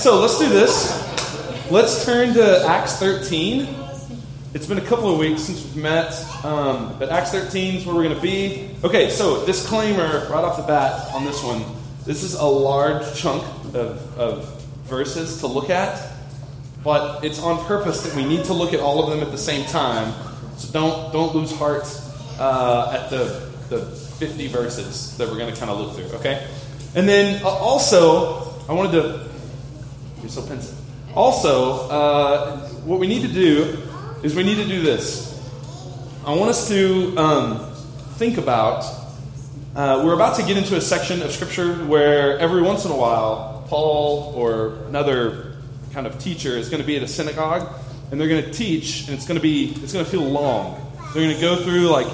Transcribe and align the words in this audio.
so 0.00 0.18
let's 0.18 0.38
do 0.38 0.48
this. 0.48 1.70
Let's 1.70 2.06
turn 2.06 2.32
to 2.32 2.64
Acts 2.66 2.96
13. 2.96 3.68
It's 4.54 4.66
been 4.66 4.78
a 4.78 4.84
couple 4.86 5.12
of 5.12 5.18
weeks 5.18 5.42
since 5.42 5.62
we've 5.62 5.76
met, 5.82 6.14
um, 6.42 6.98
but 6.98 7.10
Acts 7.10 7.32
13 7.32 7.74
is 7.76 7.86
where 7.86 7.94
we're 7.94 8.04
going 8.04 8.16
to 8.16 8.22
be. 8.22 8.70
Okay, 8.82 9.10
so 9.10 9.44
disclaimer 9.44 10.26
right 10.30 10.42
off 10.42 10.56
the 10.56 10.62
bat 10.62 11.14
on 11.14 11.26
this 11.26 11.44
one. 11.44 11.62
This 12.06 12.22
is 12.22 12.32
a 12.32 12.46
large 12.46 13.14
chunk 13.14 13.42
of, 13.74 14.18
of 14.18 14.62
verses 14.84 15.40
to 15.40 15.46
look 15.46 15.68
at, 15.68 16.02
but 16.82 17.22
it's 17.22 17.38
on 17.38 17.62
purpose 17.66 18.02
that 18.04 18.16
we 18.16 18.24
need 18.24 18.46
to 18.46 18.54
look 18.54 18.72
at 18.72 18.80
all 18.80 19.04
of 19.04 19.10
them 19.10 19.20
at 19.20 19.30
the 19.30 19.38
same 19.38 19.66
time. 19.66 20.14
So 20.56 20.72
don't 20.72 21.12
don't 21.12 21.34
lose 21.34 21.52
heart 21.52 21.84
uh, 22.38 22.98
at 22.98 23.10
the 23.10 23.50
the 23.68 23.84
50 23.84 24.46
verses 24.46 25.14
that 25.18 25.28
we're 25.28 25.36
going 25.36 25.52
to 25.52 25.60
kind 25.60 25.70
of 25.70 25.78
look 25.78 25.94
through. 25.94 26.18
Okay, 26.20 26.48
and 26.94 27.06
then 27.06 27.44
uh, 27.44 27.48
also 27.48 28.54
I 28.66 28.72
wanted 28.72 28.92
to. 28.92 29.29
You're 30.20 30.30
so 30.30 30.46
pensive. 30.46 30.78
Also, 31.14 31.88
uh, 31.88 32.68
what 32.84 33.00
we 33.00 33.06
need 33.06 33.22
to 33.22 33.32
do 33.32 33.78
is 34.22 34.34
we 34.34 34.42
need 34.42 34.56
to 34.56 34.66
do 34.66 34.82
this. 34.82 35.28
I 36.24 36.34
want 36.34 36.50
us 36.50 36.68
to 36.68 37.16
um, 37.16 37.72
think 38.16 38.38
about. 38.38 38.84
Uh, 39.74 40.02
we're 40.04 40.14
about 40.14 40.36
to 40.36 40.42
get 40.42 40.56
into 40.56 40.76
a 40.76 40.80
section 40.80 41.22
of 41.22 41.32
Scripture 41.32 41.74
where 41.86 42.38
every 42.38 42.62
once 42.62 42.84
in 42.84 42.90
a 42.90 42.96
while, 42.96 43.64
Paul 43.68 44.34
or 44.36 44.74
another 44.88 45.56
kind 45.92 46.06
of 46.06 46.18
teacher 46.18 46.50
is 46.50 46.68
going 46.68 46.80
to 46.80 46.86
be 46.86 46.96
at 46.96 47.02
a 47.02 47.08
synagogue 47.08 47.72
and 48.10 48.20
they're 48.20 48.28
going 48.28 48.44
to 48.44 48.50
teach, 48.50 49.06
and 49.06 49.16
it's 49.16 49.26
going 49.26 49.38
to 49.38 49.42
be 49.42 49.72
it's 49.82 49.92
going 49.92 50.04
to 50.04 50.10
feel 50.10 50.24
long. 50.24 50.74
They're 51.12 51.22
going 51.22 51.34
to 51.34 51.40
go 51.40 51.56
through 51.56 51.88
like 51.88 52.08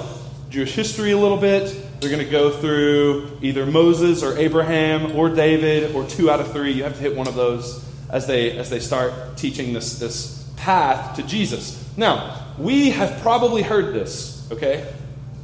Jewish 0.49 0.73
history 0.73 1.11
a 1.11 1.17
little 1.17 1.37
bit. 1.37 1.75
They're 1.99 2.11
going 2.11 2.23
to 2.23 2.31
go 2.31 2.51
through 2.51 3.39
either 3.41 3.65
Moses 3.65 4.21
or 4.21 4.37
Abraham 4.37 5.15
or 5.15 5.29
David 5.29 5.95
or 5.95 6.05
two 6.07 6.29
out 6.29 6.39
of 6.39 6.51
three. 6.51 6.71
You 6.71 6.83
have 6.83 6.95
to 6.95 7.01
hit 7.01 7.15
one 7.15 7.27
of 7.27 7.35
those 7.35 7.83
as 8.09 8.27
they 8.27 8.57
as 8.57 8.69
they 8.69 8.79
start 8.79 9.37
teaching 9.37 9.73
this 9.73 9.99
this 9.99 10.49
path 10.57 11.15
to 11.15 11.23
Jesus. 11.23 11.83
Now, 11.97 12.43
we 12.57 12.89
have 12.91 13.21
probably 13.21 13.61
heard 13.61 13.93
this, 13.93 14.47
okay? 14.51 14.91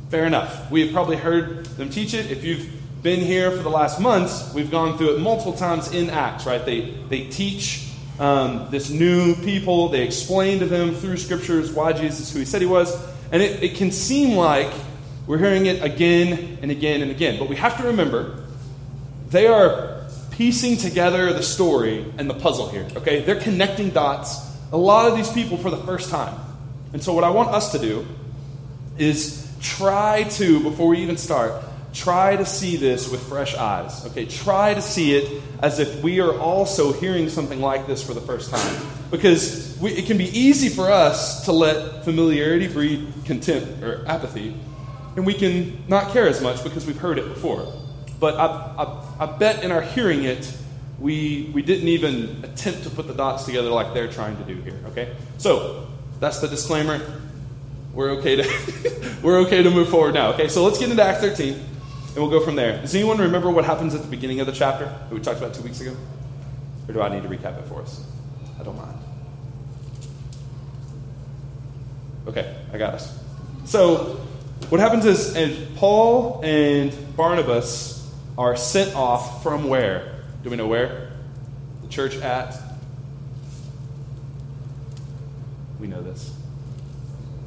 Fair 0.10 0.26
enough. 0.26 0.70
We 0.70 0.82
have 0.82 0.94
probably 0.94 1.18
heard 1.18 1.66
them 1.66 1.90
teach 1.90 2.14
it. 2.14 2.30
If 2.32 2.44
you've 2.44 2.70
been 3.02 3.20
here 3.20 3.52
for 3.52 3.64
the 3.64 3.70
last 3.70 4.00
months, 4.00 4.54
we've 4.54 4.72
gone 4.72 4.98
through 4.98 5.16
it 5.16 5.20
multiple 5.20 5.54
times 5.54 5.92
in 5.94 6.10
Acts, 6.10 6.46
right? 6.46 6.64
They, 6.66 6.92
they 7.10 7.26
teach 7.26 7.90
um, 8.20 8.68
this 8.70 8.90
new 8.90 9.36
people, 9.36 9.90
they 9.90 10.04
explain 10.04 10.60
to 10.60 10.66
them 10.66 10.94
through 10.94 11.18
scriptures 11.18 11.72
why 11.72 11.94
Jesus 11.94 12.22
is 12.22 12.34
who 12.34 12.40
he 12.40 12.46
said 12.46 12.62
he 12.62 12.68
was. 12.68 12.96
And 13.32 13.42
it, 13.42 13.64
it 13.64 13.76
can 13.76 13.92
seem 13.92 14.38
like 14.38 14.72
we're 15.26 15.38
hearing 15.38 15.66
it 15.66 15.84
again 15.84 16.60
and 16.62 16.72
again 16.72 17.02
and 17.02 17.12
again. 17.12 17.40
But 17.40 17.50
we 17.50 17.56
have 17.56 17.78
to 17.78 17.88
remember 17.88 18.44
they 19.30 19.48
are 19.48 19.93
piecing 20.38 20.78
together 20.78 21.32
the 21.34 21.44
story 21.44 22.06
and 22.18 22.30
the 22.30 22.34
puzzle 22.34 22.70
here, 22.70 22.88
okay? 22.98 23.22
They're 23.22 23.40
connecting 23.40 23.92
dots 23.92 24.52
a 24.72 24.78
lot 24.78 25.08
of 25.08 25.16
these 25.16 25.32
people 25.32 25.58
for 25.58 25.70
the 25.70 25.78
first 25.78 26.10
time. 26.10 26.38
And 26.94 27.02
so, 27.02 27.14
what 27.14 27.24
I 27.24 27.30
want 27.30 27.50
us 27.50 27.72
to 27.74 27.80
do 27.80 28.06
is 28.98 29.48
try 29.62 30.24
to, 30.24 30.60
before 30.62 30.88
we 30.88 31.00
even 31.00 31.18
start, 31.18 31.64
try 31.94 32.36
to 32.36 32.46
see 32.46 32.76
this 32.76 33.10
with 33.10 33.22
fresh 33.22 33.56
eyes. 33.56 34.06
Okay, 34.08 34.26
try 34.26 34.74
to 34.74 34.82
see 34.82 35.16
it 35.16 35.42
as 35.62 35.80
if 35.80 36.04
we 36.04 36.20
are 36.20 36.38
also 36.38 36.92
hearing 36.92 37.30
something 37.30 37.62
like 37.62 37.86
this 37.86 38.04
for 38.04 38.14
the 38.14 38.22
first 38.22 38.50
time. 38.50 38.88
Because 39.12 39.78
we, 39.80 39.92
it 39.92 40.08
can 40.08 40.18
be 40.18 40.26
easy 40.26 40.70
for 40.70 40.92
us 40.92 41.46
to 41.46 41.52
let 41.52 42.04
familiarity 42.04 42.68
breed 42.68 43.08
contempt 43.26 43.84
or 43.84 44.04
apathy, 44.08 44.56
and 45.16 45.26
we 45.26 45.36
can 45.36 45.84
not 45.88 46.12
care 46.12 46.28
as 46.28 46.42
much 46.42 46.64
because 46.64 46.86
we've 46.88 46.98
heard 46.98 47.20
it 47.20 47.28
before. 47.28 47.72
But 48.24 48.40
I, 48.40 48.46
I, 48.78 49.26
I 49.26 49.38
bet 49.38 49.66
in 49.66 49.72
our 49.74 49.82
hearing 49.82 50.24
it, 50.24 50.50
we, 50.98 51.52
we 51.54 51.62
didn't 51.62 51.90
even 51.90 52.40
attempt 52.46 52.84
to 52.84 52.90
put 52.90 53.06
the 53.06 53.14
dots 53.14 53.44
together 53.44 53.70
like 53.70 53.94
they're 53.94 54.08
trying 54.08 54.38
to 54.38 54.44
do 54.46 54.62
here. 54.62 54.80
Okay? 54.92 55.14
So, 55.40 55.90
that's 56.22 56.40
the 56.40 56.48
disclaimer. 56.48 57.02
We're 57.94 58.12
okay 58.12 58.38
to 58.38 59.20
we're 59.22 59.40
okay 59.40 59.62
to 59.62 59.70
move 59.70 59.90
forward 59.90 60.14
now. 60.14 60.32
Okay, 60.36 60.48
so 60.48 60.64
let's 60.64 60.80
get 60.80 60.90
into 60.90 61.04
Acts 61.04 61.20
13, 61.20 61.54
and 61.54 62.16
we'll 62.16 62.30
go 62.30 62.40
from 62.40 62.56
there. 62.56 62.80
Does 62.80 62.96
anyone 62.96 63.18
remember 63.18 63.52
what 63.52 63.66
happens 63.66 63.94
at 63.94 64.02
the 64.02 64.08
beginning 64.08 64.40
of 64.40 64.48
the 64.48 64.54
chapter 64.54 64.86
that 64.86 65.12
we 65.12 65.20
talked 65.20 65.40
about 65.40 65.54
two 65.54 65.64
weeks 65.64 65.82
ago? 65.82 65.94
Or 66.88 66.94
do 66.94 67.02
I 67.02 67.10
need 67.10 67.24
to 67.24 67.30
recap 67.30 67.60
it 67.60 67.66
for 67.66 67.82
us? 67.82 68.06
I 68.58 68.64
don't 68.64 68.78
mind. 68.78 69.00
Okay, 72.28 72.56
I 72.72 72.78
got 72.78 72.94
us. 72.94 73.22
So, 73.66 74.22
what 74.70 74.80
happens 74.80 75.04
is, 75.04 75.36
and 75.36 75.76
Paul 75.76 76.40
and 76.42 76.96
Barnabas 77.18 78.03
are 78.38 78.56
sent 78.56 78.96
off 78.96 79.44
from 79.44 79.68
where? 79.68 80.24
Do 80.44 80.50
we 80.50 80.56
know 80.56 80.68
where? 80.68 81.12
The 81.82 81.88
church 81.90 82.16
at? 82.18 82.58
We 85.80 85.88
know 85.88 86.02
this. 86.02 86.36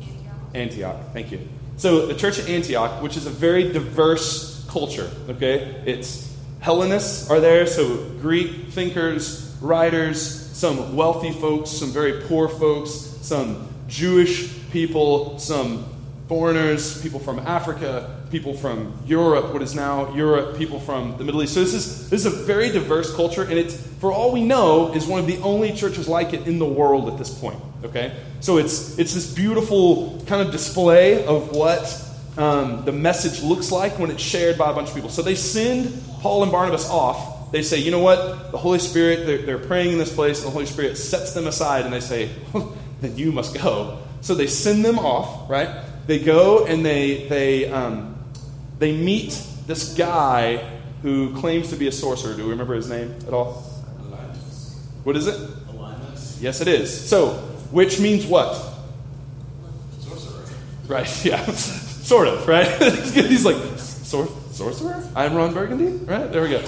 Antioch. 0.00 0.34
Antioch. 0.54 0.96
Thank 1.12 1.32
you. 1.32 1.48
So 1.76 2.06
the 2.06 2.14
church 2.14 2.38
at 2.38 2.48
Antioch, 2.48 3.02
which 3.02 3.16
is 3.16 3.26
a 3.26 3.30
very 3.30 3.72
diverse 3.72 4.66
culture, 4.68 5.10
okay? 5.28 5.82
It's 5.86 6.26
Hellenists 6.60 7.30
are 7.30 7.38
there, 7.38 7.66
so 7.66 7.96
Greek 8.20 8.68
thinkers, 8.70 9.56
writers, 9.60 10.20
some 10.56 10.96
wealthy 10.96 11.30
folks, 11.30 11.70
some 11.70 11.90
very 11.90 12.22
poor 12.22 12.48
folks, 12.48 12.90
some 12.90 13.68
Jewish 13.86 14.52
people, 14.72 15.38
some 15.38 15.84
foreigners, 16.28 17.00
people 17.02 17.20
from 17.20 17.38
Africa, 17.40 18.15
people 18.30 18.54
from 18.54 18.98
Europe, 19.06 19.52
what 19.52 19.62
is 19.62 19.74
now 19.74 20.14
Europe, 20.14 20.56
people 20.58 20.80
from 20.80 21.16
the 21.16 21.24
Middle 21.24 21.42
East. 21.42 21.54
So 21.54 21.60
this 21.60 21.74
is 21.74 22.10
this 22.10 22.24
is 22.24 22.32
a 22.32 22.44
very 22.44 22.70
diverse 22.70 23.14
culture, 23.14 23.42
and 23.42 23.52
it's 23.52 23.76
for 24.00 24.12
all 24.12 24.32
we 24.32 24.44
know 24.44 24.92
is 24.94 25.06
one 25.06 25.20
of 25.20 25.26
the 25.26 25.38
only 25.38 25.72
churches 25.72 26.08
like 26.08 26.32
it 26.32 26.46
in 26.46 26.58
the 26.58 26.66
world 26.66 27.08
at 27.08 27.18
this 27.18 27.30
point. 27.30 27.60
Okay, 27.84 28.16
so 28.40 28.58
it's 28.58 28.98
it's 28.98 29.14
this 29.14 29.32
beautiful 29.32 30.22
kind 30.26 30.42
of 30.42 30.50
display 30.50 31.24
of 31.24 31.54
what 31.54 32.02
um, 32.36 32.84
the 32.84 32.92
message 32.92 33.42
looks 33.42 33.70
like 33.70 33.98
when 33.98 34.10
it's 34.10 34.22
shared 34.22 34.58
by 34.58 34.70
a 34.70 34.74
bunch 34.74 34.88
of 34.88 34.94
people. 34.94 35.10
So 35.10 35.22
they 35.22 35.34
send 35.34 35.92
Paul 36.20 36.42
and 36.42 36.52
Barnabas 36.52 36.88
off. 36.90 37.52
They 37.52 37.62
say, 37.62 37.78
you 37.78 37.92
know 37.92 38.00
what? 38.00 38.50
The 38.50 38.58
Holy 38.58 38.80
Spirit, 38.80 39.24
they're, 39.24 39.38
they're 39.38 39.58
praying 39.58 39.92
in 39.92 39.98
this 39.98 40.12
place, 40.12 40.38
and 40.40 40.48
the 40.48 40.50
Holy 40.50 40.66
Spirit 40.66 40.98
sets 40.98 41.32
them 41.32 41.46
aside, 41.46 41.84
and 41.84 41.94
they 41.94 42.00
say, 42.00 42.28
then 43.00 43.16
you 43.16 43.30
must 43.30 43.54
go. 43.54 43.98
So 44.20 44.34
they 44.34 44.48
send 44.48 44.84
them 44.84 44.98
off, 44.98 45.48
right? 45.48 45.84
They 46.06 46.18
go 46.18 46.66
and 46.66 46.84
they 46.84 47.26
they 47.28 47.70
um, 47.70 48.15
they 48.78 48.96
meet 48.96 49.40
this 49.66 49.94
guy 49.94 50.56
who 51.02 51.34
claims 51.36 51.70
to 51.70 51.76
be 51.76 51.88
a 51.88 51.92
sorcerer. 51.92 52.34
Do 52.34 52.44
we 52.44 52.50
remember 52.50 52.74
his 52.74 52.88
name 52.88 53.14
at 53.26 53.32
all? 53.32 53.62
What 55.04 55.16
is 55.16 55.26
it? 55.28 55.38
Yes, 56.40 56.60
it 56.60 56.68
is. 56.68 57.08
So, 57.08 57.34
which 57.70 58.00
means 58.00 58.26
what? 58.26 58.54
Sorcerer. 60.00 60.44
Right, 60.88 61.24
yeah. 61.24 61.44
sort 61.46 62.28
of, 62.28 62.46
right? 62.46 62.66
He's 63.12 63.44
like, 63.44 63.56
Sor- 63.78 64.28
sorcerer? 64.52 65.02
I'm 65.14 65.34
Ron 65.34 65.54
Burgundy? 65.54 66.04
Right? 66.04 66.30
There 66.30 66.42
we 66.42 66.50
go. 66.50 66.62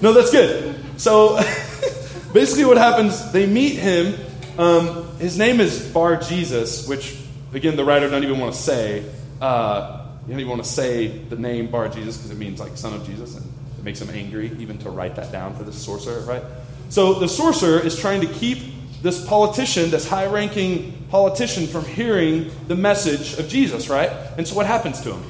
No, 0.00 0.12
that's 0.12 0.30
good. 0.30 0.74
So, 0.96 1.36
basically, 2.32 2.64
what 2.64 2.78
happens, 2.78 3.32
they 3.32 3.46
meet 3.46 3.76
him. 3.76 4.18
Um, 4.58 5.16
his 5.18 5.38
name 5.38 5.60
is 5.60 5.86
Bar 5.92 6.16
Jesus, 6.16 6.88
which, 6.88 7.16
again, 7.52 7.76
the 7.76 7.84
writer 7.84 8.08
doesn't 8.08 8.24
even 8.24 8.40
want 8.40 8.54
to 8.54 8.60
say. 8.60 9.04
Uh, 9.40 10.05
you 10.26 10.32
don't 10.32 10.40
even 10.40 10.50
want 10.50 10.64
to 10.64 10.68
say 10.68 11.06
the 11.06 11.36
name 11.36 11.68
Bar 11.68 11.88
Jesus 11.88 12.16
because 12.16 12.32
it 12.32 12.38
means 12.38 12.58
like 12.58 12.76
son 12.76 12.92
of 12.94 13.06
Jesus, 13.06 13.36
and 13.36 13.46
it 13.78 13.84
makes 13.84 14.00
him 14.00 14.10
angry 14.10 14.50
even 14.58 14.76
to 14.78 14.90
write 14.90 15.14
that 15.16 15.30
down 15.30 15.54
for 15.54 15.62
this 15.62 15.80
sorcerer, 15.80 16.20
right? 16.22 16.42
So 16.88 17.14
the 17.14 17.28
sorcerer 17.28 17.78
is 17.78 17.98
trying 17.98 18.22
to 18.22 18.26
keep 18.26 18.58
this 19.02 19.24
politician, 19.24 19.90
this 19.90 20.08
high 20.08 20.26
ranking 20.26 21.06
politician, 21.10 21.68
from 21.68 21.84
hearing 21.84 22.50
the 22.66 22.74
message 22.74 23.38
of 23.38 23.48
Jesus, 23.48 23.88
right? 23.88 24.10
And 24.36 24.48
so 24.48 24.56
what 24.56 24.66
happens 24.66 25.00
to 25.02 25.12
him? 25.12 25.22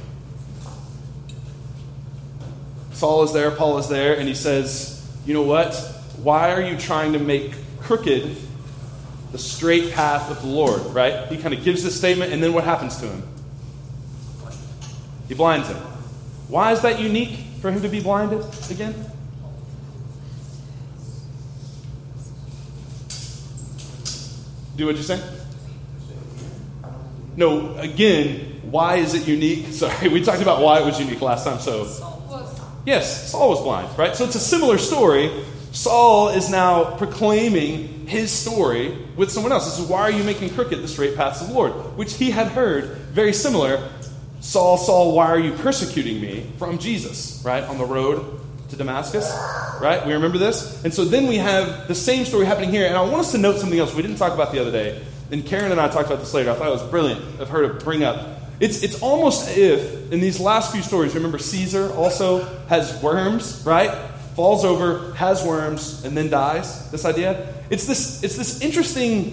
Saul 2.93 3.25
is 3.25 3.35
there, 3.35 3.51
Paul 3.51 3.77
is 3.77 3.89
there, 3.89 4.19
and 4.19 4.27
he 4.27 4.35
says, 4.35 5.07
You 5.27 5.35
know 5.35 5.43
what? 5.43 5.75
Why 6.23 6.53
are 6.53 6.63
you 6.63 6.79
trying 6.79 7.13
to 7.13 7.19
make 7.19 7.53
crooked 7.81 8.35
the 9.33 9.39
straight 9.39 9.93
path 9.93 10.31
of 10.31 10.41
the 10.41 10.49
Lord, 10.49 10.81
right? 10.95 11.29
He 11.29 11.37
kind 11.37 11.53
of 11.53 11.63
gives 11.63 11.85
this 11.85 11.95
statement, 11.95 12.33
and 12.33 12.43
then 12.43 12.55
what 12.55 12.65
happens 12.65 12.97
to 12.99 13.09
him? 13.09 13.23
He 15.29 15.35
blinds 15.35 15.69
him. 15.69 15.77
Why 16.49 16.73
is 16.73 16.81
that 16.83 17.01
unique 17.01 17.39
for 17.61 17.71
him 17.71 17.83
to 17.83 17.89
be 17.89 18.01
blinded 18.01 18.45
again? 18.71 18.95
Do 24.77 24.87
what 24.87 24.97
you 24.97 25.03
say? 25.03 25.21
No, 27.37 27.77
again, 27.77 28.61
why 28.71 28.97
is 28.97 29.15
it 29.15 29.27
unique? 29.27 29.67
Sorry, 29.73 30.09
we 30.09 30.23
talked 30.23 30.43
about 30.43 30.61
why 30.61 30.81
it 30.81 30.85
was 30.85 31.01
unique 31.01 31.21
last 31.21 31.45
time, 31.45 31.61
so. 31.61 32.13
Yes, 32.85 33.33
Saul 33.33 33.49
was 33.49 33.63
blind, 33.63 33.99
right? 33.99 34.15
So 34.15 34.25
it's 34.25 34.37
a 34.37 34.41
similar 34.41 34.79
story. 34.79 35.45
Saul 35.73 36.29
is 36.29 36.49
now 36.49 36.97
proclaiming 36.97 38.07
his 38.07 38.31
story 38.31 38.97
with 39.17 39.31
someone 39.31 39.51
else. 39.51 39.65
This 39.65 39.81
is 39.81 39.91
why 39.91 40.03
are 40.03 40.11
you 40.11 40.23
making 40.23 40.51
crooked 40.51 40.81
the 40.81 40.89
straight 40.89 41.17
paths 41.17 41.41
of 41.41 41.49
the 41.49 41.55
Lord, 41.55 41.73
which 41.97 42.15
he 42.15 42.31
had 42.31 42.49
heard 42.49 42.97
very 43.11 43.33
similar 43.33 43.89
Saul, 44.47 44.79
Saul, 44.79 45.13
why 45.13 45.27
are 45.27 45.41
you 45.41 45.55
persecuting 45.55 46.21
me? 46.21 46.47
From 46.57 46.79
Jesus, 46.79 47.43
right? 47.45 47.65
On 47.65 47.79
the 47.79 47.85
road 47.85 48.41
to 48.69 48.77
Damascus, 48.77 49.29
right? 49.81 50.07
We 50.07 50.13
remember 50.13 50.39
this? 50.39 50.85
And 50.85 50.95
so 50.95 51.05
then 51.05 51.27
we 51.27 51.39
have 51.39 51.89
the 51.89 51.97
same 51.97 52.25
story 52.25 52.47
happening 52.47 52.71
here. 52.71 52.87
And 52.87 52.97
I 52.97 53.01
want 53.01 53.17
us 53.17 53.33
to 53.33 53.39
note 53.39 53.59
something 53.59 53.77
else 53.77 53.93
we 53.93 54.03
didn't 54.03 54.19
talk 54.19 54.35
about 54.35 54.53
the 54.53 54.61
other 54.61 54.71
day. 54.71 55.05
And 55.33 55.45
Karen 55.45 55.73
and 55.73 55.81
I 55.81 55.89
talked 55.89 56.07
about 56.07 56.21
this 56.21 56.33
later. 56.33 56.53
I 56.53 56.55
thought 56.55 56.69
it 56.69 56.71
was 56.71 56.85
brilliant 56.85 57.41
of 57.41 57.49
her 57.49 57.67
to 57.67 57.85
bring 57.85 58.05
up. 58.05 58.39
It's, 58.61 58.85
it's 58.85 59.03
almost 59.03 59.59
if 59.59 60.13
in 60.13 60.21
these 60.21 60.39
last 60.39 60.71
few 60.71 60.83
stories, 60.83 61.17
remember 61.17 61.39
Caesar 61.39 61.93
also 61.95 62.45
has 62.69 63.03
worms, 63.03 63.65
right? 63.67 63.91
Falls 64.37 64.65
over, 64.65 65.13
has 65.15 65.43
worms, 65.43 66.05
and 66.05 66.17
then 66.17 66.31
dies. 66.31 66.89
This 66.93 67.05
idea? 67.05 67.53
It's 67.69 67.85
this, 67.87 68.23
it's 68.23 68.37
this 68.37 68.61
interesting 68.61 69.33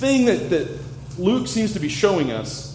thing 0.00 0.24
that, 0.24 0.50
that 0.50 0.78
Luke 1.16 1.46
seems 1.46 1.74
to 1.74 1.78
be 1.78 1.88
showing 1.88 2.32
us 2.32 2.67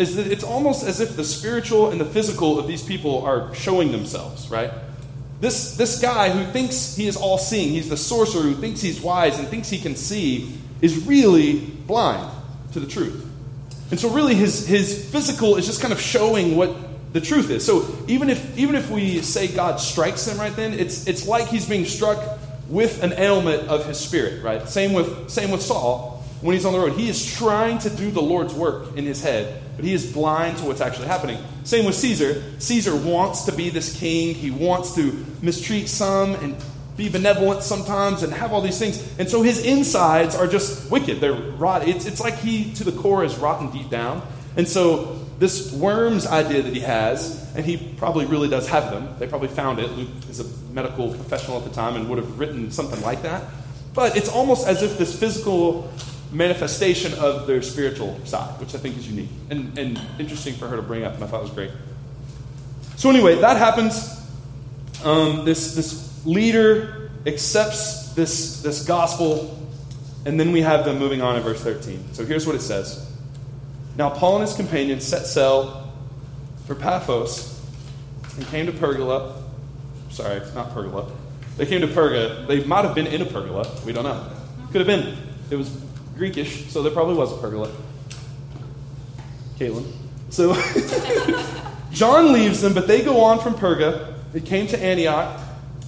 is 0.00 0.16
that 0.16 0.26
it's 0.26 0.44
almost 0.44 0.86
as 0.86 1.00
if 1.00 1.14
the 1.14 1.24
spiritual 1.24 1.90
and 1.90 2.00
the 2.00 2.06
physical 2.06 2.58
of 2.58 2.66
these 2.66 2.82
people 2.82 3.22
are 3.22 3.54
showing 3.54 3.92
themselves, 3.92 4.50
right? 4.50 4.72
This, 5.40 5.76
this 5.76 6.00
guy 6.00 6.30
who 6.30 6.50
thinks 6.52 6.96
he 6.96 7.06
is 7.06 7.16
all 7.16 7.38
seeing, 7.38 7.70
he's 7.70 7.88
the 7.88 7.96
sorcerer 7.96 8.42
who 8.42 8.54
thinks 8.54 8.80
he's 8.80 9.00
wise 9.00 9.38
and 9.38 9.46
thinks 9.48 9.68
he 9.68 9.78
can 9.78 9.96
see, 9.96 10.52
is 10.80 11.06
really 11.06 11.60
blind 11.60 12.30
to 12.72 12.80
the 12.80 12.86
truth. 12.86 13.26
And 13.90 13.98
so, 13.98 14.08
really, 14.10 14.34
his, 14.34 14.66
his 14.66 15.10
physical 15.10 15.56
is 15.56 15.66
just 15.66 15.80
kind 15.80 15.92
of 15.92 16.00
showing 16.00 16.56
what 16.56 16.74
the 17.12 17.20
truth 17.20 17.50
is. 17.50 17.64
So, 17.66 17.86
even 18.06 18.30
if, 18.30 18.56
even 18.56 18.76
if 18.76 18.90
we 18.90 19.20
say 19.20 19.48
God 19.48 19.80
strikes 19.80 20.26
him 20.26 20.38
right 20.38 20.54
then, 20.54 20.74
it's, 20.74 21.06
it's 21.06 21.26
like 21.26 21.48
he's 21.48 21.68
being 21.68 21.84
struck 21.84 22.38
with 22.68 23.02
an 23.02 23.12
ailment 23.14 23.68
of 23.68 23.84
his 23.86 23.98
spirit, 23.98 24.44
right? 24.44 24.66
Same 24.68 24.92
with, 24.92 25.28
same 25.28 25.50
with 25.50 25.60
Saul 25.60 26.22
when 26.40 26.54
he's 26.54 26.64
on 26.64 26.72
the 26.72 26.78
road. 26.78 26.92
He 26.92 27.08
is 27.08 27.24
trying 27.36 27.78
to 27.80 27.90
do 27.90 28.10
the 28.10 28.22
Lord's 28.22 28.54
work 28.54 28.96
in 28.96 29.04
his 29.04 29.22
head, 29.22 29.60
but 29.80 29.86
he 29.86 29.94
is 29.94 30.12
blind 30.12 30.58
to 30.58 30.66
what's 30.66 30.82
actually 30.82 31.06
happening. 31.06 31.42
Same 31.64 31.86
with 31.86 31.94
Caesar. 31.94 32.42
Caesar 32.58 32.94
wants 32.94 33.44
to 33.44 33.52
be 33.52 33.70
this 33.70 33.98
king, 33.98 34.34
he 34.34 34.50
wants 34.50 34.94
to 34.96 35.24
mistreat 35.40 35.88
some 35.88 36.34
and 36.34 36.54
be 36.98 37.08
benevolent 37.08 37.62
sometimes 37.62 38.22
and 38.22 38.30
have 38.30 38.52
all 38.52 38.60
these 38.60 38.78
things. 38.78 39.02
And 39.18 39.26
so 39.26 39.40
his 39.40 39.64
insides 39.64 40.34
are 40.34 40.46
just 40.46 40.90
wicked. 40.90 41.22
They're 41.22 41.32
rot. 41.32 41.88
It's, 41.88 42.04
it's 42.04 42.20
like 42.20 42.34
he, 42.34 42.74
to 42.74 42.84
the 42.84 42.92
core, 42.92 43.24
is 43.24 43.38
rotten 43.38 43.70
deep 43.70 43.88
down. 43.88 44.20
And 44.54 44.68
so 44.68 45.18
this 45.38 45.72
worms 45.72 46.26
idea 46.26 46.60
that 46.60 46.74
he 46.74 46.80
has, 46.80 47.50
and 47.56 47.64
he 47.64 47.78
probably 47.96 48.26
really 48.26 48.50
does 48.50 48.68
have 48.68 48.90
them. 48.90 49.08
They 49.18 49.28
probably 49.28 49.48
found 49.48 49.78
it. 49.78 49.90
Luke 49.92 50.10
is 50.28 50.40
a 50.40 50.72
medical 50.74 51.08
professional 51.14 51.56
at 51.56 51.64
the 51.64 51.70
time 51.70 51.96
and 51.96 52.06
would 52.10 52.18
have 52.18 52.38
written 52.38 52.70
something 52.70 53.00
like 53.00 53.22
that. 53.22 53.44
But 53.94 54.14
it's 54.18 54.28
almost 54.28 54.68
as 54.68 54.82
if 54.82 54.98
this 54.98 55.18
physical 55.18 55.90
manifestation 56.32 57.12
of 57.14 57.46
their 57.46 57.62
spiritual 57.62 58.18
side, 58.24 58.58
which 58.60 58.74
I 58.74 58.78
think 58.78 58.96
is 58.96 59.08
unique 59.08 59.30
and, 59.50 59.76
and 59.78 60.00
interesting 60.18 60.54
for 60.54 60.68
her 60.68 60.76
to 60.76 60.82
bring 60.82 61.04
up, 61.04 61.14
and 61.14 61.24
I 61.24 61.26
thought 61.26 61.40
it 61.40 61.44
was 61.44 61.52
great. 61.52 61.70
So 62.96 63.10
anyway, 63.10 63.40
that 63.40 63.56
happens. 63.56 64.16
Um, 65.04 65.44
this 65.44 65.74
this 65.74 66.24
leader 66.26 67.10
accepts 67.26 68.12
this, 68.14 68.62
this 68.62 68.86
gospel, 68.86 69.56
and 70.26 70.38
then 70.38 70.52
we 70.52 70.60
have 70.62 70.84
them 70.84 70.98
moving 70.98 71.22
on 71.22 71.36
in 71.36 71.42
verse 71.42 71.60
13. 71.62 72.12
So 72.12 72.24
here's 72.24 72.46
what 72.46 72.54
it 72.56 72.62
says 72.62 73.10
Now 73.96 74.10
Paul 74.10 74.36
and 74.36 74.46
his 74.46 74.56
companions 74.56 75.04
set 75.04 75.26
sail 75.26 75.92
for 76.66 76.74
Paphos 76.74 77.60
and 78.36 78.46
came 78.48 78.66
to 78.66 78.72
Pergola. 78.72 79.42
Sorry, 80.10 80.36
it's 80.36 80.54
not 80.54 80.72
Pergola. 80.72 81.10
They 81.56 81.66
came 81.66 81.80
to 81.82 81.88
Perga. 81.88 82.46
They 82.46 82.64
might 82.64 82.84
have 82.84 82.94
been 82.94 83.06
in 83.06 83.20
a 83.22 83.26
pergola. 83.26 83.70
We 83.84 83.92
don't 83.92 84.04
know. 84.04 84.26
Could 84.72 84.80
have 84.80 84.86
been. 84.86 85.16
It 85.50 85.56
was 85.56 85.68
Greekish, 86.20 86.68
so 86.68 86.82
there 86.82 86.92
probably 86.92 87.14
was 87.14 87.32
a 87.32 87.36
pergola. 87.38 87.72
Caitlin. 89.58 89.90
So 90.28 90.54
John 91.92 92.34
leaves 92.34 92.60
them, 92.60 92.74
but 92.74 92.86
they 92.86 93.02
go 93.02 93.22
on 93.22 93.40
from 93.40 93.54
Perga. 93.54 94.12
They 94.34 94.40
came 94.40 94.66
to 94.66 94.78
Antioch 94.78 95.40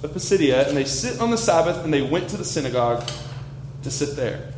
of 0.02 0.10
Pisidia, 0.14 0.66
and 0.66 0.74
they 0.74 0.86
sit 0.86 1.20
on 1.20 1.30
the 1.30 1.36
Sabbath, 1.36 1.84
and 1.84 1.92
they 1.92 2.00
went 2.00 2.30
to 2.30 2.38
the 2.38 2.46
synagogue 2.46 3.06
to 3.82 3.90
sit 3.90 4.16
there. 4.16 4.54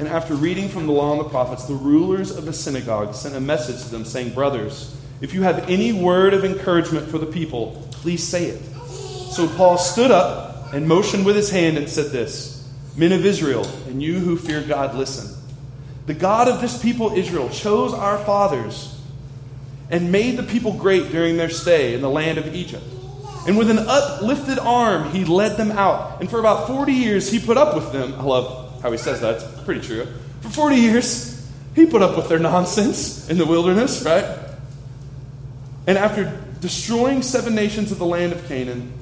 And 0.00 0.08
after 0.08 0.34
reading 0.34 0.68
from 0.68 0.88
the 0.88 0.92
law 0.92 1.12
and 1.12 1.20
the 1.20 1.28
prophets, 1.28 1.66
the 1.66 1.74
rulers 1.74 2.36
of 2.36 2.44
the 2.44 2.52
synagogue 2.52 3.14
sent 3.14 3.36
a 3.36 3.40
message 3.40 3.84
to 3.84 3.90
them, 3.90 4.04
saying, 4.04 4.34
Brothers, 4.34 4.96
if 5.20 5.32
you 5.32 5.42
have 5.42 5.70
any 5.70 5.92
word 5.92 6.34
of 6.34 6.44
encouragement 6.44 7.08
for 7.08 7.18
the 7.18 7.26
people, 7.26 7.88
please 7.92 8.26
say 8.26 8.46
it. 8.46 8.62
So 9.30 9.46
Paul 9.46 9.78
stood 9.78 10.10
up 10.10 10.74
and 10.74 10.88
motioned 10.88 11.24
with 11.24 11.36
his 11.36 11.50
hand 11.50 11.78
and 11.78 11.88
said 11.88 12.10
this 12.10 12.57
Men 12.98 13.12
of 13.12 13.24
Israel, 13.24 13.64
and 13.86 14.02
you 14.02 14.18
who 14.18 14.36
fear 14.36 14.60
God, 14.60 14.96
listen. 14.96 15.34
The 16.06 16.14
God 16.14 16.48
of 16.48 16.60
this 16.60 16.82
people, 16.82 17.14
Israel, 17.14 17.48
chose 17.48 17.94
our 17.94 18.18
fathers 18.18 19.00
and 19.88 20.10
made 20.10 20.36
the 20.36 20.42
people 20.42 20.72
great 20.72 21.12
during 21.12 21.36
their 21.36 21.48
stay 21.48 21.94
in 21.94 22.00
the 22.00 22.10
land 22.10 22.38
of 22.38 22.54
Egypt. 22.54 22.84
And 23.46 23.56
with 23.56 23.70
an 23.70 23.78
uplifted 23.78 24.58
arm, 24.58 25.10
he 25.10 25.24
led 25.24 25.56
them 25.56 25.70
out. 25.70 26.20
And 26.20 26.28
for 26.28 26.40
about 26.40 26.66
40 26.66 26.92
years, 26.92 27.30
he 27.30 27.38
put 27.38 27.56
up 27.56 27.74
with 27.74 27.92
them. 27.92 28.14
I 28.14 28.22
love 28.22 28.82
how 28.82 28.90
he 28.90 28.98
says 28.98 29.20
that. 29.20 29.36
It's 29.36 29.64
pretty 29.64 29.80
true. 29.80 30.06
For 30.40 30.48
40 30.48 30.76
years, 30.76 31.48
he 31.74 31.86
put 31.86 32.02
up 32.02 32.16
with 32.16 32.28
their 32.28 32.38
nonsense 32.40 33.30
in 33.30 33.38
the 33.38 33.46
wilderness, 33.46 34.02
right? 34.02 34.24
And 35.86 35.96
after 35.96 36.42
destroying 36.60 37.22
seven 37.22 37.54
nations 37.54 37.92
of 37.92 37.98
the 37.98 38.06
land 38.06 38.32
of 38.32 38.46
Canaan, 38.48 38.92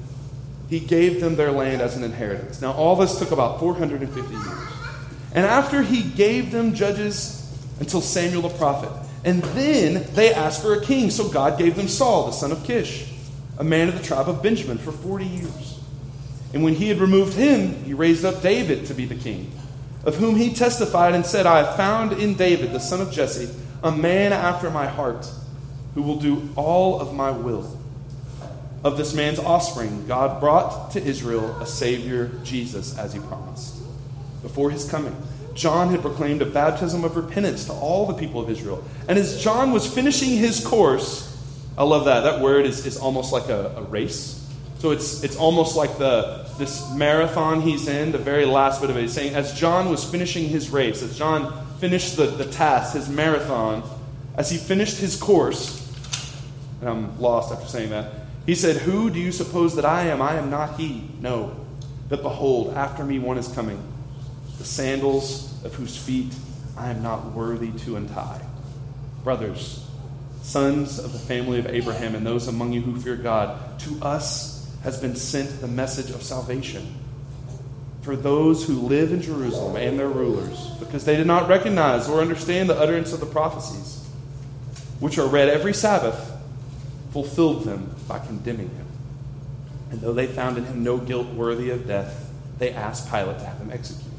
he 0.69 0.79
gave 0.79 1.21
them 1.21 1.35
their 1.35 1.51
land 1.51 1.81
as 1.81 1.95
an 1.95 2.03
inheritance. 2.03 2.61
Now, 2.61 2.73
all 2.73 2.95
this 2.95 3.17
took 3.19 3.31
about 3.31 3.59
450 3.59 4.31
years. 4.31 4.45
And 5.33 5.45
after 5.45 5.81
he 5.81 6.03
gave 6.03 6.51
them 6.51 6.73
judges 6.73 7.43
until 7.79 8.01
Samuel 8.01 8.41
the 8.43 8.49
prophet, 8.49 8.91
and 9.23 9.41
then 9.43 10.05
they 10.13 10.33
asked 10.33 10.61
for 10.61 10.73
a 10.73 10.83
king, 10.83 11.09
so 11.09 11.29
God 11.29 11.57
gave 11.57 11.75
them 11.75 11.87
Saul, 11.87 12.27
the 12.27 12.31
son 12.31 12.51
of 12.51 12.63
Kish, 12.63 13.11
a 13.57 13.63
man 13.63 13.87
of 13.87 13.97
the 13.97 14.03
tribe 14.03 14.29
of 14.29 14.43
Benjamin, 14.43 14.77
for 14.77 14.91
40 14.91 15.25
years. 15.25 15.79
And 16.53 16.63
when 16.63 16.75
he 16.75 16.89
had 16.89 16.99
removed 16.99 17.33
him, 17.33 17.83
he 17.83 17.93
raised 17.93 18.23
up 18.23 18.41
David 18.41 18.85
to 18.87 18.93
be 18.93 19.05
the 19.05 19.15
king, 19.15 19.51
of 20.05 20.15
whom 20.15 20.35
he 20.35 20.53
testified 20.53 21.13
and 21.13 21.25
said, 21.25 21.45
I 21.45 21.63
have 21.63 21.75
found 21.75 22.13
in 22.13 22.35
David, 22.35 22.71
the 22.71 22.79
son 22.79 23.01
of 23.01 23.11
Jesse, 23.11 23.49
a 23.83 23.91
man 23.91 24.33
after 24.33 24.69
my 24.69 24.87
heart, 24.87 25.29
who 25.93 26.01
will 26.01 26.19
do 26.19 26.49
all 26.55 26.99
of 26.99 27.13
my 27.13 27.31
will. 27.31 27.79
Of 28.83 28.97
this 28.97 29.13
man's 29.13 29.39
offspring, 29.39 30.07
God 30.07 30.39
brought 30.39 30.91
to 30.91 31.03
Israel 31.03 31.49
a 31.59 31.65
Savior, 31.65 32.31
Jesus, 32.43 32.97
as 32.97 33.13
he 33.13 33.19
promised. 33.19 33.75
Before 34.43 34.69
his 34.69 34.89
coming, 34.89 35.15
John 35.55 35.89
had 35.89 36.01
proclaimed 36.01 36.43
a 36.43 36.45
baptism 36.45 37.03
of 37.03 37.15
repentance 37.15 37.65
to 37.65 37.73
all 37.73 38.05
the 38.05 38.13
people 38.13 38.39
of 38.39 38.49
Israel. 38.49 38.83
And 39.07 39.17
as 39.17 39.41
John 39.41 39.71
was 39.71 39.91
finishing 39.91 40.29
his 40.29 40.65
course, 40.65 41.35
I 41.77 41.83
love 41.83 42.05
that. 42.05 42.21
That 42.21 42.41
word 42.41 42.65
is, 42.65 42.85
is 42.85 42.97
almost 42.97 43.33
like 43.33 43.49
a, 43.49 43.73
a 43.77 43.81
race. 43.83 44.47
So 44.79 44.91
it's, 44.91 45.23
it's 45.23 45.35
almost 45.35 45.75
like 45.75 45.97
the, 45.97 46.47
this 46.59 46.93
marathon 46.93 47.61
he's 47.61 47.87
in, 47.87 48.11
the 48.11 48.19
very 48.19 48.45
last 48.45 48.79
bit 48.79 48.91
of 48.91 48.97
it. 48.97 49.01
He's 49.01 49.13
saying, 49.13 49.33
as 49.33 49.53
John 49.59 49.89
was 49.89 50.03
finishing 50.03 50.47
his 50.47 50.69
race, 50.69 51.01
as 51.01 51.17
John 51.17 51.65
finished 51.77 52.15
the, 52.15 52.27
the 52.27 52.45
task, 52.45 52.93
his 52.93 53.09
marathon, 53.09 53.81
as 54.35 54.51
he 54.51 54.57
finished 54.57 54.97
his 54.97 55.15
course, 55.15 55.83
and 56.81 56.89
I'm 56.89 57.19
lost 57.19 57.51
after 57.51 57.67
saying 57.67 57.89
that, 57.89 58.13
he 58.47 58.55
said, 58.55 58.77
Who 58.77 59.09
do 59.09 59.19
you 59.19 59.33
suppose 59.33 59.75
that 59.75 59.85
I 59.85 60.03
am? 60.03 60.21
I 60.21 60.35
am 60.35 60.49
not 60.49 60.79
he. 60.79 61.09
No. 61.19 61.55
But 62.07 62.23
behold, 62.23 62.73
after 62.73 63.03
me 63.03 63.19
one 63.19 63.37
is 63.37 63.49
coming, 63.49 63.83
the 64.57 64.63
sandals 64.63 65.63
of 65.65 65.75
whose 65.75 65.97
feet 65.97 66.33
I 66.77 66.89
am 66.89 67.03
not 67.03 67.33
worthy 67.33 67.71
to 67.79 67.97
untie. 67.97 68.41
Brothers, 69.25 69.85
sons 70.41 70.97
of 70.97 71.11
the 71.11 71.19
family 71.19 71.59
of 71.59 71.67
Abraham, 71.67 72.15
and 72.15 72.25
those 72.25 72.47
among 72.47 72.71
you 72.71 72.81
who 72.81 72.97
fear 72.97 73.17
God, 73.17 73.79
to 73.81 73.99
us 74.01 74.73
has 74.83 74.97
been 74.97 75.17
sent 75.17 75.59
the 75.59 75.67
message 75.67 76.11
of 76.11 76.23
salvation 76.23 76.95
for 78.03 78.15
those 78.15 78.65
who 78.65 78.75
live 78.75 79.11
in 79.11 79.21
Jerusalem 79.21 79.75
and 79.75 79.99
their 79.99 80.07
rulers, 80.07 80.67
because 80.79 81.03
they 81.03 81.17
did 81.17 81.27
not 81.27 81.49
recognize 81.49 82.07
or 82.07 82.21
understand 82.21 82.69
the 82.69 82.79
utterance 82.79 83.11
of 83.11 83.19
the 83.19 83.25
prophecies, 83.25 84.07
which 85.01 85.17
are 85.17 85.27
read 85.27 85.49
every 85.49 85.73
Sabbath 85.73 86.36
fulfilled 87.23 87.63
them 87.63 87.95
by 88.07 88.19
condemning 88.19 88.69
him. 88.69 88.85
And 89.89 89.99
though 89.99 90.13
they 90.13 90.27
found 90.27 90.59
in 90.59 90.65
him 90.65 90.83
no 90.83 90.99
guilt 90.99 91.27
worthy 91.29 91.71
of 91.71 91.87
death, 91.87 92.31
they 92.59 92.71
asked 92.71 93.09
Pilate 93.09 93.39
to 93.39 93.45
have 93.45 93.57
him 93.57 93.71
executed. 93.71 94.11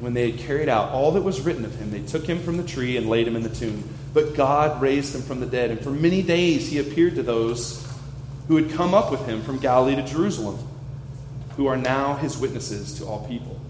When 0.00 0.12
they 0.12 0.32
had 0.32 0.40
carried 0.40 0.68
out 0.68 0.90
all 0.90 1.12
that 1.12 1.22
was 1.22 1.40
written 1.40 1.64
of 1.64 1.72
him, 1.76 1.92
they 1.92 2.02
took 2.02 2.26
him 2.26 2.40
from 2.40 2.56
the 2.56 2.64
tree 2.64 2.96
and 2.96 3.08
laid 3.08 3.28
him 3.28 3.36
in 3.36 3.44
the 3.44 3.48
tomb. 3.48 3.88
But 4.12 4.34
God 4.34 4.82
raised 4.82 5.14
him 5.14 5.22
from 5.22 5.38
the 5.38 5.46
dead, 5.46 5.70
and 5.70 5.80
for 5.80 5.90
many 5.90 6.20
days 6.20 6.68
he 6.68 6.80
appeared 6.80 7.14
to 7.14 7.22
those 7.22 7.86
who 8.48 8.56
had 8.56 8.72
come 8.72 8.92
up 8.92 9.12
with 9.12 9.24
him 9.26 9.40
from 9.42 9.60
Galilee 9.60 9.94
to 9.94 10.02
Jerusalem, 10.02 10.58
who 11.56 11.68
are 11.68 11.76
now 11.76 12.16
his 12.16 12.36
witnesses 12.36 12.98
to 12.98 13.06
all 13.06 13.24
people. 13.28 13.60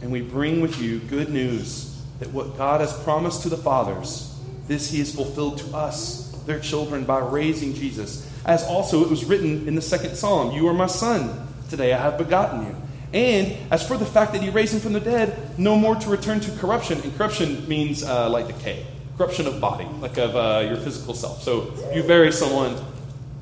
And 0.00 0.10
we 0.10 0.22
bring 0.22 0.62
with 0.62 0.80
you 0.80 0.98
good 0.98 1.28
news 1.28 2.02
that 2.20 2.30
what 2.30 2.56
God 2.56 2.80
has 2.80 2.98
promised 3.02 3.42
to 3.42 3.50
the 3.50 3.58
fathers, 3.58 4.34
this 4.66 4.90
he 4.90 5.00
has 5.00 5.14
fulfilled 5.14 5.58
to 5.58 5.76
us 5.76 6.29
their 6.50 6.60
children 6.60 7.04
by 7.04 7.20
raising 7.20 7.74
Jesus. 7.74 8.28
As 8.44 8.64
also 8.64 9.02
it 9.04 9.08
was 9.08 9.24
written 9.24 9.68
in 9.68 9.74
the 9.76 9.82
second 9.82 10.16
psalm 10.16 10.52
You 10.52 10.66
are 10.68 10.74
my 10.74 10.88
son, 10.88 11.48
today 11.68 11.92
I 11.92 11.98
have 11.98 12.18
begotten 12.18 12.66
you. 12.66 12.76
And 13.12 13.56
as 13.72 13.86
for 13.86 13.96
the 13.96 14.06
fact 14.06 14.32
that 14.32 14.42
he 14.42 14.50
raised 14.50 14.74
him 14.74 14.80
from 14.80 14.92
the 14.92 15.00
dead, 15.00 15.58
no 15.58 15.76
more 15.76 15.94
to 15.96 16.10
return 16.10 16.40
to 16.40 16.50
corruption. 16.58 17.00
And 17.00 17.16
corruption 17.16 17.68
means 17.68 18.04
uh, 18.04 18.28
like 18.28 18.46
decay, 18.46 18.86
corruption 19.16 19.46
of 19.46 19.60
body, 19.60 19.86
like 20.00 20.16
of 20.16 20.36
uh, 20.36 20.66
your 20.66 20.76
physical 20.76 21.14
self. 21.14 21.42
So 21.42 21.72
you 21.94 22.02
bury 22.02 22.32
someone, 22.32 22.76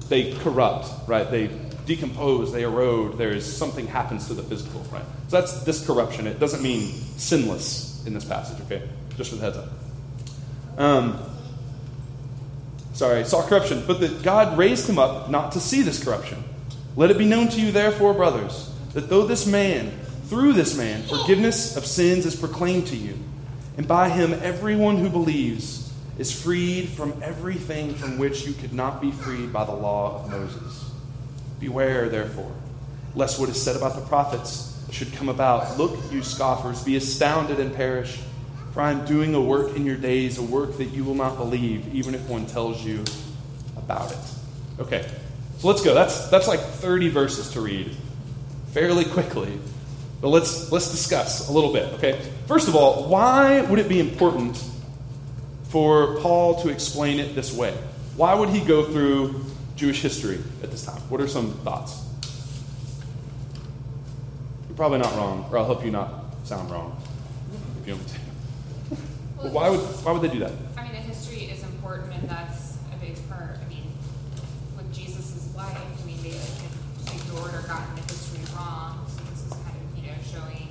they 0.09 0.33
corrupt, 0.33 0.89
right? 1.07 1.31
They 1.31 1.51
decompose, 1.87 2.53
they 2.53 2.63
erode. 2.63 3.19
There's 3.19 3.45
something 3.45 3.87
happens 3.87 4.27
to 4.29 4.35
the 4.35 4.43
physical, 4.43 4.81
right? 4.93 5.05
So 5.29 5.41
that's 5.41 5.65
this 5.65 5.87
corruption. 5.87 6.27
It 6.27 6.41
doesn't 6.41 6.63
mean 6.63 6.93
sinless 7.17 8.07
in 8.07 8.15
this 8.15 8.25
passage, 8.25 8.61
okay? 8.67 8.89
Just 9.17 9.31
for 9.31 9.37
the 9.37 9.43
heads 9.43 9.57
up. 9.59 9.69
Um, 10.79 11.19
sorry, 12.99 13.25
saw 13.25 13.47
corruption, 13.47 13.85
but 13.87 14.01
that 14.01 14.25
God 14.25 14.59
raised 14.59 14.89
him 14.89 14.99
up 14.99 15.31
not 15.31 15.53
to 15.53 15.61
see 15.61 15.83
this 15.83 16.03
corruption. 16.03 16.43
Let 16.97 17.13
it 17.13 17.17
be 17.17 17.27
known 17.27 17.47
to 17.49 17.61
you, 17.61 17.71
therefore, 17.71 18.13
brothers, 18.13 18.75
that 18.93 19.09
though 19.09 19.25
this 19.25 19.47
man, 19.47 19.93
through 20.25 20.55
this 20.55 20.77
man, 20.77 21.03
forgiveness 21.05 21.77
of 21.77 21.87
sins 21.87 22.27
is 22.27 22.35
proclaimed 22.35 22.89
to 22.89 22.97
you, 22.97 23.17
and 23.77 23.87
by 23.87 24.09
him 24.09 24.33
everyone 24.43 24.97
who 24.97 25.09
believes 25.09 25.95
is 26.19 26.43
freed 26.43 26.89
from 26.89 27.15
everything 27.23 27.95
from 27.95 28.19
which 28.19 28.45
you 28.45 28.53
could 28.53 28.73
not 28.73 29.01
be 29.01 29.13
freed 29.13 29.53
by 29.53 29.65
the 29.65 29.73
law 29.73 30.21
of 30.21 30.31
Moses. 30.31 30.91
Beware, 31.61 32.09
therefore, 32.09 32.51
lest 33.15 33.39
what 33.39 33.49
is 33.49 33.63
said 33.63 33.77
about 33.77 33.95
the 33.95 34.05
prophets 34.07 34.85
should 34.91 35.13
come 35.13 35.29
about. 35.29 35.79
Look, 35.79 35.97
you 36.11 36.25
scoffers, 36.25 36.83
be 36.83 36.97
astounded 36.97 37.61
and 37.61 37.73
perish. 37.73 38.19
For 38.79 38.83
I 38.83 38.93
am 38.93 39.05
doing 39.07 39.35
a 39.35 39.41
work 39.41 39.75
in 39.75 39.85
your 39.85 39.97
days, 39.97 40.39
a 40.39 40.43
work 40.45 40.79
that 40.79 40.91
you 40.91 41.03
will 41.03 41.17
not 41.17 41.37
believe, 41.37 41.93
even 41.93 42.15
if 42.15 42.29
one 42.29 42.47
tells 42.47 42.85
you 42.85 43.03
about 43.77 44.13
it. 44.13 44.19
Okay, 44.79 45.05
so 45.59 45.67
let's 45.67 45.83
go. 45.83 45.95
That's, 45.95 46.29
that's 46.29 46.47
like 46.47 46.61
30 46.61 47.09
verses 47.09 47.51
to 47.55 47.61
read 47.61 47.91
fairly 48.69 49.05
quickly. 49.05 49.59
But 50.21 50.29
let's, 50.29 50.71
let's 50.71 50.93
discuss 50.93 51.49
a 51.49 51.53
little 51.53 51.73
bit, 51.73 51.93
okay? 51.95 52.21
First 52.47 52.69
of 52.69 52.77
all, 52.77 53.09
why 53.09 53.63
would 53.63 53.81
it 53.81 53.89
be 53.89 53.99
important 53.99 54.65
for 55.71 56.15
Paul 56.21 56.63
to 56.63 56.69
explain 56.69 57.19
it 57.19 57.35
this 57.35 57.53
way? 57.53 57.77
Why 58.15 58.33
would 58.33 58.51
he 58.51 58.65
go 58.65 58.85
through 58.85 59.45
Jewish 59.75 60.01
history 60.01 60.39
at 60.63 60.71
this 60.71 60.85
time? 60.85 61.01
What 61.09 61.21
are 61.21 61.27
some 61.27 61.51
thoughts? 61.65 62.01
You're 64.69 64.77
probably 64.77 64.99
not 64.99 65.17
wrong, 65.17 65.49
or 65.51 65.59
I'll 65.59 65.67
help 65.67 65.85
you 65.85 65.91
not 65.91 66.27
sound 66.45 66.71
wrong. 66.71 66.97
If 67.81 67.89
you 67.89 67.95
don't. 67.95 68.28
But 69.43 69.53
why 69.53 69.71
would 69.71 69.81
why 69.81 70.13
would 70.13 70.23
they 70.23 70.29
do 70.29 70.41
that? 70.41 70.53
I 70.77 70.83
mean, 70.83 70.93
the 70.93 70.99
history 70.99 71.45
is 71.45 71.63
important, 71.63 72.13
and 72.13 72.29
that's 72.29 72.79
a 72.93 72.97
big 72.97 73.17
part. 73.29 73.57
I 73.65 73.69
mean, 73.69 73.85
with 74.77 74.93
Jesus' 74.93 75.55
life, 75.55 75.79
I 75.79 76.07
mean, 76.07 76.21
they 76.23 76.35
ignored 77.15 77.55
or 77.55 77.63
gotten 77.63 77.95
the 77.95 78.03
history 78.03 78.41
wrong. 78.57 79.07
So 79.09 79.23
this 79.31 79.47
is 79.47 79.53
kind 79.53 79.77
of, 79.77 79.99
you 79.99 80.11
know, 80.11 80.17
showing 80.27 80.69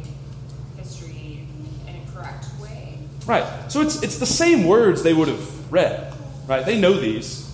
history 0.76 1.48
in 1.88 1.96
a 1.96 2.12
correct 2.12 2.48
way. 2.62 2.98
Right. 3.26 3.72
So 3.72 3.82
it's 3.82 4.04
it's 4.04 4.20
the 4.20 4.26
same 4.26 4.66
words 4.66 5.02
they 5.02 5.14
would 5.14 5.30
have 5.30 5.72
read, 5.72 6.14
right? 6.46 6.66
They 6.66 6.80
know 6.80 6.94
these. 7.00 7.46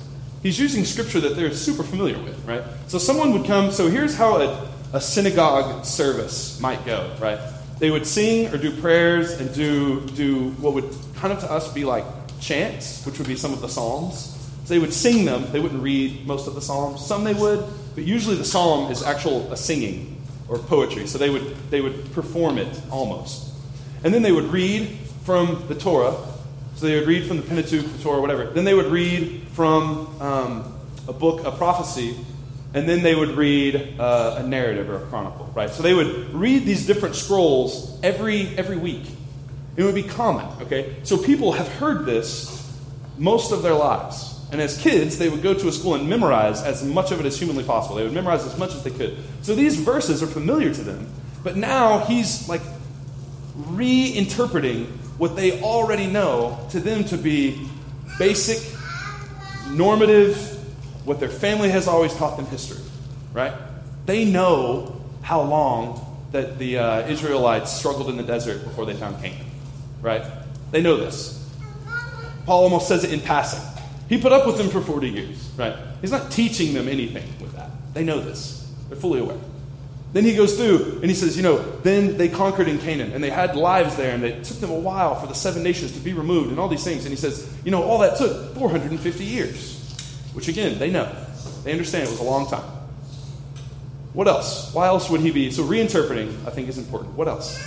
He's 0.42 0.60
using 0.60 0.84
scripture 0.84 1.22
that 1.22 1.36
they're 1.36 1.54
super 1.54 1.84
familiar 1.84 2.22
with, 2.22 2.44
right? 2.46 2.64
So 2.88 2.98
someone 2.98 3.34
would 3.34 3.46
come. 3.46 3.72
So 3.72 3.88
here's 3.88 4.16
how 4.18 4.42
a, 4.42 4.70
a 4.94 5.00
synagogue 5.00 5.86
service 5.86 6.60
might 6.60 6.84
go, 6.86 7.16
right? 7.22 7.40
They 7.80 7.92
would 7.92 8.06
sing 8.06 8.54
or 8.54 8.58
do 8.58 8.72
prayers 8.80 9.40
and 9.40 9.54
do 9.54 10.02
do 10.02 10.52
what 10.62 10.74
would 10.74 10.96
kind 11.16 11.34
of 11.34 11.40
to 11.40 11.52
us 11.52 11.72
be 11.74 11.86
like 11.86 12.06
chants, 12.40 13.06
which 13.06 13.18
would 13.18 13.28
be 13.28 13.36
some 13.36 13.54
of 13.54 13.62
the 13.62 13.70
psalms. 13.70 14.30
So 14.66 14.74
they 14.74 14.80
would 14.80 14.94
sing 14.94 15.26
them. 15.26 15.52
They 15.52 15.60
wouldn't 15.60 15.82
read 15.82 16.26
most 16.26 16.48
of 16.48 16.56
the 16.56 16.62
psalms. 16.62 17.06
Some 17.06 17.24
they 17.24 17.34
would, 17.34 17.66
but 17.96 18.04
usually 18.04 18.36
the 18.36 18.46
psalm 18.46 18.92
is 18.92 19.04
actual 19.04 19.52
a 19.52 19.58
singing 19.58 20.22
or 20.48 20.58
poetry. 20.58 21.08
So 21.08 21.18
they 21.18 21.30
would 21.30 21.56
they 21.70 21.82
would 21.82 22.14
perform 22.14 22.58
it 22.58 22.82
almost, 22.90 23.54
and 24.04 24.14
then 24.14 24.22
they 24.22 24.32
would 24.32 24.46
read 24.46 24.90
from 25.24 25.66
the 25.68 25.76
Torah. 25.76 26.16
So 26.76 26.88
they 26.88 27.00
would 27.00 27.08
read 27.08 27.28
from 27.28 27.38
the 27.38 27.44
Pentateuch, 27.44 27.86
the 27.86 28.04
Torah, 28.04 28.20
whatever. 28.20 28.46
Then 28.46 28.66
they 28.66 28.74
would 28.74 28.88
read 28.88 29.44
from 29.54 30.20
um, 30.20 30.74
a 31.08 31.14
book, 31.14 31.46
a 31.46 31.52
prophecy, 31.52 32.16
and 32.74 32.90
then 32.90 33.04
they 33.04 33.16
would 33.16 33.32
read 33.32 34.00
uh, 34.00 34.36
a 34.40 34.44
narrative 34.44 34.90
or 34.90 34.98
a 34.98 35.06
chronicle, 35.08 35.52
right? 35.54 35.70
So 35.70 35.84
they 35.84 35.94
would 35.94 36.34
read 36.34 36.66
these 36.66 36.88
different 36.88 37.16
scrolls 37.16 38.00
every 38.02 38.58
every 38.58 38.78
week. 38.78 39.04
It 39.76 39.84
would 39.84 39.96
be 39.96 40.04
common, 40.04 40.46
okay? 40.64 40.98
So 41.04 41.18
people 41.18 41.54
have 41.54 41.68
heard 41.68 42.06
this 42.06 42.60
most 43.18 43.52
of 43.52 43.64
their 43.64 43.74
lives. 43.74 44.30
And 44.52 44.62
as 44.62 44.78
kids, 44.78 45.18
they 45.18 45.30
would 45.30 45.42
go 45.42 45.56
to 45.56 45.68
a 45.68 45.72
school 45.72 45.96
and 45.96 46.08
memorize 46.08 46.62
as 46.62 46.84
much 46.84 47.12
of 47.12 47.20
it 47.20 47.26
as 47.26 47.40
humanly 47.40 47.64
possible. 47.64 47.96
They 47.96 48.04
would 48.04 48.14
memorize 48.14 48.46
as 48.46 48.56
much 48.58 48.76
as 48.76 48.84
they 48.84 48.92
could. 48.92 49.18
So 49.42 49.56
these 49.56 49.80
verses 49.80 50.22
are 50.22 50.28
familiar 50.28 50.72
to 50.72 50.82
them. 50.82 51.10
But 51.44 51.58
now 51.58 52.00
he's 52.06 52.48
like 52.48 52.62
reinterpreting 53.58 54.86
what 55.18 55.36
they 55.36 55.62
already 55.62 56.06
know 56.06 56.68
to 56.70 56.80
them 56.80 57.04
to 57.06 57.18
be 57.18 57.68
basic, 58.20 58.62
normative, 59.72 60.53
what 61.06 61.20
their 61.20 61.30
family 61.30 61.70
has 61.70 61.88
always 61.88 62.14
taught 62.16 62.38
them 62.38 62.46
history, 62.48 62.82
right? 63.34 63.54
They 64.06 64.26
know 64.26 65.02
how 65.22 65.42
long 65.42 66.10
that 66.32 66.58
the 66.58 66.80
uh, 66.80 67.08
Israelites 67.08 67.72
struggled 67.72 68.10
in 68.10 68.18
the 68.18 68.24
desert 68.24 68.64
before 68.64 68.86
they 68.86 68.94
found 68.94 69.22
Canaan, 69.22 69.46
right? 70.02 70.24
They 70.72 70.82
know 70.82 70.98
this. 70.98 71.40
Paul 72.46 72.64
almost 72.64 72.88
says 72.88 73.04
it 73.04 73.14
in 73.14 73.22
passing. 73.22 73.62
He 74.10 74.20
put 74.20 74.32
up 74.32 74.46
with 74.46 74.58
them 74.58 74.70
for 74.70 74.82
40 74.82 75.10
years, 75.10 75.50
right? 75.58 75.76
He's 76.02 76.12
not 76.12 76.32
teaching 76.32 76.74
them 76.74 76.88
anything 76.88 77.24
with 77.40 77.54
that. 77.54 77.70
They 77.94 78.04
know 78.04 78.20
this, 78.20 78.72
they're 78.90 78.98
fully 78.98 79.20
aware. 79.20 79.38
Then 80.14 80.24
he 80.24 80.36
goes 80.36 80.56
through 80.56 81.00
and 81.02 81.06
he 81.06 81.16
says, 81.16 81.36
you 81.36 81.42
know, 81.42 81.58
then 81.82 82.18
they 82.18 82.30
conquered 82.30 82.68
in 82.68 82.78
Canaan 82.78 83.14
and 83.14 83.24
they 83.24 83.32
had 83.32 83.56
lives 83.56 83.96
there 83.96 84.14
and 84.14 84.24
it 84.24 84.44
took 84.44 84.60
them 84.60 84.70
a 84.70 84.80
while 84.80 85.20
for 85.20 85.26
the 85.26 85.34
seven 85.34 85.64
nations 85.64 85.92
to 85.94 86.00
be 86.00 86.14
removed 86.14 86.52
and 86.52 86.60
all 86.60 86.68
these 86.68 86.84
things. 86.84 87.06
And 87.06 87.10
he 87.10 87.16
says, 87.16 87.52
you 87.66 87.72
know, 87.72 87.82
all 87.82 87.98
that 88.00 88.18
took 88.18 88.54
450 88.54 89.24
years, 89.24 89.83
which 90.34 90.48
again, 90.48 90.80
they 90.80 90.90
know. 90.90 91.12
They 91.64 91.72
understand 91.72 92.08
it 92.08 92.12
was 92.12 92.20
a 92.20 92.24
long 92.24 92.48
time. 92.48 92.70
What 94.14 94.28
else? 94.28 94.74
Why 94.74 94.88
else 94.88 95.10
would 95.10 95.22
he 95.22 95.32
be? 95.32 95.52
So 95.52 95.64
reinterpreting, 95.64 96.46
I 96.46 96.52
think, 96.52 96.70
is 96.70 96.78
important. 96.78 97.16
What 97.16 97.28
else? 97.28 97.58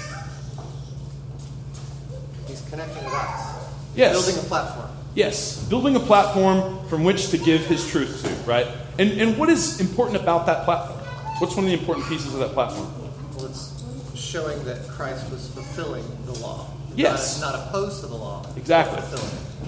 He's 2.47 2.63
connecting 2.69 3.03
dots. 3.05 3.67
Yes. 3.97 4.13
Building 4.13 4.45
a 4.45 4.49
platform. 4.49 4.91
Yes, 5.17 5.67
building 5.71 5.97
a 5.97 6.01
platform 6.01 6.87
from 6.89 7.03
which 7.03 7.31
to 7.31 7.39
give 7.39 7.65
his 7.65 7.91
truth 7.91 8.23
to, 8.23 8.29
right? 8.49 8.67
And, 8.99 9.19
and 9.19 9.39
what 9.39 9.49
is 9.49 9.81
important 9.81 10.21
about 10.21 10.45
that 10.45 10.67
platform? 10.67 10.99
What's 11.39 11.57
one 11.57 11.65
of 11.65 11.71
the 11.71 11.79
important 11.79 12.07
pieces 12.07 12.35
of 12.35 12.41
that 12.41 12.53
platform? 12.53 12.93
Well, 13.35 13.47
it's 13.47 13.73
showing 14.15 14.63
that 14.65 14.87
Christ 14.89 15.31
was 15.31 15.49
fulfilling 15.49 16.05
the 16.27 16.33
law. 16.41 16.69
Yes. 16.97 17.41
Not, 17.41 17.55
not 17.55 17.69
opposed 17.69 18.01
to 18.01 18.07
the 18.07 18.17
law. 18.17 18.45
Exactly. 18.57 19.01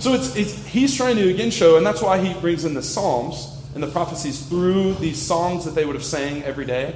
So 0.01 0.15
it's, 0.15 0.35
it's 0.37 0.67
he's 0.67 0.97
trying 0.97 1.17
to 1.17 1.29
again 1.29 1.51
show, 1.51 1.77
and 1.77 1.85
that's 1.85 2.01
why 2.01 2.19
he 2.19 2.39
brings 2.41 2.65
in 2.65 2.75
the 2.75 2.83
Psalms 2.83 3.55
and 3.75 3.83
the 3.83 3.89
prophecies 3.89 4.47
through 4.47 4.95
these 4.95 5.21
songs 5.21 5.65
that 5.65 5.75
they 5.75 5.85
would 5.85 5.95
have 5.95 6.05
sang 6.05 6.43
every 6.45 6.65
day. 6.65 6.95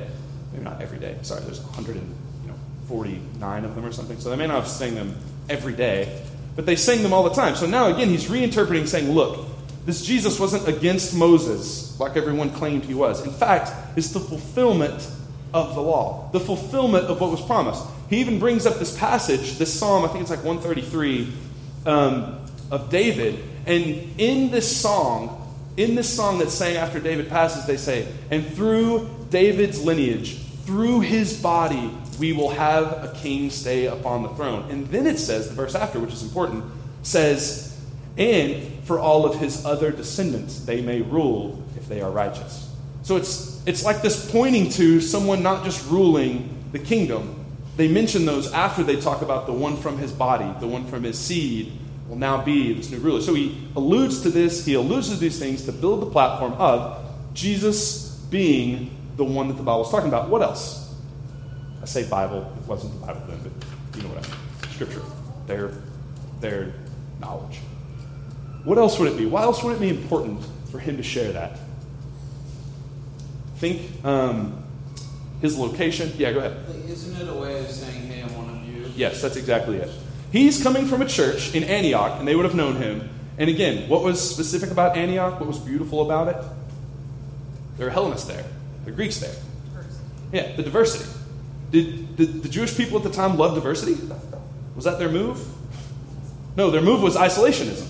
Maybe 0.53 0.65
not 0.65 0.81
every 0.81 0.99
day. 0.99 1.17
Sorry, 1.23 1.43
there's 1.43 1.61
149 1.61 3.65
of 3.65 3.75
them 3.75 3.85
or 3.85 3.93
something. 3.93 4.19
So 4.19 4.31
they 4.31 4.37
may 4.37 4.47
not 4.47 4.57
have 4.57 4.69
sang 4.69 4.95
them 4.95 5.17
every 5.51 5.75
day, 5.75 6.23
but 6.55 6.65
they 6.65 6.77
sang 6.77 7.03
them 7.03 7.13
all 7.13 7.25
the 7.25 7.35
time. 7.35 7.57
So 7.57 7.67
now 7.67 7.95
again, 7.95 8.09
he's 8.09 8.29
reinterpreting, 8.29 8.87
saying, 8.87 9.11
"Look, 9.11 9.47
this 9.85 10.05
Jesus 10.05 10.39
wasn't 10.39 10.69
against 10.69 11.15
Moses 11.15 11.99
like 11.99 12.17
everyone 12.17 12.51
claimed 12.51 12.85
he 12.85 12.95
was. 12.95 13.27
In 13.27 13.33
fact, 13.33 13.73
it's 13.97 14.11
the 14.11 14.21
fulfillment 14.21 15.09
of 15.53 15.75
the 15.75 15.83
law, 15.83 16.31
the 16.33 16.41
fulfillment 16.41 17.07
of 17.07 17.21
what 17.21 17.33
was 17.33 17.41
promised." 17.41 17.83
He 18.13 18.21
even 18.21 18.39
brings 18.39 18.67
up 18.67 18.79
this 18.79 18.97
passage, 18.97 19.57
this 19.59 19.73
psalm. 19.73 20.05
I 20.05 20.09
think 20.09 20.21
it's 20.23 20.31
like 20.31 20.45
133 20.45 21.33
um, 21.87 22.39
of 22.71 22.91
David, 22.91 23.43
and 23.67 23.87
in 24.19 24.51
this 24.51 24.81
song, 24.81 25.39
in 25.77 25.95
this 25.95 26.15
song 26.15 26.39
that's 26.39 26.53
sang 26.53 26.77
after 26.77 27.01
David 27.01 27.29
passes, 27.29 27.65
they 27.65 27.77
say, 27.77 28.07
and 28.31 28.47
through 28.55 29.09
David's 29.31 29.83
lineage, 29.83 30.39
through 30.65 31.01
his 31.01 31.41
body, 31.41 31.91
we 32.19 32.33
will 32.33 32.51
have 32.51 32.85
a 32.85 33.13
king 33.17 33.51
stay 33.51 33.87
upon 33.87 34.23
the 34.23 34.29
throne. 34.31 34.71
And 34.71 34.87
then 34.89 35.07
it 35.07 35.19
says, 35.19 35.49
the 35.49 35.55
verse 35.55 35.75
after, 35.75 35.99
which 35.99 36.13
is 36.13 36.23
important, 36.23 36.65
says, 37.03 37.81
and 38.19 38.85
for 38.85 38.99
all 38.99 39.25
of 39.25 39.41
his 39.41 39.65
other 39.65 39.91
descendants, 39.91 40.61
they 40.65 40.83
may 40.83 41.01
rule 41.01 41.63
if 41.77 41.89
they 41.89 42.03
are 42.03 42.11
righteous. 42.11 42.71
So 43.03 43.17
it's, 43.17 43.67
it's 43.67 43.85
like 43.85 44.03
this 44.03 44.31
pointing 44.31 44.69
to 44.71 45.01
someone 45.01 45.43
not 45.43 45.65
just 45.65 45.89
ruling 45.91 46.55
the 46.73 46.79
kingdom. 46.79 47.42
They 47.77 47.89
mention 47.89 48.27
those 48.27 48.53
after 48.53 48.83
they 48.83 49.01
talk 49.01 49.23
about 49.23 49.47
the 49.47 49.53
one 49.53 49.77
from 49.77 49.99
his 49.99 50.13
body, 50.13 50.53
the 50.61 50.67
one 50.67 50.87
from 50.87 51.05
his 51.05 51.19
seed, 51.19 51.73
will 52.09 52.19
now 52.19 52.43
be 52.43 52.75
this 52.75 52.91
new 52.91 52.99
ruler. 52.99 53.23
So 53.23 53.33
he 53.33 53.67
alludes 53.75 54.23
to 54.23 54.31
this, 54.31 54.67
he 54.67 54.75
alludes 54.75 55.09
to 55.09 55.17
these 55.17 55.39
things 55.39 55.65
to 55.65 55.73
build 55.73 56.03
the 56.03 56.11
platform 56.11 56.53
of 56.55 57.03
Jesus 57.33 58.11
being 58.31 58.91
the 59.17 59.25
one 59.25 59.49
that 59.49 59.55
the 59.55 59.63
Bible 59.63 59.85
is 59.85 59.91
talking 59.91 60.09
about. 60.09 60.29
What 60.29 60.43
else? 60.43 60.95
I 61.81 61.87
say 61.87 62.07
Bible, 62.09 62.53
it 62.61 62.69
wasn't 62.69 63.01
the 63.01 63.07
Bible 63.07 63.23
then, 63.27 63.39
but 63.43 63.97
you 63.97 64.03
know 64.03 64.15
what 64.15 64.25
I 64.25 64.29
mean. 64.29 64.73
Scripture, 64.73 65.03
their, 65.47 65.73
their 66.41 66.75
knowledge. 67.21 67.61
What 68.65 68.79
else 68.79 68.99
would 68.99 69.11
it 69.11 69.17
be? 69.17 69.27
Why 69.27 69.43
else 69.43 69.63
would 69.65 69.77
it 69.77 69.81
be 69.81 69.89
important 69.89 70.45
for 70.71 70.79
him 70.79 70.97
to 70.99 71.03
share 71.03 71.33
that? 71.33 71.59
Think 73.57 74.05
um, 74.05 74.62
his 75.43 75.59
location. 75.59 76.11
Yeah, 76.17 76.33
go 76.33 76.39
ahead. 76.39 76.57
Isn't 76.89 77.21
it 77.21 77.29
a 77.29 77.35
way 77.35 77.59
of 77.59 77.71
saying, 77.71 78.07
hey, 78.07 78.23
I'm 78.23 78.35
one 78.35 78.49
of 78.57 78.65
you? 78.65 78.91
Yes, 78.97 79.21
that's 79.21 79.37
exactly 79.37 79.77
it. 79.77 79.91
He's 80.31 80.63
coming 80.63 80.87
from 80.87 81.03
a 81.03 81.07
church 81.07 81.55
in 81.55 81.65
Antioch, 81.65 82.19
and 82.19 82.27
they 82.27 82.35
would 82.35 82.47
have 82.47 82.55
known 82.55 82.77
him 82.77 83.11
And 83.39 83.49
again, 83.49 83.89
what 83.89 84.03
was 84.03 84.21
specific 84.21 84.71
about 84.71 84.97
Antioch? 84.97 85.41
What 85.41 85.47
was 85.47 85.59
beautiful 85.59 86.03
about 86.03 86.29
it? 86.29 86.37
There 87.79 87.87
are 87.87 87.91
Hellenists 87.91 88.27
there, 88.27 88.45
there 88.85 88.93
are 88.93 88.97
Greeks 88.97 89.19
there. 89.19 89.35
Yeah, 90.33 90.55
the 90.55 90.63
diversity. 90.63 91.11
Did, 91.71 92.17
did 92.17 92.43
the 92.43 92.49
Jewish 92.49 92.77
people 92.77 92.99
at 92.99 93.05
the 93.05 93.11
time 93.11 93.37
love 93.37 93.55
diversity? 93.55 93.97
Was 94.77 94.85
that 94.85 94.99
their 94.99 95.09
move? 95.09 95.45
No, 96.57 96.71
their 96.71 96.83
move 96.83 97.03
was 97.03 97.17
isolationism, 97.17 97.87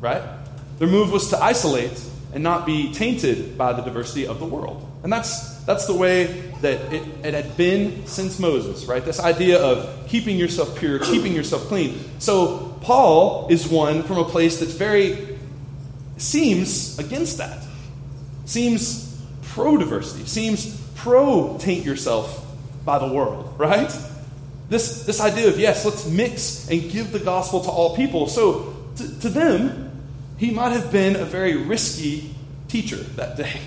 right? 0.00 0.22
Their 0.78 0.88
move 0.88 1.12
was 1.12 1.28
to 1.30 1.38
isolate 1.42 2.02
and 2.36 2.42
not 2.42 2.66
be 2.66 2.92
tainted 2.92 3.56
by 3.56 3.72
the 3.72 3.80
diversity 3.80 4.26
of 4.26 4.38
the 4.38 4.44
world. 4.44 4.86
And 5.02 5.10
that's, 5.10 5.54
that's 5.64 5.86
the 5.86 5.94
way 5.94 6.26
that 6.60 6.92
it, 6.92 7.02
it 7.24 7.32
had 7.32 7.56
been 7.56 8.06
since 8.06 8.38
Moses, 8.38 8.84
right? 8.84 9.02
This 9.02 9.18
idea 9.18 9.58
of 9.58 10.06
keeping 10.06 10.36
yourself 10.36 10.78
pure, 10.78 10.98
keeping 10.98 11.32
yourself 11.32 11.62
clean. 11.62 11.98
So 12.18 12.76
Paul 12.82 13.48
is 13.48 13.66
one 13.66 14.02
from 14.02 14.18
a 14.18 14.24
place 14.24 14.60
that's 14.60 14.74
very, 14.74 15.38
seems 16.18 16.98
against 16.98 17.38
that, 17.38 17.64
seems 18.44 19.18
pro 19.40 19.78
diversity, 19.78 20.26
seems 20.26 20.78
pro 20.94 21.56
taint 21.56 21.86
yourself 21.86 22.44
by 22.84 22.98
the 22.98 23.10
world, 23.10 23.54
right? 23.56 23.90
This, 24.68 25.06
this 25.06 25.22
idea 25.22 25.48
of, 25.48 25.58
yes, 25.58 25.86
let's 25.86 26.06
mix 26.06 26.68
and 26.68 26.90
give 26.90 27.12
the 27.12 27.18
gospel 27.18 27.62
to 27.62 27.70
all 27.70 27.96
people. 27.96 28.26
So 28.26 28.76
to, 28.96 29.20
to 29.20 29.30
them, 29.30 29.85
he 30.38 30.50
might 30.50 30.70
have 30.70 30.92
been 30.92 31.16
a 31.16 31.24
very 31.24 31.56
risky 31.56 32.34
teacher 32.68 32.96
that 32.96 33.36
day. 33.36 33.60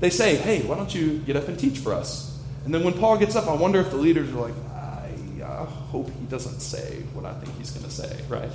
They 0.00 0.10
say, 0.10 0.36
hey, 0.36 0.62
why 0.62 0.76
don't 0.76 0.94
you 0.94 1.18
get 1.20 1.36
up 1.36 1.48
and 1.48 1.58
teach 1.58 1.78
for 1.78 1.92
us? 1.92 2.40
And 2.64 2.74
then 2.74 2.82
when 2.84 2.94
Paul 2.94 3.18
gets 3.18 3.36
up, 3.36 3.46
I 3.48 3.54
wonder 3.54 3.80
if 3.80 3.90
the 3.90 3.96
leaders 3.96 4.30
are 4.30 4.48
like, 4.48 4.54
I, 4.74 5.64
hope 5.64 6.08
he 6.08 6.24
doesn't 6.26 6.60
say 6.60 7.02
what 7.12 7.26
I 7.26 7.34
think 7.34 7.56
he's 7.58 7.70
going 7.70 7.84
to 7.84 7.90
say, 7.90 8.18
right? 8.28 8.50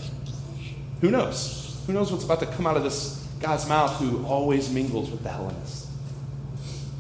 Who 1.02 1.12
knows? 1.12 1.84
Who 1.86 1.94
knows 1.94 2.12
what's 2.12 2.26
about 2.26 2.40
to 2.40 2.48
come 2.48 2.66
out 2.66 2.78
of 2.78 2.84
this 2.84 3.24
guy's 3.40 3.70
mouth 3.70 3.96
who 3.98 4.26
always 4.26 4.72
mingles 4.72 5.12
with 5.12 5.22
the 5.22 5.30
Hellenists? 5.30 5.88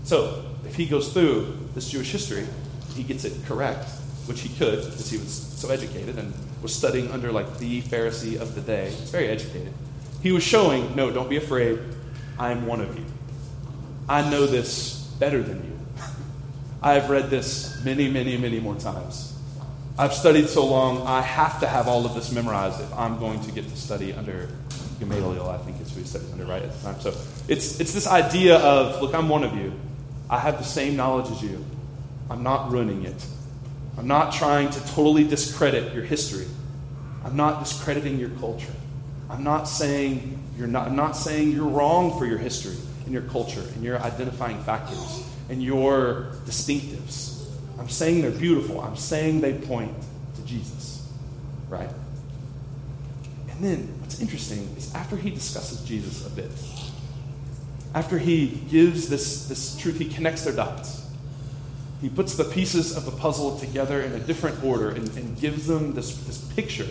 So, 0.03 0.45
if 0.65 0.75
he 0.75 0.85
goes 0.85 1.11
through 1.11 1.57
this 1.73 1.89
Jewish 1.89 2.11
history, 2.11 2.45
he 2.93 3.01
gets 3.01 3.25
it 3.25 3.33
correct, 3.47 3.89
which 4.27 4.41
he 4.41 4.49
could 4.49 4.85
because 4.85 5.09
he 5.09 5.17
was 5.17 5.33
so 5.33 5.69
educated 5.69 6.19
and 6.19 6.31
was 6.61 6.73
studying 6.73 7.09
under 7.11 7.31
like 7.31 7.57
the 7.57 7.81
Pharisee 7.81 8.39
of 8.39 8.53
the 8.53 8.61
day. 8.61 8.91
He's 8.91 9.09
very 9.09 9.27
educated. 9.27 9.73
He 10.21 10.31
was 10.31 10.43
showing, 10.43 10.95
no, 10.95 11.11
don't 11.11 11.29
be 11.29 11.37
afraid. 11.37 11.79
I 12.39 12.51
am 12.51 12.65
one 12.65 12.81
of 12.81 12.97
you. 12.97 13.05
I 14.09 14.29
know 14.29 14.45
this 14.45 14.97
better 15.19 15.41
than 15.41 15.63
you. 15.63 15.79
I 16.81 16.93
have 16.93 17.09
read 17.09 17.29
this 17.29 17.83
many, 17.83 18.09
many, 18.09 18.37
many 18.37 18.59
more 18.59 18.75
times. 18.75 19.35
I've 19.97 20.13
studied 20.13 20.47
so 20.47 20.65
long, 20.65 21.07
I 21.07 21.21
have 21.21 21.59
to 21.61 21.67
have 21.67 21.87
all 21.87 22.05
of 22.05 22.13
this 22.13 22.31
memorized 22.31 22.79
if 22.81 22.93
I'm 22.93 23.17
going 23.19 23.41
to 23.41 23.51
get 23.51 23.67
to 23.67 23.75
study 23.75 24.13
under 24.13 24.47
Gamaliel, 24.99 25.49
I 25.49 25.57
think 25.57 25.81
is 25.81 25.91
who 25.91 26.01
he 26.01 26.05
studied 26.05 26.31
under 26.31 26.45
right 26.45 26.61
at 26.61 26.71
the 26.71 26.83
time. 26.83 26.99
So 26.99 27.15
it's, 27.47 27.79
it's 27.79 27.93
this 27.93 28.07
idea 28.07 28.57
of, 28.57 29.01
look, 29.01 29.15
I'm 29.15 29.27
one 29.27 29.43
of 29.43 29.55
you. 29.55 29.73
I 30.29 30.39
have 30.39 30.59
the 30.59 30.63
same 30.63 30.95
knowledge 30.95 31.31
as 31.31 31.41
you. 31.41 31.65
I'm 32.29 32.43
not 32.43 32.71
ruining 32.71 33.05
it. 33.05 33.25
I'm 33.97 34.07
not 34.07 34.33
trying 34.33 34.69
to 34.69 34.79
totally 34.87 35.27
discredit 35.27 35.93
your 35.93 36.03
history. 36.03 36.45
I'm 37.25 37.35
not 37.35 37.63
discrediting 37.63 38.19
your 38.19 38.29
culture. 38.29 38.73
I'm 39.29 39.43
not 39.43 39.67
saying 39.67 40.39
you're 40.57 40.67
not, 40.67 40.87
I'm 40.87 40.95
not 40.95 41.15
saying 41.15 41.51
you're 41.51 41.67
wrong 41.67 42.17
for 42.17 42.25
your 42.25 42.37
history 42.37 42.77
and 43.03 43.13
your 43.13 43.23
culture 43.23 43.63
and 43.75 43.83
your 43.83 43.99
identifying 43.99 44.61
factors 44.63 45.23
and 45.49 45.61
your 45.61 46.31
distinctives. 46.45 47.45
I'm 47.79 47.89
saying 47.89 48.21
they're 48.21 48.31
beautiful. 48.31 48.81
I'm 48.81 48.95
saying 48.95 49.41
they 49.41 49.53
point 49.53 49.93
to 50.35 50.41
Jesus. 50.43 51.09
Right? 51.69 51.89
And 53.49 53.63
then 53.63 53.99
what's 54.01 54.19
interesting 54.21 54.73
is 54.77 54.93
after 54.93 55.15
he 55.15 55.29
discusses 55.29 55.81
Jesus 55.81 56.25
a 56.25 56.29
bit, 56.29 56.51
after 57.93 58.17
he 58.17 58.47
gives 58.69 59.09
this, 59.09 59.47
this 59.47 59.75
truth, 59.77 59.97
he 59.97 60.05
connects 60.05 60.43
their 60.43 60.53
dots. 60.53 61.09
He 62.01 62.09
puts 62.09 62.35
the 62.35 62.43
pieces 62.43 62.95
of 62.95 63.05
the 63.05 63.11
puzzle 63.11 63.57
together 63.57 64.01
in 64.01 64.13
a 64.13 64.19
different 64.19 64.63
order 64.63 64.89
and, 64.89 65.09
and 65.17 65.39
gives 65.39 65.65
them 65.65 65.93
this, 65.93 66.15
this 66.25 66.37
picture. 66.53 66.87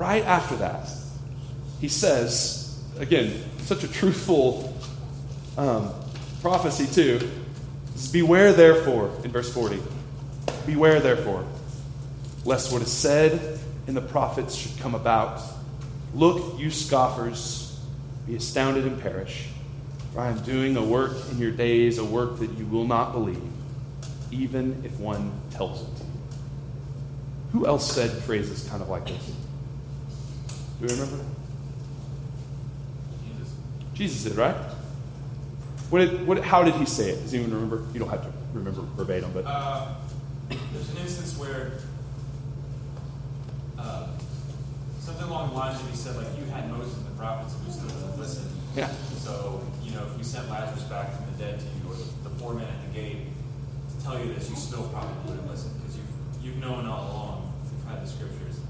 Right 0.00 0.24
after 0.24 0.56
that, 0.56 0.88
he 1.78 1.88
says, 1.88 2.82
again, 2.98 3.44
such 3.58 3.84
a 3.84 3.88
truthful 3.88 4.74
um, 5.58 5.90
prophecy, 6.40 6.86
too. 6.86 7.30
Beware, 8.10 8.54
therefore, 8.54 9.12
in 9.24 9.30
verse 9.30 9.52
40. 9.52 9.78
Beware, 10.64 11.00
therefore, 11.00 11.44
lest 12.46 12.72
what 12.72 12.80
is 12.80 12.90
said 12.90 13.60
in 13.86 13.92
the 13.92 14.00
prophets 14.00 14.54
should 14.54 14.80
come 14.80 14.94
about. 14.94 15.42
Look, 16.14 16.58
you 16.58 16.70
scoffers, 16.70 17.78
be 18.26 18.36
astounded 18.36 18.86
and 18.86 18.98
perish. 19.02 19.48
For 20.14 20.20
I 20.22 20.30
am 20.30 20.40
doing 20.44 20.78
a 20.78 20.82
work 20.82 21.12
in 21.30 21.36
your 21.36 21.52
days, 21.52 21.98
a 21.98 22.04
work 22.06 22.38
that 22.38 22.50
you 22.52 22.64
will 22.64 22.86
not 22.86 23.12
believe, 23.12 23.42
even 24.30 24.82
if 24.82 24.98
one 24.98 25.30
tells 25.50 25.82
it 25.82 25.96
to 25.98 26.04
you. 26.04 26.10
Who 27.52 27.66
else 27.66 27.92
said 27.92 28.10
phrases 28.22 28.66
kind 28.66 28.80
of 28.80 28.88
like 28.88 29.04
this? 29.04 29.30
Do 30.80 30.86
you 30.86 31.00
remember? 31.00 31.24
Jesus. 33.28 33.54
Jesus 33.92 34.24
did, 34.24 34.36
right? 34.36 34.56
What 35.90 35.98
did, 35.98 36.26
what, 36.26 36.42
how 36.42 36.62
did 36.62 36.74
he 36.76 36.86
say 36.86 37.10
it? 37.10 37.22
Does 37.22 37.34
anyone 37.34 37.52
remember? 37.52 37.84
You 37.92 38.00
don't 38.00 38.08
have 38.08 38.22
to 38.22 38.32
remember 38.54 38.80
verbatim, 38.96 39.30
but. 39.34 39.44
Uh, 39.46 39.94
there's 40.72 40.90
an 40.90 40.96
instance 40.98 41.36
where 41.36 41.72
uh, 43.78 44.06
something 45.00 45.26
along 45.26 45.50
the 45.50 45.56
lines 45.56 45.78
of 45.80 45.90
he 45.90 45.96
said, 45.96 46.16
like, 46.16 46.28
you 46.38 46.44
had 46.46 46.70
Moses 46.70 46.96
and 46.96 47.06
the 47.06 47.18
prophets, 47.18 47.54
and 47.54 47.66
we 47.66 47.72
still 47.72 47.88
didn't 47.88 48.18
listen. 48.18 48.48
Yeah. 48.74 48.88
So, 49.18 49.62
you 49.82 49.92
know, 49.92 50.02
if 50.04 50.16
we 50.16 50.22
sent 50.22 50.48
Lazarus 50.48 50.84
back 50.84 51.14
from 51.14 51.26
the 51.32 51.44
dead 51.44 51.60
to 51.60 51.66
you, 51.66 51.92
or 51.92 51.96
the 52.24 52.30
poor 52.40 52.54
man 52.54 52.68
at 52.68 52.80
the 52.88 52.98
gate, 52.98 53.18
to 53.98 54.04
tell 54.04 54.18
you 54.18 54.32
this, 54.32 54.48
you 54.48 54.56
still 54.56 54.84
probably 54.88 55.12
wouldn't 55.26 55.50
listen, 55.50 55.72
because 55.78 55.96
you've, 55.96 56.44
you've 56.44 56.56
known 56.56 56.86
all 56.86 57.10
along, 57.10 57.52
you've 57.70 57.84
had 57.86 58.02
the 58.02 58.08
scriptures. 58.08 58.60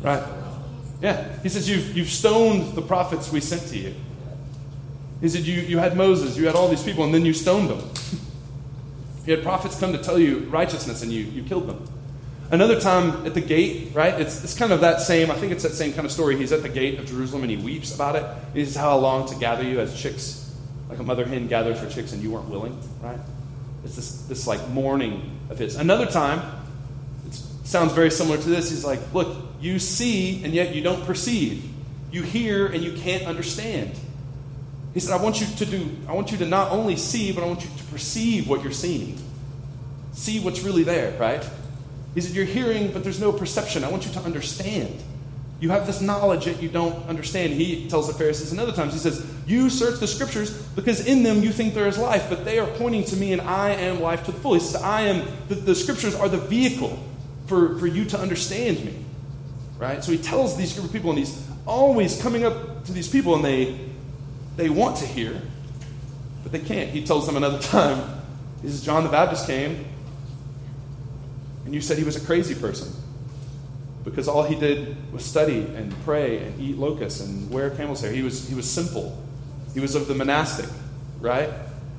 Right. 0.00 0.22
Yeah. 1.00 1.40
He 1.42 1.48
says, 1.48 1.68
You've, 1.68 1.96
you've 1.96 2.10
stoned 2.10 2.74
the 2.74 2.82
prophets 2.82 3.32
we 3.32 3.40
sent 3.40 3.62
to 3.68 3.78
you. 3.78 3.94
He 5.20 5.28
said, 5.28 5.42
you, 5.42 5.60
you 5.60 5.78
had 5.78 5.96
Moses, 5.96 6.36
you 6.36 6.46
had 6.46 6.56
all 6.56 6.68
these 6.68 6.82
people, 6.82 7.04
and 7.04 7.12
then 7.12 7.26
you 7.26 7.34
stoned 7.34 7.68
them. 7.68 7.90
you 9.26 9.36
had 9.36 9.44
prophets 9.44 9.78
come 9.78 9.92
to 9.92 9.98
tell 9.98 10.18
you 10.18 10.38
righteousness, 10.50 11.02
and 11.02 11.12
you, 11.12 11.24
you 11.24 11.42
killed 11.42 11.68
them. 11.68 11.86
Another 12.50 12.80
time 12.80 13.26
at 13.26 13.34
the 13.34 13.40
gate, 13.40 13.94
right? 13.94 14.18
It's, 14.18 14.42
it's 14.42 14.58
kind 14.58 14.72
of 14.72 14.80
that 14.80 15.00
same, 15.00 15.30
I 15.30 15.34
think 15.34 15.52
it's 15.52 15.62
that 15.62 15.74
same 15.74 15.92
kind 15.92 16.04
of 16.04 16.10
story. 16.10 16.36
He's 16.36 16.52
at 16.52 16.62
the 16.62 16.68
gate 16.68 16.98
of 16.98 17.06
Jerusalem 17.06 17.42
and 17.42 17.50
he 17.50 17.56
weeps 17.56 17.94
about 17.94 18.16
it. 18.16 18.24
He 18.54 18.64
says, 18.64 18.74
How 18.74 18.96
long 18.96 19.28
to 19.28 19.36
gather 19.36 19.62
you 19.62 19.78
as 19.78 20.00
chicks, 20.00 20.52
like 20.88 20.98
a 20.98 21.04
mother 21.04 21.24
hen 21.24 21.46
gathers 21.46 21.78
her 21.78 21.88
chicks, 21.88 22.12
and 22.12 22.20
you 22.20 22.32
weren't 22.32 22.48
willing, 22.48 22.76
right? 23.00 23.20
It's 23.84 23.94
this, 23.94 24.22
this 24.22 24.46
like 24.48 24.66
mourning 24.70 25.38
of 25.48 25.58
his. 25.58 25.76
Another 25.76 26.06
time, 26.06 26.42
sounds 27.70 27.92
very 27.92 28.10
similar 28.10 28.36
to 28.36 28.48
this. 28.48 28.70
He's 28.70 28.84
like, 28.84 29.00
Look, 29.14 29.36
you 29.60 29.78
see, 29.78 30.42
and 30.44 30.52
yet 30.52 30.74
you 30.74 30.82
don't 30.82 31.04
perceive. 31.04 31.64
You 32.10 32.22
hear, 32.22 32.66
and 32.66 32.82
you 32.82 32.92
can't 32.92 33.24
understand. 33.24 33.92
He 34.92 35.00
said, 35.00 35.18
I 35.18 35.22
want 35.22 35.40
you 35.40 35.46
to 35.46 35.66
do, 35.66 35.96
I 36.08 36.12
want 36.12 36.32
you 36.32 36.38
to 36.38 36.46
not 36.46 36.72
only 36.72 36.96
see, 36.96 37.32
but 37.32 37.44
I 37.44 37.46
want 37.46 37.62
you 37.62 37.70
to 37.76 37.84
perceive 37.84 38.48
what 38.48 38.62
you're 38.62 38.72
seeing. 38.72 39.16
See 40.12 40.40
what's 40.40 40.62
really 40.62 40.82
there, 40.82 41.16
right? 41.18 41.48
He 42.14 42.20
said, 42.20 42.34
You're 42.34 42.44
hearing, 42.44 42.90
but 42.90 43.04
there's 43.04 43.20
no 43.20 43.32
perception. 43.32 43.84
I 43.84 43.90
want 43.90 44.06
you 44.06 44.12
to 44.12 44.20
understand. 44.20 45.02
You 45.60 45.68
have 45.68 45.86
this 45.86 46.00
knowledge 46.00 46.46
that 46.46 46.62
you 46.62 46.70
don't 46.70 47.06
understand. 47.06 47.52
He 47.52 47.86
tells 47.86 48.08
the 48.08 48.14
Pharisees 48.14 48.50
and 48.50 48.58
other 48.58 48.72
times, 48.72 48.94
he 48.94 48.98
says, 48.98 49.24
You 49.46 49.70
search 49.70 50.00
the 50.00 50.08
scriptures 50.08 50.50
because 50.74 51.06
in 51.06 51.22
them 51.22 51.42
you 51.42 51.52
think 51.52 51.74
there 51.74 51.86
is 51.86 51.98
life, 51.98 52.26
but 52.28 52.44
they 52.44 52.58
are 52.58 52.66
pointing 52.66 53.04
to 53.04 53.16
me 53.16 53.32
and 53.32 53.42
I 53.42 53.70
am 53.72 54.00
life 54.00 54.24
to 54.24 54.32
the 54.32 54.40
full. 54.40 54.54
He 54.54 54.60
says, 54.60 54.82
I 54.82 55.02
am, 55.02 55.28
the, 55.48 55.54
the 55.54 55.74
scriptures 55.74 56.14
are 56.14 56.28
the 56.28 56.38
vehicle 56.38 56.98
for, 57.50 57.76
for 57.80 57.88
you 57.88 58.04
to 58.04 58.18
understand 58.18 58.82
me. 58.84 58.94
Right? 59.76 60.04
So 60.04 60.12
he 60.12 60.18
tells 60.18 60.56
these 60.56 60.72
group 60.72 60.86
of 60.86 60.92
people, 60.92 61.10
and 61.10 61.18
he's 61.18 61.46
always 61.66 62.22
coming 62.22 62.44
up 62.44 62.84
to 62.84 62.92
these 62.92 63.08
people, 63.08 63.34
and 63.34 63.44
they 63.44 63.78
they 64.56 64.70
want 64.70 64.98
to 64.98 65.06
hear, 65.06 65.40
but 66.42 66.52
they 66.52 66.60
can't. 66.60 66.90
He 66.90 67.04
tells 67.04 67.26
them 67.26 67.36
another 67.36 67.58
time, 67.76 68.22
he 68.62 68.68
says, 68.68 68.82
John 68.82 69.02
the 69.02 69.10
Baptist 69.10 69.46
came, 69.46 69.84
and 71.64 71.74
you 71.74 71.80
said 71.80 71.98
he 71.98 72.04
was 72.04 72.16
a 72.16 72.24
crazy 72.24 72.54
person 72.54 72.92
because 74.04 74.28
all 74.28 74.44
he 74.44 74.54
did 74.54 74.96
was 75.12 75.24
study 75.24 75.60
and 75.74 75.94
pray 76.04 76.38
and 76.38 76.58
eat 76.60 76.78
locusts 76.78 77.20
and 77.20 77.50
wear 77.50 77.70
camel's 77.70 78.00
hair. 78.00 78.12
He 78.12 78.22
was, 78.22 78.48
he 78.48 78.54
was 78.54 78.68
simple. 78.68 79.22
He 79.74 79.80
was 79.80 79.94
of 79.94 80.08
the 80.08 80.14
monastic, 80.14 80.68
right? 81.20 81.50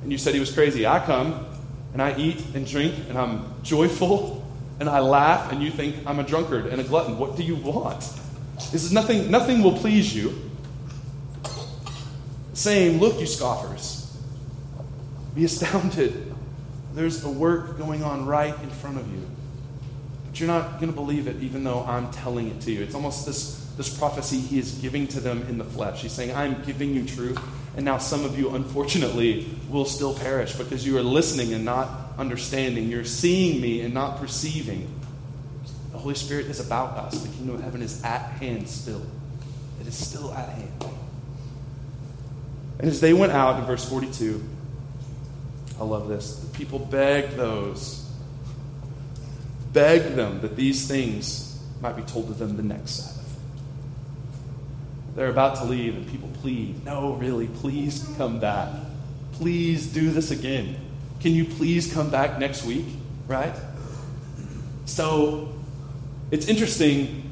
And 0.02 0.10
you 0.10 0.18
said 0.18 0.34
he 0.34 0.40
was 0.40 0.52
crazy. 0.52 0.86
I 0.86 0.98
come 1.04 1.46
and 1.92 2.02
I 2.02 2.16
eat 2.16 2.44
and 2.54 2.66
drink 2.66 2.94
and 3.08 3.16
I'm 3.16 3.44
joyful 3.62 4.41
and 4.82 4.90
I 4.90 4.98
laugh 4.98 5.52
and 5.52 5.62
you 5.62 5.70
think 5.70 5.94
I'm 6.06 6.18
a 6.18 6.24
drunkard 6.24 6.66
and 6.66 6.80
a 6.80 6.84
glutton. 6.84 7.16
What 7.16 7.36
do 7.36 7.44
you 7.44 7.54
want? 7.54 8.00
This 8.72 8.82
is 8.82 8.92
nothing, 8.92 9.30
nothing 9.30 9.62
will 9.62 9.78
please 9.78 10.12
you. 10.12 10.50
Saying, 12.52 12.98
Look, 12.98 13.20
you 13.20 13.26
scoffers, 13.26 14.12
be 15.36 15.44
astounded. 15.44 16.34
There's 16.94 17.22
a 17.22 17.30
work 17.30 17.78
going 17.78 18.02
on 18.02 18.26
right 18.26 18.60
in 18.60 18.70
front 18.70 18.98
of 18.98 19.08
you. 19.12 19.24
But 20.26 20.40
you're 20.40 20.48
not 20.48 20.80
going 20.80 20.90
to 20.90 20.96
believe 20.96 21.28
it, 21.28 21.40
even 21.40 21.62
though 21.62 21.84
I'm 21.84 22.10
telling 22.10 22.48
it 22.48 22.60
to 22.62 22.72
you. 22.72 22.82
It's 22.82 22.96
almost 22.96 23.24
this 23.24 23.72
this 23.76 23.96
prophecy 23.96 24.40
he 24.40 24.58
is 24.58 24.72
giving 24.72 25.06
to 25.08 25.20
them 25.20 25.46
in 25.48 25.58
the 25.58 25.64
flesh. 25.64 26.02
He's 26.02 26.12
saying, 26.12 26.34
I'm 26.34 26.60
giving 26.64 26.92
you 26.92 27.06
truth, 27.06 27.38
and 27.76 27.84
now 27.84 27.98
some 27.98 28.24
of 28.24 28.38
you, 28.38 28.54
unfortunately, 28.54 29.46
will 29.70 29.84
still 29.84 30.14
perish 30.14 30.54
because 30.54 30.86
you 30.86 30.98
are 30.98 31.02
listening 31.02 31.54
and 31.54 31.64
not 31.64 31.88
understanding. 32.18 32.88
You're 32.88 33.04
seeing 33.04 33.60
me 33.60 33.80
and 33.80 33.94
not 33.94 34.18
perceiving. 34.18 34.92
The 35.92 35.98
Holy 35.98 36.14
Spirit 36.14 36.46
is 36.46 36.60
about 36.60 36.98
us. 36.98 37.22
The 37.22 37.28
kingdom 37.28 37.54
of 37.56 37.62
heaven 37.62 37.80
is 37.80 38.02
at 38.04 38.32
hand 38.32 38.68
still. 38.68 39.02
It 39.80 39.86
is 39.86 39.94
still 39.94 40.32
at 40.34 40.48
hand. 40.50 40.84
And 42.78 42.90
as 42.90 43.00
they 43.00 43.14
went 43.14 43.32
out 43.32 43.58
in 43.58 43.64
verse 43.64 43.88
42, 43.88 44.44
I 45.80 45.84
love 45.84 46.08
this. 46.08 46.36
The 46.36 46.58
people 46.58 46.78
begged 46.78 47.36
those, 47.36 48.08
begged 49.72 50.14
them 50.14 50.40
that 50.42 50.56
these 50.56 50.86
things 50.86 51.58
might 51.80 51.96
be 51.96 52.02
told 52.02 52.28
to 52.28 52.34
them 52.34 52.56
the 52.56 52.62
next 52.62 52.90
Sabbath. 52.90 53.11
They're 55.14 55.30
about 55.30 55.56
to 55.56 55.64
leave, 55.64 55.94
and 55.94 56.08
people 56.08 56.30
plead, 56.40 56.84
No, 56.84 57.14
really, 57.14 57.46
please 57.46 58.08
come 58.16 58.40
back. 58.40 58.68
Please 59.32 59.86
do 59.86 60.10
this 60.10 60.30
again. 60.30 60.76
Can 61.20 61.32
you 61.32 61.44
please 61.44 61.92
come 61.92 62.10
back 62.10 62.38
next 62.38 62.64
week? 62.64 62.86
Right? 63.26 63.54
So 64.86 65.52
it's 66.30 66.48
interesting 66.48 67.30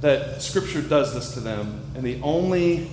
that 0.00 0.42
Scripture 0.42 0.82
does 0.82 1.14
this 1.14 1.34
to 1.34 1.40
them, 1.40 1.80
and 1.94 2.04
the 2.04 2.20
only, 2.22 2.88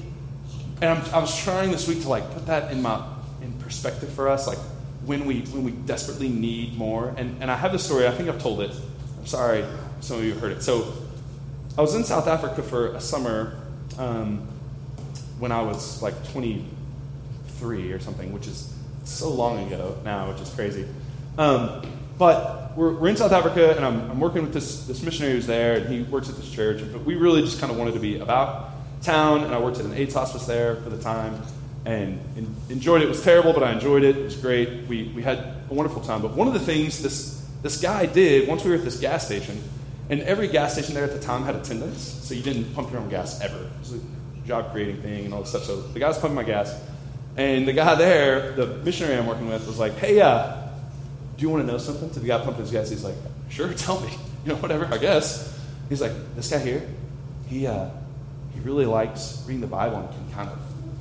and 0.81 0.85
I'm, 0.85 1.13
i 1.13 1.19
was 1.19 1.37
trying 1.43 1.71
this 1.71 1.87
week 1.87 2.01
to 2.03 2.09
like 2.09 2.31
put 2.33 2.45
that 2.45 2.71
in 2.71 2.81
my 2.81 3.05
in 3.41 3.51
perspective 3.53 4.09
for 4.13 4.29
us, 4.29 4.47
like 4.47 4.59
when 5.05 5.25
we 5.25 5.41
when 5.41 5.63
we 5.63 5.71
desperately 5.71 6.29
need 6.29 6.77
more. 6.77 7.13
And 7.17 7.41
and 7.41 7.49
I 7.49 7.55
have 7.55 7.71
this 7.71 7.83
story. 7.83 8.07
I 8.07 8.11
think 8.11 8.29
I've 8.29 8.41
told 8.41 8.61
it. 8.61 8.71
I'm 9.19 9.25
sorry, 9.25 9.65
some 9.99 10.19
of 10.19 10.23
you 10.23 10.35
heard 10.35 10.51
it. 10.51 10.63
So 10.63 10.93
I 11.77 11.81
was 11.81 11.95
in 11.95 12.03
South 12.03 12.27
Africa 12.27 12.63
for 12.63 12.93
a 12.95 13.01
summer 13.01 13.57
um, 13.97 14.47
when 15.39 15.51
I 15.51 15.61
was 15.61 16.01
like 16.01 16.13
23 16.31 17.91
or 17.91 17.99
something, 17.99 18.31
which 18.33 18.47
is 18.47 18.73
so 19.03 19.29
long 19.29 19.65
ago 19.67 19.97
now, 20.03 20.31
which 20.31 20.41
is 20.41 20.49
crazy. 20.53 20.85
Um, 21.37 21.81
but 22.17 22.77
we're, 22.77 22.93
we're 22.93 23.09
in 23.09 23.17
South 23.17 23.31
Africa, 23.31 23.75
and 23.75 23.83
I'm, 23.83 24.11
I'm 24.11 24.19
working 24.19 24.43
with 24.43 24.53
this, 24.53 24.85
this 24.85 25.01
missionary 25.01 25.33
who's 25.33 25.47
there, 25.47 25.77
and 25.77 25.89
he 25.89 26.03
works 26.03 26.29
at 26.29 26.35
this 26.35 26.49
church. 26.49 26.81
But 26.91 27.03
we 27.03 27.15
really 27.15 27.41
just 27.41 27.59
kind 27.59 27.71
of 27.71 27.77
wanted 27.77 27.93
to 27.95 27.99
be 27.99 28.19
about 28.19 28.69
town, 29.01 29.43
and 29.43 29.53
I 29.53 29.59
worked 29.59 29.79
at 29.79 29.85
an 29.85 29.93
AIDS 29.93 30.13
hospice 30.13 30.45
there 30.45 30.75
for 30.77 30.89
the 30.89 31.01
time, 31.01 31.41
and, 31.85 32.19
enjoyed 32.69 33.01
it. 33.01 33.05
It 33.05 33.09
was 33.09 33.23
terrible, 33.23 33.53
but 33.53 33.63
I 33.63 33.73
enjoyed 33.73 34.03
it. 34.03 34.15
It 34.15 34.23
was 34.23 34.35
great. 34.35 34.87
We, 34.87 35.11
we 35.15 35.21
had 35.21 35.39
a 35.39 35.73
wonderful 35.73 36.01
time. 36.01 36.21
But 36.21 36.31
one 36.31 36.47
of 36.47 36.53
the 36.53 36.59
things 36.59 37.01
this, 37.01 37.45
this 37.63 37.81
guy 37.81 38.05
did, 38.05 38.47
once 38.47 38.63
we 38.63 38.71
were 38.71 38.77
at 38.77 38.83
this 38.83 38.99
gas 38.99 39.25
station, 39.25 39.61
and 40.11 40.21
every 40.23 40.49
gas 40.49 40.73
station 40.73 40.93
there 40.93 41.05
at 41.05 41.13
the 41.13 41.19
time 41.19 41.43
had 41.43 41.55
attendants, 41.55 42.01
so 42.01 42.33
you 42.33 42.43
didn't 42.43 42.75
pump 42.75 42.91
your 42.91 42.99
own 42.99 43.09
gas 43.09 43.39
ever. 43.39 43.55
It 43.55 43.79
was 43.79 43.93
a 43.93 43.99
job 44.45 44.73
creating 44.73 45.01
thing 45.01 45.23
and 45.23 45.33
all 45.33 45.39
this 45.39 45.51
stuff. 45.51 45.63
So 45.63 45.79
the 45.81 45.99
guy 45.99 46.09
was 46.09 46.19
pumping 46.19 46.35
my 46.35 46.43
gas, 46.43 46.77
and 47.37 47.65
the 47.65 47.71
guy 47.71 47.95
there, 47.95 48.51
the 48.51 48.67
missionary 48.67 49.17
I'm 49.17 49.25
working 49.25 49.47
with, 49.47 49.65
was 49.65 49.79
like, 49.79 49.93
"Hey, 49.93 50.19
uh, 50.19 50.67
do 51.37 51.41
you 51.41 51.49
want 51.49 51.65
to 51.65 51.71
know 51.71 51.77
something?" 51.77 52.09
To 52.09 52.19
the 52.19 52.27
guy 52.27 52.37
pumping 52.43 52.61
his 52.61 52.71
gas, 52.71 52.89
he's 52.89 53.05
like, 53.05 53.15
"Sure, 53.49 53.73
tell 53.73 54.01
me. 54.01 54.11
You 54.43 54.49
know, 54.49 54.55
whatever, 54.57 54.85
I 54.91 54.97
guess." 54.97 55.57
He's 55.87 56.01
like, 56.01 56.11
"This 56.35 56.49
guy 56.49 56.59
here, 56.59 56.85
he 57.47 57.65
uh, 57.65 57.89
he 58.53 58.59
really 58.59 58.85
likes 58.85 59.41
reading 59.47 59.61
the 59.61 59.67
Bible 59.67 59.95
and 59.95 60.09
can 60.09 60.31
kind 60.33 60.49
of, 60.49 60.59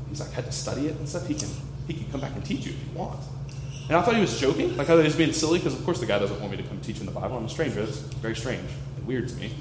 he's 0.09 0.21
like 0.21 0.31
had 0.31 0.45
to 0.45 0.53
study 0.53 0.87
it 0.87 0.95
and 0.95 1.09
stuff. 1.09 1.27
He 1.27 1.35
can 1.35 1.49
he 1.89 1.95
can 1.95 2.09
come 2.13 2.21
back 2.21 2.37
and 2.37 2.45
teach 2.45 2.65
you 2.65 2.73
if 2.73 2.79
you 2.79 2.97
want." 2.97 3.19
And 3.89 3.99
I 3.99 4.03
thought 4.03 4.15
he 4.15 4.21
was 4.21 4.39
joking, 4.39 4.77
like 4.77 4.89
I 4.89 4.93
thought 4.93 4.99
he 4.99 5.05
was 5.05 5.17
being 5.17 5.33
silly, 5.33 5.59
because 5.59 5.75
of 5.75 5.85
course 5.85 5.99
the 5.99 6.07
guy 6.07 6.21
doesn't 6.21 6.39
want 6.39 6.53
me 6.53 6.59
to 6.59 6.63
come 6.63 6.79
teach 6.81 6.99
him 6.99 7.07
the 7.07 7.13
Bible. 7.13 7.37
I'm 7.37 7.47
a 7.47 7.49
stranger. 7.49 7.85
That's 7.85 7.99
very 7.99 8.37
strange 8.37 8.71
weird 9.07 9.29
to 9.29 9.35
me. 9.37 9.53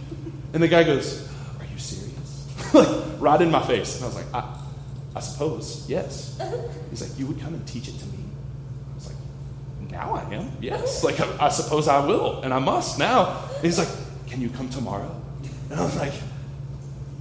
And 0.53 0.63
the 0.63 0.67
guy 0.67 0.83
goes, 0.83 1.27
Are 1.59 1.65
you 1.65 1.77
serious? 1.77 2.47
like, 2.73 2.87
right 3.19 3.41
in 3.41 3.51
my 3.51 3.65
face. 3.65 3.95
And 3.95 4.05
I 4.05 4.07
was 4.07 4.15
like, 4.15 4.33
I, 4.33 4.59
I 5.15 5.19
suppose, 5.19 5.85
yes. 5.89 6.39
He's 6.89 7.01
like, 7.01 7.17
You 7.19 7.27
would 7.27 7.39
come 7.39 7.53
and 7.53 7.67
teach 7.67 7.87
it 7.87 7.97
to 7.99 8.05
me? 8.07 8.23
I 8.91 8.95
was 8.95 9.07
like, 9.07 9.91
Now 9.91 10.13
I 10.13 10.33
am, 10.33 10.51
yes. 10.61 11.03
Like, 11.09 11.19
I, 11.19 11.47
I 11.47 11.49
suppose 11.49 11.87
I 11.87 12.05
will, 12.05 12.41
and 12.41 12.53
I 12.53 12.59
must 12.59 12.99
now. 12.99 13.45
And 13.55 13.63
he's 13.63 13.77
like, 13.77 13.89
Can 14.27 14.41
you 14.41 14.49
come 14.49 14.69
tomorrow? 14.69 15.15
And 15.69 15.79
I 15.79 15.83
was 15.83 15.97
like, 15.97 16.13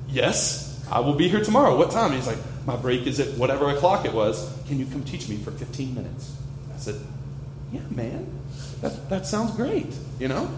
Yes, 0.08 0.86
I 0.90 1.00
will 1.00 1.14
be 1.14 1.28
here 1.28 1.44
tomorrow. 1.44 1.76
What 1.76 1.90
time? 1.90 2.06
And 2.06 2.14
he's 2.14 2.26
like, 2.26 2.38
My 2.66 2.76
break 2.76 3.06
is 3.06 3.20
at 3.20 3.36
whatever 3.36 3.70
o'clock 3.70 4.04
it 4.04 4.12
was. 4.12 4.50
Can 4.66 4.78
you 4.78 4.86
come 4.86 5.04
teach 5.04 5.28
me 5.28 5.36
for 5.36 5.50
15 5.50 5.94
minutes? 5.94 6.34
I 6.74 6.78
said, 6.78 6.96
Yeah, 7.72 7.80
man. 7.90 8.26
That, 8.80 9.10
that 9.10 9.26
sounds 9.26 9.50
great, 9.52 9.92
you 10.20 10.28
know? 10.28 10.48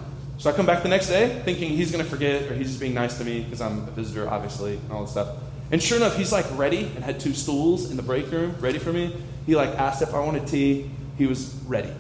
So 0.40 0.48
I 0.48 0.54
come 0.54 0.64
back 0.64 0.82
the 0.82 0.88
next 0.88 1.08
day 1.08 1.38
thinking 1.44 1.68
he's 1.68 1.92
going 1.92 2.02
to 2.02 2.08
forget 2.08 2.50
or 2.50 2.54
he's 2.54 2.68
just 2.68 2.80
being 2.80 2.94
nice 2.94 3.18
to 3.18 3.24
me 3.26 3.42
because 3.42 3.60
I'm 3.60 3.86
a 3.86 3.90
visitor, 3.90 4.26
obviously, 4.26 4.76
and 4.76 4.90
all 4.90 5.02
this 5.02 5.10
stuff. 5.10 5.36
And 5.70 5.82
sure 5.82 5.98
enough, 5.98 6.16
he's 6.16 6.32
like 6.32 6.46
ready 6.56 6.84
and 6.94 7.04
had 7.04 7.20
two 7.20 7.34
stools 7.34 7.90
in 7.90 7.98
the 7.98 8.02
break 8.02 8.30
room 8.32 8.56
ready 8.58 8.78
for 8.78 8.90
me. 8.90 9.14
He 9.44 9.54
like 9.54 9.68
asked 9.78 10.00
if 10.00 10.14
I 10.14 10.20
wanted 10.20 10.46
tea. 10.46 10.90
He 11.18 11.26
was 11.26 11.54
ready. 11.66 11.92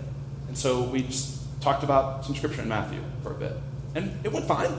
And 0.48 0.56
so 0.56 0.84
we 0.84 1.02
just 1.02 1.38
talked 1.60 1.84
about 1.84 2.24
some 2.24 2.34
scripture 2.34 2.62
in 2.62 2.68
Matthew 2.68 3.00
for 3.22 3.32
a 3.32 3.34
bit. 3.34 3.52
And 3.94 4.18
it 4.24 4.32
went 4.32 4.46
fine. 4.46 4.72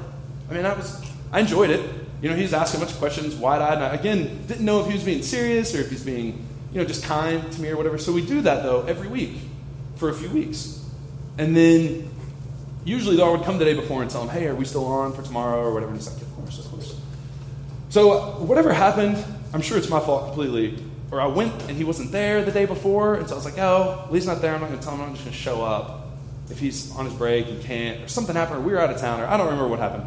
I 0.50 0.54
mean, 0.56 0.66
I 0.66 0.74
was, 0.74 1.00
I 1.32 1.40
enjoyed 1.40 1.70
it. 1.70 1.88
You 2.24 2.32
know, 2.32 2.36
he's 2.36 2.56
asking 2.56 2.80
a 2.80 2.84
bunch 2.84 2.94
of 2.94 3.00
questions, 3.00 3.36
wide 3.36 3.62
eyed. 3.62 3.76
And 3.76 3.84
I, 3.84 3.94
again, 3.94 4.44
didn't 4.48 4.66
know 4.66 4.82
if 4.82 4.88
he 4.88 4.94
was 4.94 5.04
being 5.04 5.22
serious 5.22 5.76
or 5.76 5.82
if 5.82 5.92
he's 5.92 6.04
being, 6.04 6.44
you 6.74 6.82
know, 6.82 6.86
just 6.86 7.04
kind 7.04 7.52
to 7.52 7.62
me 7.62 7.70
or 7.70 7.78
whatever. 7.78 8.00
So 8.00 8.12
we 8.12 8.26
do 8.26 8.42
that, 8.42 8.64
though, 8.64 8.88
every 8.88 9.08
week 9.08 9.34
for 9.98 10.10
a 10.10 10.16
few 10.16 10.32
weeks. 10.32 10.84
And 11.38 11.56
then 11.56 12.10
usually, 12.84 13.16
though, 13.16 13.30
I 13.30 13.38
would 13.38 13.46
come 13.46 13.58
the 13.58 13.66
day 13.66 13.74
before 13.74 14.02
and 14.02 14.10
tell 14.10 14.22
him, 14.24 14.30
hey, 14.30 14.48
are 14.48 14.56
we 14.56 14.66
still 14.66 14.86
on 14.86 15.14
for 15.14 15.22
tomorrow 15.22 15.62
or 15.62 15.74
whatever? 15.74 15.92
And 15.92 16.00
he's 16.02 16.12
like, 16.12 16.22
of 16.22 16.36
course, 16.36 16.60
of 16.60 16.72
course. 16.72 17.00
So 17.90 18.40
whatever 18.40 18.74
happened, 18.74 19.24
I'm 19.54 19.62
sure 19.62 19.78
it's 19.78 19.90
my 19.90 20.00
fault 20.00 20.28
completely. 20.28 20.84
Or 21.12 21.20
I 21.20 21.28
went 21.28 21.54
and 21.64 21.72
he 21.72 21.84
wasn't 21.84 22.14
there 22.14 22.42
the 22.42 22.54
day 22.54 22.66
before, 22.66 23.16
and 23.16 23.28
so 23.28 23.36
I 23.36 23.38
was 23.38 23.44
like, 23.44 23.58
oh, 23.58 24.04
well, 24.06 24.14
he's 24.14 24.26
not 24.26 24.42
there. 24.42 24.54
I'm 24.54 24.62
not 24.62 24.68
going 24.68 24.80
to 24.80 24.86
tell 24.86 24.96
him. 24.96 25.02
I'm 25.02 25.12
just 25.12 25.26
going 25.26 25.36
to 25.36 25.38
show 25.38 25.62
up 25.62 26.08
if 26.50 26.60
he's 26.60 26.96
on 26.96 27.06
his 27.06 27.14
break 27.14 27.48
and 27.48 27.62
can't, 27.62 28.02
or 28.02 28.08
something 28.08 28.36
happened, 28.36 28.60
or 28.60 28.62
we 28.62 28.72
were 28.72 28.80
out 28.80 28.90
of 28.90 28.98
town, 29.00 29.20
or 29.20 29.26
I 29.26 29.36
don't 29.36 29.48
remember 29.48 29.68
what 29.68 29.80
happened. 29.80 30.06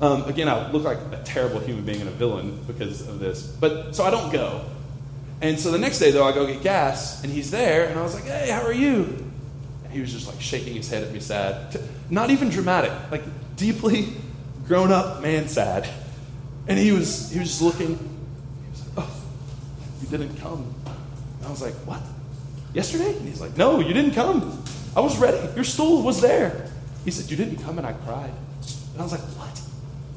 Um, 0.00 0.24
again, 0.24 0.48
I 0.48 0.70
look 0.70 0.84
like 0.84 0.98
a 1.12 1.22
terrible 1.24 1.60
human 1.60 1.84
being 1.84 2.00
and 2.00 2.08
a 2.08 2.12
villain 2.12 2.62
because 2.66 3.06
of 3.06 3.18
this. 3.18 3.42
But 3.42 3.94
so 3.94 4.04
I 4.04 4.10
don't 4.10 4.32
go. 4.32 4.64
And 5.40 5.60
so 5.60 5.70
the 5.70 5.78
next 5.78 5.98
day, 5.98 6.10
though, 6.10 6.24
I 6.24 6.32
go 6.32 6.46
get 6.46 6.62
gas, 6.62 7.22
and 7.22 7.30
he's 7.30 7.50
there, 7.50 7.88
and 7.88 7.98
I 7.98 8.02
was 8.02 8.14
like, 8.14 8.24
hey, 8.24 8.48
how 8.48 8.62
are 8.62 8.72
you? 8.72 9.27
He 9.98 10.02
was 10.02 10.12
just 10.12 10.28
like 10.28 10.40
shaking 10.40 10.74
his 10.74 10.88
head 10.88 11.02
at 11.02 11.12
me, 11.12 11.18
sad. 11.18 11.76
Not 12.08 12.30
even 12.30 12.50
dramatic, 12.50 12.92
like 13.10 13.24
deeply 13.56 14.12
grown 14.68 14.92
up 14.92 15.22
man 15.22 15.48
sad. 15.48 15.88
And 16.68 16.78
he 16.78 16.92
was, 16.92 17.32
he 17.32 17.40
was 17.40 17.48
just 17.48 17.62
looking. 17.62 17.96
He 17.96 18.70
was 18.70 18.96
like, 18.96 19.04
oh, 19.08 19.22
you 20.00 20.06
didn't 20.06 20.36
come. 20.36 20.72
And 21.38 21.46
I 21.48 21.50
was 21.50 21.60
like, 21.60 21.74
what? 21.84 22.00
Yesterday? 22.74 23.10
And 23.10 23.26
he's 23.26 23.40
like, 23.40 23.56
no, 23.56 23.80
you 23.80 23.92
didn't 23.92 24.12
come. 24.12 24.62
I 24.94 25.00
was 25.00 25.18
ready. 25.18 25.36
Your 25.56 25.64
stool 25.64 26.04
was 26.04 26.20
there. 26.20 26.70
He 27.04 27.10
said, 27.10 27.28
you 27.28 27.36
didn't 27.36 27.64
come, 27.64 27.78
and 27.78 27.84
I 27.84 27.94
cried. 27.94 28.30
And 28.92 29.00
I 29.00 29.02
was 29.02 29.10
like, 29.10 29.22
what? 29.36 29.60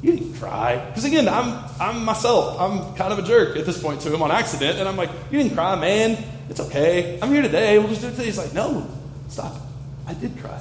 You 0.04 0.12
didn't 0.16 0.36
cry. 0.36 0.76
Because 0.90 1.06
again, 1.06 1.28
I'm, 1.28 1.68
I'm 1.80 2.06
myself. 2.06 2.62
I'm 2.62 2.94
kind 2.94 3.12
of 3.12 3.18
a 3.18 3.24
jerk 3.24 3.58
at 3.58 3.66
this 3.66 3.82
point 3.82 4.02
to 4.02 4.14
him 4.14 4.22
on 4.22 4.30
accident. 4.30 4.78
And 4.78 4.88
I'm 4.88 4.96
like, 4.96 5.10
you 5.32 5.40
didn't 5.40 5.56
cry, 5.56 5.76
man. 5.76 6.24
It's 6.50 6.60
okay. 6.60 7.18
I'm 7.20 7.32
here 7.32 7.42
today. 7.42 7.80
We'll 7.80 7.88
just 7.88 8.02
do 8.02 8.10
it 8.10 8.12
today. 8.12 8.26
He's 8.26 8.38
like, 8.38 8.54
no, 8.54 8.88
stop. 9.28 9.56
I 10.12 10.14
did 10.16 10.38
cry. 10.40 10.60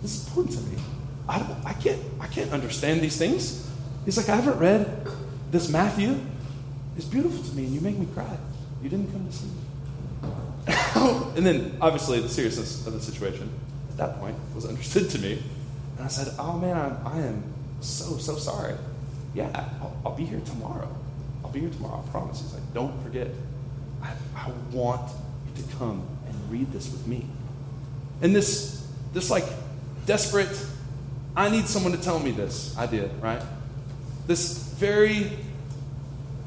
This 0.00 0.14
is 0.14 0.28
important 0.28 0.56
to 0.56 0.62
me. 0.70 0.80
I, 1.28 1.40
don't, 1.40 1.66
I, 1.66 1.72
can't, 1.72 2.00
I 2.20 2.28
can't 2.28 2.52
understand 2.52 3.00
these 3.00 3.16
things. 3.16 3.68
He's 4.04 4.16
like, 4.16 4.28
I 4.28 4.36
haven't 4.36 4.60
read 4.60 5.08
this 5.50 5.68
Matthew. 5.68 6.20
It's 6.96 7.06
beautiful 7.06 7.42
to 7.42 7.56
me, 7.56 7.64
and 7.64 7.74
you 7.74 7.80
make 7.80 7.98
me 7.98 8.06
cry. 8.14 8.36
You 8.80 8.88
didn't 8.88 9.10
come 9.10 9.26
to 9.26 9.32
see 9.32 9.46
me. 9.46 11.32
and 11.36 11.44
then, 11.44 11.76
obviously, 11.80 12.20
the 12.20 12.28
seriousness 12.28 12.86
of 12.86 12.92
the 12.92 13.00
situation 13.00 13.50
at 13.90 13.96
that 13.96 14.20
point 14.20 14.36
was 14.54 14.66
understood 14.66 15.10
to 15.10 15.18
me. 15.18 15.42
And 15.96 16.04
I 16.04 16.08
said, 16.08 16.32
Oh 16.38 16.56
man, 16.58 16.76
I'm, 16.76 17.06
I 17.06 17.18
am 17.22 17.42
so, 17.80 18.18
so 18.18 18.36
sorry. 18.36 18.74
Yeah, 19.34 19.50
I'll, 19.80 19.96
I'll, 20.06 20.16
be 20.16 20.24
here 20.24 20.40
tomorrow. 20.44 20.88
I'll 21.42 21.50
be 21.50 21.60
here 21.60 21.70
tomorrow, 21.70 22.04
I 22.06 22.10
promise. 22.10 22.40
He's 22.40 22.54
like, 22.54 22.72
Don't 22.72 23.02
forget. 23.02 23.28
I, 24.00 24.12
I 24.36 24.50
want 24.70 25.10
you 25.48 25.62
to 25.62 25.76
come 25.76 26.06
and 26.28 26.52
read 26.52 26.70
this 26.72 26.92
with 26.92 27.04
me. 27.08 27.26
And 28.20 28.34
this, 28.34 28.81
this 29.12 29.30
like 29.30 29.44
desperate, 30.06 30.66
I 31.36 31.50
need 31.50 31.66
someone 31.66 31.92
to 31.92 31.98
tell 31.98 32.18
me 32.18 32.30
this 32.30 32.76
idea, 32.76 33.08
right? 33.20 33.42
This 34.26 34.58
very 34.74 35.30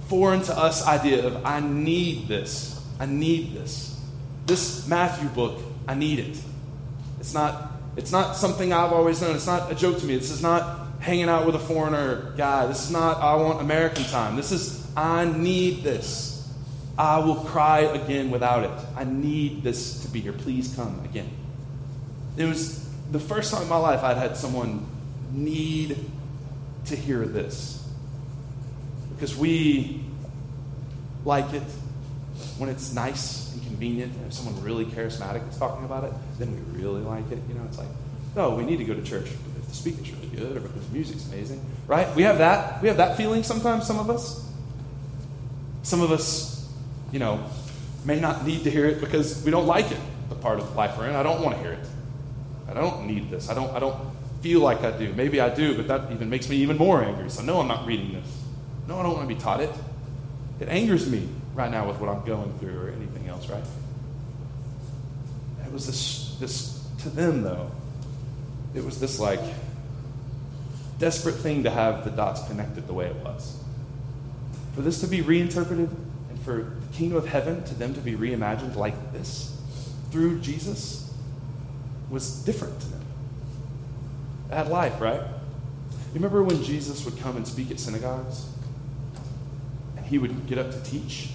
foreign 0.08 0.42
to 0.44 0.58
us 0.58 0.86
idea 0.86 1.26
of 1.26 1.46
I 1.46 1.60
need 1.60 2.28
this. 2.28 2.82
I 3.00 3.06
need 3.06 3.54
this. 3.54 4.00
This 4.46 4.88
Matthew 4.88 5.28
book, 5.30 5.60
I 5.88 5.96
need 5.96 6.20
it. 6.20 6.38
It's 7.20 7.34
not, 7.34 7.72
it's 7.98 8.12
not 8.12 8.36
something 8.36 8.72
I've 8.72 8.94
always 8.94 9.22
known. 9.22 9.36
It's 9.36 9.48
not 9.48 9.72
a 9.72 9.76
joke 9.76 10.00
to 10.00 10.06
me. 10.06 10.16
This 10.16 10.32
is 10.32 10.42
not 10.42 10.86
hanging 11.00 11.30
out 11.30 11.46
with 11.46 11.56
a 11.56 11.60
foreigner 11.60 12.34
guy. 12.38 12.68
This 12.68 12.86
is 12.86 12.92
not 12.92 13.18
I 13.18 13.36
want 13.36 13.62
American 13.62 14.04
time. 14.06 14.36
This 14.36 14.52
is 14.52 14.86
I 14.96 15.26
need 15.26 15.84
this. 15.84 16.48
I 16.98 17.20
will 17.20 17.36
cry 17.36 17.80
again 17.80 18.32
without 18.32 18.64
it. 18.64 18.86
I 18.96 19.04
need 19.04 19.64
this 19.64 20.02
to 20.04 20.08
be 20.08 20.22
here. 20.22 20.32
Please 20.32 20.74
come 20.76 21.04
again. 21.04 21.30
It 22.38 22.46
was 22.46 22.88
the 23.12 23.20
first 23.20 23.52
time 23.54 23.64
in 23.64 23.70
my 23.70 23.78
life 23.78 24.04
I'd 24.04 24.18
had 24.18 24.36
someone 24.36 24.86
need 25.32 25.98
to 26.86 26.96
hear 26.96 27.26
this. 27.26 27.82
because 29.16 29.36
we 29.36 30.02
like 31.24 31.54
it 31.54 31.64
when 32.58 32.70
it's 32.70 32.94
nice 32.94 33.54
and 33.54 33.64
convenient, 33.66 34.14
and 34.14 34.28
if 34.28 34.34
someone 34.34 34.62
really 34.62 34.86
charismatic 34.86 35.48
is 35.50 35.58
talking 35.58 35.86
about 35.86 36.04
it, 36.04 36.14
then 36.38 36.52
we 36.54 36.82
really 36.84 37.02
like 37.02 37.30
it. 37.32 37.40
You 37.48 37.56
know, 37.56 37.64
it's 37.68 37.78
like, 37.78 37.88
no, 38.36 38.56
we 38.56 38.66
need 38.66 38.78
to 38.78 38.84
go 38.84 38.94
to 38.94 39.02
church 39.02 39.28
if 39.28 39.68
the 39.68 39.74
speaker's 39.74 40.12
really 40.12 40.28
good 40.28 40.58
or 40.58 40.60
because 40.60 40.86
the 40.88 40.94
music's 40.94 41.26
amazing, 41.28 41.62
right? 41.88 42.14
We 42.16 42.24
have 42.24 42.40
that. 42.40 42.82
We 42.82 42.90
have 42.90 42.98
that 42.98 43.18
feeling 43.18 43.44
sometimes. 43.44 43.88
Some 43.88 44.00
of 44.00 44.10
us. 44.10 44.42
Some 45.84 46.02
of 46.02 46.12
us, 46.12 46.68
you 47.12 47.20
know, 47.20 47.44
may 48.06 48.20
not 48.20 48.46
need 48.46 48.64
to 48.64 48.72
hear 48.72 48.86
it 48.86 49.00
because 49.00 49.44
we 49.44 49.52
don't 49.52 49.68
like 49.68 49.92
it. 49.92 50.00
The 50.30 50.36
part 50.36 50.60
of 50.60 50.76
life 50.76 50.98
we're 50.98 51.08
in, 51.08 51.16
I 51.16 51.24
don't 51.24 51.42
want 51.44 51.56
to 51.56 51.62
hear 51.62 51.74
it. 51.74 51.88
I 52.70 52.74
don't 52.74 53.06
need 53.06 53.30
this. 53.30 53.50
I 53.50 53.54
don't. 53.54 53.74
I 53.76 53.80
don't 53.80 53.98
feel 54.42 54.60
like 54.60 54.82
I 54.82 54.92
do. 54.92 55.14
Maybe 55.14 55.42
I 55.42 55.54
do, 55.54 55.76
but 55.76 55.88
that 55.88 56.12
even 56.12 56.30
makes 56.30 56.50
me 56.50 56.58
even 56.58 56.78
more 56.78 57.04
angry. 57.04 57.30
So 57.30 57.42
no, 57.42 57.60
I'm 57.60 57.68
not 57.68 57.88
reading 57.88 58.14
this. 58.14 58.44
No, 58.88 59.00
I 59.00 59.04
don't 59.04 59.14
want 59.14 59.28
to 59.28 59.34
be 59.34 59.42
taught 59.42 59.60
it. 59.60 59.72
It 60.60 60.70
angers 60.70 61.10
me 61.10 61.28
right 61.56 61.72
now 61.72 61.88
with 61.88 62.00
what 62.00 62.10
I'm 62.10 62.24
going 62.26 62.54
through 62.60 62.80
or 62.80 62.90
anything 62.90 63.28
else, 63.28 63.50
right? 63.50 63.64
It 65.66 65.72
was 65.72 65.88
this, 65.88 66.36
this 66.40 66.88
to 67.00 67.10
them, 67.10 67.42
though, 67.42 67.72
it 68.76 68.86
was 68.86 69.00
this 69.00 69.20
like 69.20 69.42
desperate 71.00 71.36
thing 71.36 71.64
to 71.64 71.70
have 71.70 72.04
the 72.04 72.12
dots 72.12 72.48
connected 72.48 72.88
the 72.88 72.94
way 72.94 73.08
it 73.08 73.16
was. 73.18 73.58
For 74.76 74.82
this 74.82 75.02
to 75.02 75.08
be 75.08 75.22
reinterpreted 75.22 75.90
and 76.30 76.40
for 76.42 76.76
the 76.80 76.94
kingdom 76.94 77.18
of 77.18 77.28
heaven 77.28 77.64
to 77.64 77.74
them 77.74 77.94
to 77.96 78.02
be 78.02 78.14
reimagined 78.14 78.76
like 78.76 79.14
this 79.14 79.60
through 80.12 80.40
Jesus 80.42 81.05
was 82.10 82.44
different 82.44 82.80
to 82.80 82.88
them. 82.88 83.06
It 84.52 84.56
had 84.56 84.68
life, 84.68 85.02
right? 85.02 85.22
You 85.22 86.22
remember 86.22 86.44
when 86.44 86.64
Jesus 86.64 87.04
would 87.06 87.18
come 87.20 87.36
and 87.36 87.48
speak 87.48 87.72
at 87.72 87.80
synagogues? 87.80 88.48
And 89.98 90.06
he 90.06 90.18
would 90.18 90.48
get 90.48 90.58
up 90.58 90.72
to 90.72 90.82
teach? 90.84 91.30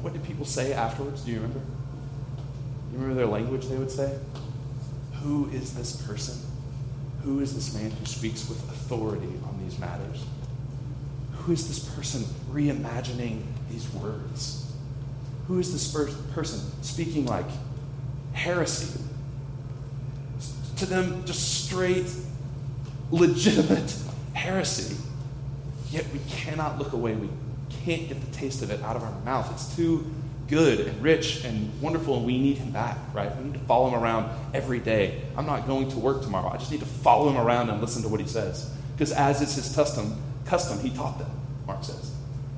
What 0.00 0.12
did 0.12 0.24
people 0.24 0.44
say 0.44 0.72
afterwards? 0.72 1.22
Do 1.22 1.32
you 1.32 1.38
remember? 1.38 1.60
You 2.92 2.98
remember 2.98 3.14
their 3.14 3.26
language 3.26 3.66
they 3.66 3.76
would 3.76 3.90
say? 3.90 4.18
Who 5.22 5.48
is 5.50 5.74
this 5.74 6.00
person? 6.02 6.38
Who 7.24 7.40
is 7.40 7.54
this 7.54 7.74
man 7.74 7.90
who 7.90 8.06
speaks 8.06 8.48
with 8.48 8.62
authority 8.70 9.32
on 9.44 9.58
these 9.62 9.78
matters? 9.78 10.24
Who 11.32 11.52
is 11.52 11.66
this 11.66 11.80
person 11.94 12.22
reimagining 12.50 13.42
these 13.70 13.92
words? 13.94 14.72
Who 15.48 15.58
is 15.58 15.72
this 15.72 15.92
per- 15.92 16.12
person 16.32 16.60
speaking 16.82 17.26
like 17.26 17.46
heresy? 18.32 19.00
To 20.76 20.86
them, 20.86 21.24
just 21.24 21.64
straight, 21.64 22.06
legitimate 23.10 23.96
heresy. 24.34 24.96
Yet 25.90 26.06
we 26.12 26.20
cannot 26.28 26.78
look 26.78 26.92
away. 26.92 27.14
We 27.14 27.30
can't 27.84 28.08
get 28.08 28.20
the 28.20 28.36
taste 28.36 28.62
of 28.62 28.70
it 28.70 28.82
out 28.82 28.96
of 28.96 29.02
our 29.02 29.20
mouth. 29.20 29.50
It's 29.52 29.74
too 29.74 30.04
good 30.48 30.80
and 30.80 31.02
rich 31.02 31.44
and 31.44 31.70
wonderful, 31.80 32.18
and 32.18 32.26
we 32.26 32.38
need 32.38 32.58
him 32.58 32.70
back, 32.70 32.98
right? 33.14 33.34
We 33.36 33.44
need 33.44 33.54
to 33.54 33.60
follow 33.60 33.88
him 33.88 33.94
around 33.94 34.30
every 34.54 34.78
day. 34.78 35.22
I'm 35.36 35.46
not 35.46 35.66
going 35.66 35.88
to 35.90 35.98
work 35.98 36.22
tomorrow. 36.22 36.48
I 36.48 36.58
just 36.58 36.70
need 36.70 36.80
to 36.80 36.86
follow 36.86 37.30
him 37.30 37.36
around 37.36 37.70
and 37.70 37.80
listen 37.80 38.02
to 38.02 38.08
what 38.08 38.20
he 38.20 38.26
says. 38.28 38.70
Because 38.94 39.12
as 39.12 39.40
is 39.40 39.54
his 39.54 39.74
custom, 39.74 40.20
custom, 40.44 40.78
he 40.80 40.90
taught 40.90 41.18
them, 41.18 41.30
Mark 41.66 41.84
says. 41.84 42.12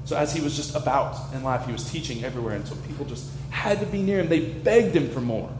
So 0.04 0.16
as 0.16 0.32
he 0.32 0.40
was 0.40 0.56
just 0.56 0.74
about 0.74 1.32
in 1.34 1.42
life, 1.42 1.66
he 1.66 1.72
was 1.72 1.90
teaching 1.90 2.24
everywhere, 2.24 2.56
and 2.56 2.66
so 2.66 2.74
people 2.86 3.04
just 3.04 3.30
had 3.50 3.80
to 3.80 3.86
be 3.86 4.02
near 4.02 4.20
him. 4.20 4.28
They 4.28 4.40
begged 4.40 4.96
him 4.96 5.10
for 5.10 5.20
more. 5.20 5.50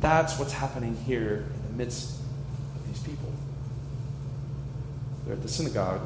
That's 0.00 0.38
what's 0.38 0.52
happening 0.52 0.96
here 1.06 1.44
in 1.54 1.62
the 1.70 1.76
midst 1.76 2.18
of 2.74 2.86
these 2.88 3.02
people. 3.02 3.32
They're 5.24 5.34
at 5.34 5.42
the 5.42 5.48
synagogue. 5.48 6.00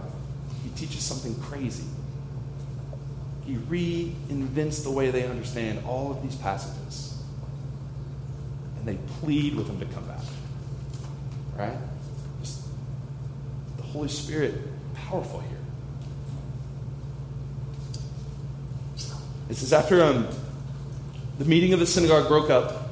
He 0.64 0.70
teaches 0.70 1.02
something 1.02 1.35
crazy. 1.40 1.85
He 3.46 3.54
reinvents 3.54 4.83
the 4.83 4.90
way 4.90 5.11
they 5.11 5.26
understand 5.26 5.85
all 5.87 6.11
of 6.11 6.22
these 6.22 6.35
passages. 6.37 7.22
And 8.78 8.88
they 8.88 8.98
plead 9.20 9.54
with 9.54 9.68
him 9.68 9.78
to 9.80 9.87
come 9.87 10.04
back. 10.07 10.22
Right? 11.57 11.76
Just 12.40 12.64
the 13.76 13.83
Holy 13.83 14.09
Spirit, 14.09 14.54
powerful 14.94 15.40
here. 15.40 15.50
This 19.48 19.62
is 19.62 19.72
after 19.72 20.02
um, 20.02 20.26
the 21.38 21.44
meeting 21.44 21.74
of 21.74 21.80
the 21.80 21.87
synagogue 21.87 22.28
broke 22.28 22.50
up. 22.50 22.84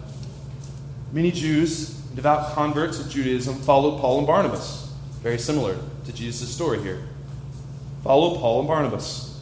Many 1.12 1.30
Jews, 1.30 1.90
devout 2.14 2.54
converts 2.54 2.98
of 2.98 3.10
Judaism, 3.10 3.56
followed 3.56 4.00
Paul 4.00 4.18
and 4.18 4.26
Barnabas. 4.26 4.90
Very 5.22 5.38
similar 5.38 5.76
to 6.06 6.12
Jesus' 6.12 6.52
story 6.52 6.80
here. 6.82 7.02
Followed 8.02 8.38
Paul 8.38 8.60
and 8.60 8.68
Barnabas, 8.68 9.40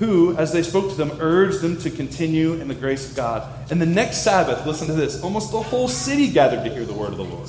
who, 0.00 0.36
as 0.36 0.52
they 0.52 0.62
spoke 0.62 0.90
to 0.90 0.96
them, 0.96 1.12
urged 1.20 1.60
them 1.60 1.78
to 1.78 1.90
continue 1.90 2.54
in 2.54 2.68
the 2.68 2.74
grace 2.74 3.08
of 3.08 3.16
God. 3.16 3.48
And 3.70 3.80
the 3.80 3.86
next 3.86 4.18
Sabbath, 4.18 4.66
listen 4.66 4.88
to 4.88 4.92
this, 4.92 5.22
almost 5.22 5.52
the 5.52 5.62
whole 5.62 5.88
city 5.88 6.28
gathered 6.28 6.64
to 6.64 6.74
hear 6.74 6.84
the 6.84 6.92
word 6.92 7.10
of 7.10 7.16
the 7.16 7.24
Lord. 7.24 7.48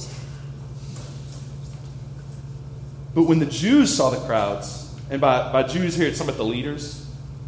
But 3.15 3.23
when 3.23 3.39
the 3.39 3.45
Jews 3.45 3.95
saw 3.95 4.11
the 4.11 4.25
crowds, 4.27 4.93
and 5.09 5.19
by, 5.19 5.51
by 5.51 5.63
Jews 5.63 5.95
here, 5.95 6.07
it's 6.07 6.17
some 6.17 6.29
of 6.29 6.37
the 6.37 6.45
leaders, 6.45 7.05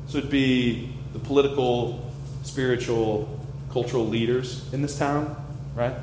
so 0.07 0.17
it'd 0.17 0.29
be 0.29 0.93
the 1.13 1.19
political, 1.19 2.11
spiritual, 2.43 3.39
cultural 3.71 4.05
leaders 4.05 4.67
in 4.73 4.81
this 4.81 4.97
town, 4.97 5.35
right? 5.75 5.93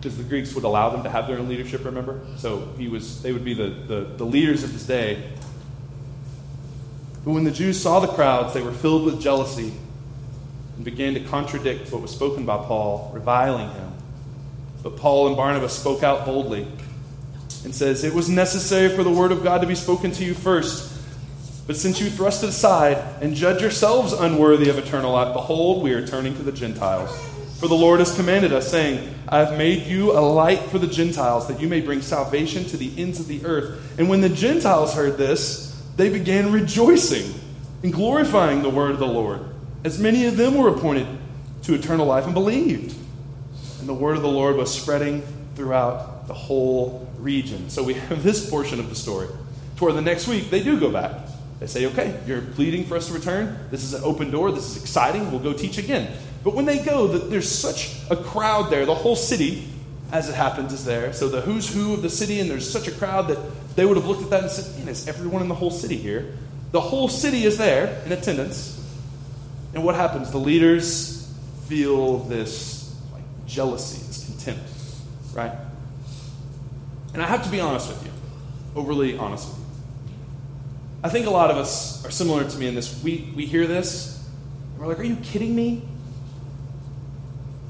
Because 0.00 0.16
the 0.16 0.24
Greeks 0.24 0.54
would 0.54 0.64
allow 0.64 0.88
them 0.88 1.02
to 1.02 1.10
have 1.10 1.26
their 1.26 1.38
own 1.38 1.48
leadership, 1.48 1.84
remember? 1.84 2.20
So 2.38 2.72
he 2.78 2.88
was, 2.88 3.22
they 3.22 3.32
would 3.32 3.44
be 3.44 3.52
the, 3.52 3.68
the, 3.68 4.00
the 4.16 4.24
leaders 4.24 4.64
of 4.64 4.70
his 4.70 4.86
day. 4.86 5.30
But 7.24 7.32
when 7.32 7.44
the 7.44 7.50
Jews 7.50 7.80
saw 7.80 8.00
the 8.00 8.08
crowds, 8.08 8.54
they 8.54 8.62
were 8.62 8.72
filled 8.72 9.04
with 9.04 9.20
jealousy 9.20 9.74
and 10.76 10.84
began 10.84 11.12
to 11.14 11.20
contradict 11.20 11.92
what 11.92 12.00
was 12.00 12.10
spoken 12.10 12.46
by 12.46 12.56
Paul, 12.56 13.10
reviling 13.12 13.70
him. 13.70 13.92
But 14.82 14.96
Paul 14.96 15.26
and 15.26 15.36
Barnabas 15.36 15.78
spoke 15.78 16.02
out 16.02 16.24
boldly 16.24 16.66
and 17.64 17.74
says, 17.74 18.04
It 18.04 18.14
was 18.14 18.30
necessary 18.30 18.88
for 18.96 19.04
the 19.04 19.10
word 19.10 19.32
of 19.32 19.42
God 19.42 19.60
to 19.60 19.66
be 19.66 19.74
spoken 19.74 20.12
to 20.12 20.24
you 20.24 20.32
first. 20.32 20.98
But 21.66 21.76
since 21.76 22.00
you 22.00 22.08
thrust 22.08 22.42
it 22.42 22.48
aside 22.48 22.96
and 23.22 23.34
judge 23.34 23.60
yourselves 23.60 24.14
unworthy 24.14 24.70
of 24.70 24.78
eternal 24.78 25.12
life, 25.12 25.34
behold, 25.34 25.82
we 25.82 25.92
are 25.92 26.04
turning 26.04 26.34
to 26.36 26.42
the 26.42 26.52
Gentiles. 26.52 27.29
For 27.60 27.68
the 27.68 27.74
Lord 27.74 27.98
has 27.98 28.16
commanded 28.16 28.54
us, 28.54 28.70
saying, 28.70 29.14
I 29.28 29.40
have 29.40 29.58
made 29.58 29.82
you 29.82 30.12
a 30.12 30.20
light 30.20 30.60
for 30.70 30.78
the 30.78 30.86
Gentiles, 30.86 31.46
that 31.48 31.60
you 31.60 31.68
may 31.68 31.82
bring 31.82 32.00
salvation 32.00 32.64
to 32.64 32.78
the 32.78 32.90
ends 32.96 33.20
of 33.20 33.28
the 33.28 33.44
earth. 33.44 33.98
And 33.98 34.08
when 34.08 34.22
the 34.22 34.30
Gentiles 34.30 34.94
heard 34.94 35.18
this, 35.18 35.78
they 35.94 36.08
began 36.08 36.52
rejoicing 36.52 37.34
and 37.82 37.92
glorifying 37.92 38.62
the 38.62 38.70
word 38.70 38.92
of 38.92 38.98
the 38.98 39.06
Lord, 39.06 39.44
as 39.84 39.98
many 39.98 40.24
of 40.24 40.38
them 40.38 40.54
were 40.54 40.70
appointed 40.70 41.06
to 41.64 41.74
eternal 41.74 42.06
life 42.06 42.24
and 42.24 42.32
believed. 42.32 42.96
And 43.80 43.86
the 43.86 43.92
word 43.92 44.16
of 44.16 44.22
the 44.22 44.28
Lord 44.28 44.56
was 44.56 44.74
spreading 44.74 45.22
throughout 45.54 46.28
the 46.28 46.34
whole 46.34 47.06
region. 47.18 47.68
So 47.68 47.82
we 47.82 47.92
have 47.92 48.22
this 48.22 48.48
portion 48.48 48.80
of 48.80 48.88
the 48.88 48.96
story. 48.96 49.28
Toward 49.76 49.96
the 49.96 50.00
next 50.00 50.28
week, 50.28 50.48
they 50.48 50.62
do 50.62 50.80
go 50.80 50.90
back. 50.90 51.28
They 51.58 51.66
say, 51.66 51.84
okay, 51.88 52.18
you're 52.26 52.40
pleading 52.40 52.86
for 52.86 52.96
us 52.96 53.08
to 53.08 53.12
return. 53.12 53.68
This 53.70 53.84
is 53.84 53.92
an 53.92 54.02
open 54.02 54.30
door. 54.30 54.50
This 54.50 54.74
is 54.74 54.82
exciting. 54.82 55.30
We'll 55.30 55.40
go 55.40 55.52
teach 55.52 55.76
again. 55.76 56.10
But 56.42 56.54
when 56.54 56.64
they 56.64 56.78
go, 56.78 57.06
there's 57.06 57.50
such 57.50 57.96
a 58.10 58.16
crowd 58.16 58.70
there. 58.70 58.86
The 58.86 58.94
whole 58.94 59.16
city, 59.16 59.68
as 60.10 60.28
it 60.28 60.34
happens, 60.34 60.72
is 60.72 60.84
there. 60.84 61.12
So 61.12 61.28
the 61.28 61.40
who's 61.42 61.72
who 61.72 61.92
of 61.92 62.02
the 62.02 62.10
city, 62.10 62.40
and 62.40 62.50
there's 62.50 62.68
such 62.68 62.88
a 62.88 62.92
crowd 62.92 63.28
that 63.28 63.38
they 63.76 63.84
would 63.84 63.96
have 63.96 64.06
looked 64.06 64.22
at 64.22 64.30
that 64.30 64.42
and 64.42 64.50
said, 64.50 64.78
man, 64.78 64.88
is 64.88 65.06
everyone 65.06 65.42
in 65.42 65.48
the 65.48 65.54
whole 65.54 65.70
city 65.70 65.96
here? 65.96 66.36
The 66.72 66.80
whole 66.80 67.08
city 67.08 67.44
is 67.44 67.58
there 67.58 68.02
in 68.06 68.12
attendance. 68.12 68.76
And 69.74 69.84
what 69.84 69.94
happens? 69.94 70.30
The 70.30 70.38
leaders 70.38 71.32
feel 71.68 72.18
this 72.18 72.96
like 73.12 73.22
jealousy, 73.46 74.04
this 74.06 74.24
contempt, 74.24 74.68
right? 75.34 75.52
And 77.12 77.22
I 77.22 77.26
have 77.26 77.44
to 77.44 77.50
be 77.50 77.60
honest 77.60 77.88
with 77.88 78.04
you, 78.04 78.10
overly 78.74 79.16
honest 79.18 79.48
with 79.48 79.58
you. 79.58 79.64
I 81.02 81.08
think 81.08 81.26
a 81.26 81.30
lot 81.30 81.50
of 81.50 81.56
us 81.56 82.04
are 82.04 82.10
similar 82.10 82.48
to 82.48 82.58
me 82.58 82.66
in 82.66 82.74
this. 82.74 83.02
We, 83.02 83.32
we 83.36 83.46
hear 83.46 83.66
this, 83.66 84.22
and 84.72 84.80
we're 84.80 84.88
like, 84.88 84.98
are 84.98 85.04
you 85.04 85.16
kidding 85.16 85.54
me? 85.54 85.82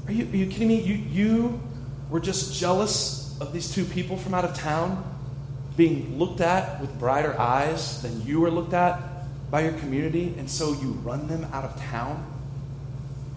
Are 0.07 0.11
you, 0.11 0.25
are 0.25 0.35
you 0.35 0.47
kidding 0.47 0.67
me? 0.67 0.81
You, 0.81 0.95
you 0.95 1.61
were 2.09 2.19
just 2.19 2.59
jealous 2.59 3.37
of 3.39 3.53
these 3.53 3.73
two 3.73 3.85
people 3.85 4.17
from 4.17 4.33
out 4.33 4.45
of 4.45 4.53
town 4.53 5.07
being 5.77 6.17
looked 6.19 6.41
at 6.41 6.81
with 6.81 6.97
brighter 6.99 7.39
eyes 7.39 8.01
than 8.01 8.25
you 8.25 8.41
were 8.41 8.51
looked 8.51 8.73
at 8.73 9.01
by 9.49 9.61
your 9.61 9.73
community, 9.73 10.33
and 10.37 10.49
so 10.49 10.73
you 10.73 10.91
run 11.03 11.27
them 11.27 11.45
out 11.51 11.65
of 11.65 11.79
town? 11.81 12.25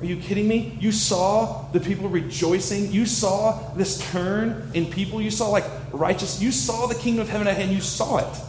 Are 0.01 0.07
you 0.07 0.17
kidding 0.17 0.47
me? 0.47 0.77
You 0.81 0.93
saw 0.93 1.69
the 1.73 1.81
people 1.81 2.09
rejoicing. 2.09 2.93
You 2.93 3.07
saw 3.07 3.73
this 3.75 3.99
turn 4.11 4.71
in 4.75 4.87
people. 4.87 5.23
You 5.23 5.31
saw 5.31 5.49
like 5.49 5.65
righteous. 5.93 6.43
You 6.43 6.53
saw 6.53 6.87
the 6.87 6.95
kingdom 6.95 7.23
of 7.23 7.29
heaven 7.29 7.47
at 7.47 7.57
hand. 7.57 7.73
You 7.73 7.81
saw 7.81 8.19
it. 8.19 8.41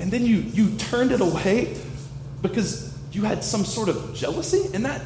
And 0.00 0.10
then 0.10 0.24
you, 0.24 0.36
you 0.36 0.76
turned 0.76 1.12
it 1.12 1.20
away 1.20 1.76
because 2.40 2.96
you 3.12 3.22
had 3.22 3.44
some 3.44 3.64
sort 3.64 3.88
of 3.88 4.14
jealousy? 4.14 4.70
And 4.72 4.84
that, 4.84 5.02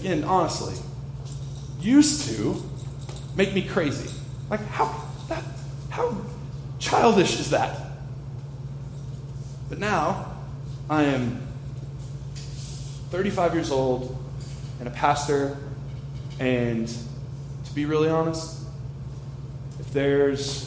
again, 0.00 0.24
honestly, 0.24 0.74
used 1.80 2.28
to 2.28 2.62
make 3.36 3.52
me 3.54 3.62
crazy. 3.62 4.10
Like, 4.48 4.64
how, 4.66 5.04
that, 5.28 5.44
how, 5.90 6.16
childish 6.78 7.38
is 7.38 7.50
that? 7.50 7.78
But 9.68 9.78
now, 9.78 10.34
I 10.88 11.04
am 11.04 11.46
35 13.10 13.54
years 13.54 13.70
old 13.70 14.16
and 14.78 14.88
a 14.88 14.90
pastor, 14.90 15.58
and 16.38 16.88
to 16.88 17.74
be 17.74 17.84
really 17.84 18.08
honest, 18.08 18.58
if 19.78 19.92
there's 19.92 20.66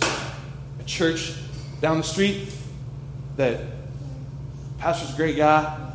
a 0.80 0.84
church 0.86 1.34
down 1.82 1.98
the 1.98 2.04
street 2.04 2.50
that 3.38 3.62
pastor's 4.78 5.12
a 5.12 5.18
great 5.18 5.36
guy, 5.36 5.93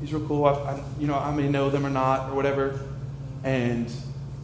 he's 0.00 0.12
real 0.12 0.26
cool. 0.26 0.44
I, 0.46 0.52
I, 0.52 0.82
you 0.98 1.06
know, 1.06 1.18
I 1.18 1.34
may 1.34 1.48
know 1.48 1.70
them 1.70 1.86
or 1.86 1.90
not 1.90 2.30
or 2.30 2.34
whatever, 2.34 2.80
and 3.44 3.90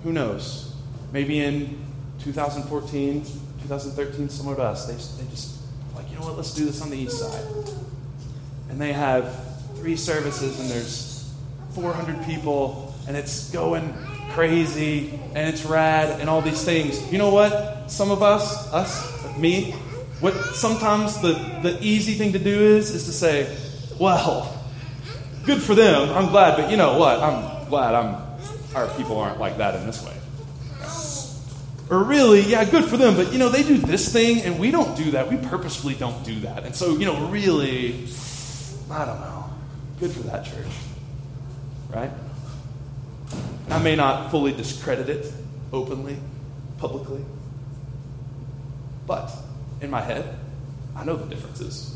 who 0.02 0.12
knows? 0.12 0.74
Maybe 1.12 1.40
in 1.40 1.78
2014, 2.20 3.24
2013, 3.62 4.28
someone 4.28 4.54
of 4.54 4.60
us, 4.60 4.86
they, 4.86 5.22
they 5.22 5.30
just 5.30 5.60
like, 5.94 6.10
you 6.10 6.16
know 6.16 6.22
what? 6.22 6.36
Let's 6.36 6.54
do 6.54 6.64
this 6.64 6.82
on 6.82 6.90
the 6.90 6.96
east 6.96 7.18
side, 7.18 7.44
and 8.68 8.80
they 8.80 8.92
have 8.92 9.34
three 9.76 9.96
services, 9.96 10.60
and 10.60 10.68
there's 10.70 11.32
400 11.70 12.24
people, 12.24 12.94
and 13.08 13.16
it's 13.16 13.50
going 13.50 13.94
crazy, 14.32 15.18
and 15.34 15.48
it's 15.48 15.64
rad, 15.64 16.20
and 16.20 16.28
all 16.28 16.42
these 16.42 16.64
things. 16.64 17.10
You 17.10 17.18
know 17.18 17.30
what? 17.30 17.90
Some 17.90 18.10
of 18.10 18.22
us, 18.22 18.72
us, 18.72 19.38
me, 19.38 19.72
what 20.20 20.34
sometimes 20.54 21.20
the, 21.20 21.32
the 21.62 21.78
easy 21.80 22.14
thing 22.14 22.32
to 22.32 22.38
do 22.38 22.76
is, 22.76 22.90
is 22.90 23.04
to 23.04 23.12
say, 23.12 23.56
well, 23.98 24.55
good 25.46 25.62
for 25.62 25.74
them. 25.74 26.10
I'm 26.10 26.28
glad, 26.28 26.56
but 26.56 26.70
you 26.70 26.76
know 26.76 26.98
what? 26.98 27.20
I'm 27.20 27.68
glad 27.68 27.94
I'm 27.94 28.26
our 28.74 28.88
people 28.96 29.18
aren't 29.18 29.40
like 29.40 29.56
that 29.56 29.74
in 29.76 29.86
this 29.86 30.04
way. 30.04 30.12
Or 31.88 32.02
really, 32.02 32.40
yeah, 32.40 32.64
good 32.64 32.84
for 32.84 32.96
them, 32.96 33.14
but 33.14 33.32
you 33.32 33.38
know, 33.38 33.48
they 33.48 33.62
do 33.62 33.78
this 33.78 34.12
thing 34.12 34.42
and 34.42 34.58
we 34.58 34.70
don't 34.70 34.96
do 34.96 35.12
that. 35.12 35.30
We 35.30 35.36
purposefully 35.36 35.94
don't 35.94 36.22
do 36.24 36.40
that. 36.40 36.64
And 36.64 36.74
so, 36.74 36.96
you 36.96 37.06
know, 37.06 37.28
really, 37.28 38.06
I 38.90 39.04
don't 39.04 39.20
know. 39.20 39.44
Good 40.00 40.10
for 40.10 40.24
that 40.24 40.44
church. 40.44 40.66
Right? 41.88 42.10
I 43.70 43.78
may 43.82 43.96
not 43.96 44.30
fully 44.30 44.52
discredit 44.52 45.08
it 45.08 45.32
openly, 45.72 46.18
publicly, 46.78 47.24
but 49.06 49.32
in 49.80 49.90
my 49.90 50.00
head, 50.02 50.36
I 50.94 51.04
know 51.04 51.16
the 51.16 51.26
differences 51.26 51.95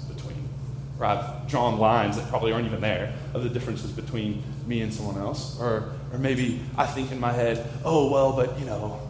or 1.00 1.06
I've 1.06 1.48
drawn 1.48 1.78
lines 1.78 2.16
that 2.16 2.28
probably 2.28 2.52
aren't 2.52 2.66
even 2.66 2.82
there 2.82 3.14
of 3.32 3.42
the 3.42 3.48
differences 3.48 3.90
between 3.90 4.42
me 4.66 4.82
and 4.82 4.92
someone 4.92 5.16
else. 5.16 5.58
Or, 5.58 5.94
or 6.12 6.18
maybe 6.18 6.60
I 6.76 6.84
think 6.86 7.10
in 7.10 7.18
my 7.18 7.32
head, 7.32 7.66
oh, 7.84 8.10
well, 8.10 8.32
but 8.32 8.58
you 8.60 8.66
know, 8.66 9.00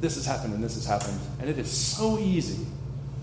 this 0.00 0.14
has 0.14 0.24
happened 0.24 0.54
and 0.54 0.64
this 0.64 0.74
has 0.74 0.86
happened. 0.86 1.20
And 1.38 1.50
it 1.50 1.58
is 1.58 1.70
so 1.70 2.18
easy 2.18 2.66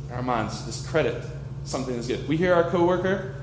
in 0.07 0.15
our 0.15 0.21
minds 0.21 0.59
to 0.59 0.65
discredit 0.67 1.23
something 1.63 1.95
that's 1.95 2.07
good. 2.07 2.27
We 2.27 2.37
hear 2.37 2.53
our 2.53 2.69
coworker 2.69 3.35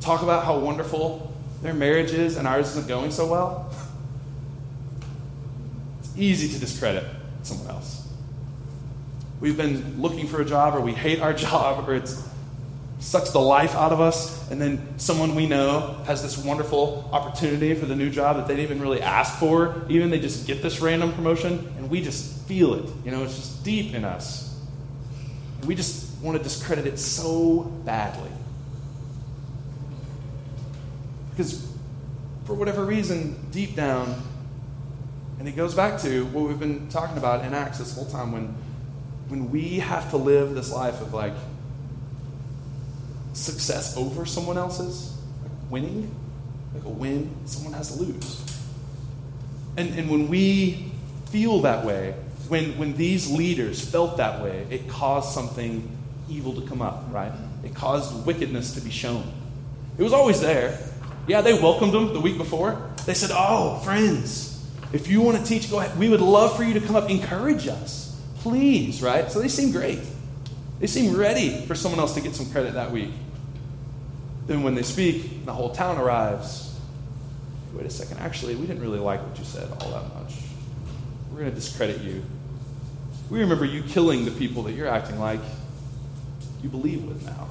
talk 0.00 0.22
about 0.22 0.44
how 0.44 0.58
wonderful 0.58 1.34
their 1.62 1.74
marriage 1.74 2.12
is 2.12 2.36
and 2.36 2.46
ours 2.46 2.68
isn't 2.70 2.86
going 2.86 3.10
so 3.10 3.26
well. 3.26 3.74
It's 6.00 6.16
easy 6.16 6.48
to 6.48 6.60
discredit 6.60 7.04
someone 7.42 7.68
else 7.68 8.04
we've 9.44 9.58
been 9.58 10.00
looking 10.00 10.26
for 10.26 10.40
a 10.40 10.44
job 10.44 10.74
or 10.74 10.80
we 10.80 10.92
hate 10.92 11.20
our 11.20 11.32
job 11.46 11.86
or 11.86 11.94
it 11.94 12.16
sucks 13.04 13.30
the 13.30 13.40
life 13.40 13.74
out 13.74 13.92
of 13.92 14.00
us 14.00 14.50
and 14.50 14.58
then 14.58 14.98
someone 14.98 15.34
we 15.34 15.46
know 15.46 16.02
has 16.06 16.22
this 16.22 16.38
wonderful 16.38 17.06
opportunity 17.12 17.74
for 17.74 17.84
the 17.84 17.94
new 17.94 18.08
job 18.08 18.36
that 18.36 18.48
they 18.48 18.56
didn't 18.56 18.70
even 18.70 18.80
really 18.80 19.02
ask 19.02 19.38
for. 19.38 19.84
Even 19.90 20.08
they 20.08 20.18
just 20.18 20.46
get 20.46 20.62
this 20.62 20.80
random 20.80 21.12
promotion 21.12 21.70
and 21.76 21.90
we 21.90 22.00
just 22.00 22.46
feel 22.46 22.72
it. 22.74 22.90
You 23.04 23.10
know 23.10 23.22
it's 23.22 23.36
just 23.36 23.62
deep 23.62 23.94
in 23.94 24.06
us. 24.06 24.58
And 25.58 25.68
we 25.68 25.74
just 25.74 26.18
want 26.22 26.38
to 26.38 26.42
discredit 26.42 26.86
it 26.86 26.98
so 26.98 27.64
badly. 27.84 28.30
Because 31.30 31.70
for 32.46 32.54
whatever 32.54 32.86
reason 32.86 33.38
deep 33.50 33.76
down 33.76 34.14
and 35.38 35.46
it 35.46 35.56
goes 35.56 35.74
back 35.74 36.00
to 36.00 36.24
what 36.26 36.48
we've 36.48 36.58
been 36.58 36.88
talking 36.88 37.18
about 37.18 37.44
in 37.44 37.52
acts 37.52 37.78
this 37.78 37.94
whole 37.94 38.06
time 38.06 38.32
when 38.32 38.54
when 39.28 39.50
we 39.50 39.78
have 39.78 40.08
to 40.10 40.16
live 40.16 40.54
this 40.54 40.72
life 40.72 41.02
of 41.02 41.12
like 41.12 41.34
success 43.34 43.96
over 43.96 44.24
someone 44.24 44.56
else's, 44.56 45.16
like 45.42 45.52
winning, 45.70 46.14
like 46.74 46.84
a 46.84 46.88
win, 46.88 47.34
someone 47.44 47.72
has 47.72 47.96
to 47.96 48.02
lose. 48.02 48.42
And, 49.76 49.98
and 49.98 50.10
when 50.10 50.28
we 50.28 50.92
feel 51.26 51.60
that 51.62 51.84
way, 51.84 52.14
when, 52.48 52.76
when 52.78 52.96
these 52.96 53.30
leaders 53.30 53.80
felt 53.80 54.16
that 54.18 54.42
way, 54.42 54.66
it 54.70 54.88
caused 54.88 55.32
something 55.32 55.88
evil 56.28 56.54
to 56.60 56.66
come 56.66 56.80
up, 56.80 57.04
right? 57.10 57.32
It 57.64 57.74
caused 57.74 58.26
wickedness 58.26 58.74
to 58.74 58.80
be 58.80 58.90
shown. 58.90 59.30
It 59.98 60.02
was 60.02 60.12
always 60.12 60.40
there. 60.40 60.78
Yeah, 61.26 61.40
they 61.40 61.54
welcomed 61.54 61.92
them 61.92 62.12
the 62.12 62.20
week 62.20 62.38
before. 62.38 62.90
They 63.06 63.14
said, 63.14 63.30
Oh, 63.32 63.80
friends, 63.80 64.66
if 64.92 65.08
you 65.08 65.20
want 65.20 65.38
to 65.38 65.44
teach, 65.44 65.70
go 65.70 65.80
ahead. 65.80 65.98
We 65.98 66.08
would 66.08 66.20
love 66.20 66.56
for 66.56 66.64
you 66.64 66.74
to 66.74 66.80
come 66.80 66.96
up, 66.96 67.08
encourage 67.10 67.66
us 67.66 68.04
please, 68.44 69.00
right? 69.00 69.32
So 69.32 69.40
they 69.40 69.48
seem 69.48 69.72
great. 69.72 70.00
They 70.78 70.86
seem 70.86 71.16
ready 71.16 71.64
for 71.64 71.74
someone 71.74 71.98
else 71.98 72.12
to 72.12 72.20
get 72.20 72.36
some 72.36 72.50
credit 72.50 72.74
that 72.74 72.92
week. 72.92 73.08
Then 74.46 74.62
when 74.62 74.74
they 74.74 74.82
speak, 74.82 75.44
the 75.44 75.52
whole 75.52 75.70
town 75.70 75.98
arrives. 75.98 76.78
Wait 77.72 77.86
a 77.86 77.90
second, 77.90 78.18
actually, 78.18 78.54
we 78.54 78.66
didn't 78.66 78.82
really 78.82 78.98
like 78.98 79.20
what 79.26 79.38
you 79.38 79.44
said 79.44 79.68
all 79.80 79.90
that 79.90 80.14
much. 80.14 80.34
We're 81.30 81.40
going 81.40 81.50
to 81.50 81.56
discredit 81.56 82.02
you. 82.02 82.22
We 83.30 83.40
remember 83.40 83.64
you 83.64 83.82
killing 83.82 84.24
the 84.24 84.30
people 84.30 84.62
that 84.64 84.72
you're 84.72 84.88
acting 84.88 85.18
like 85.18 85.40
you 86.62 86.68
believe 86.68 87.02
with 87.04 87.24
now. 87.24 87.48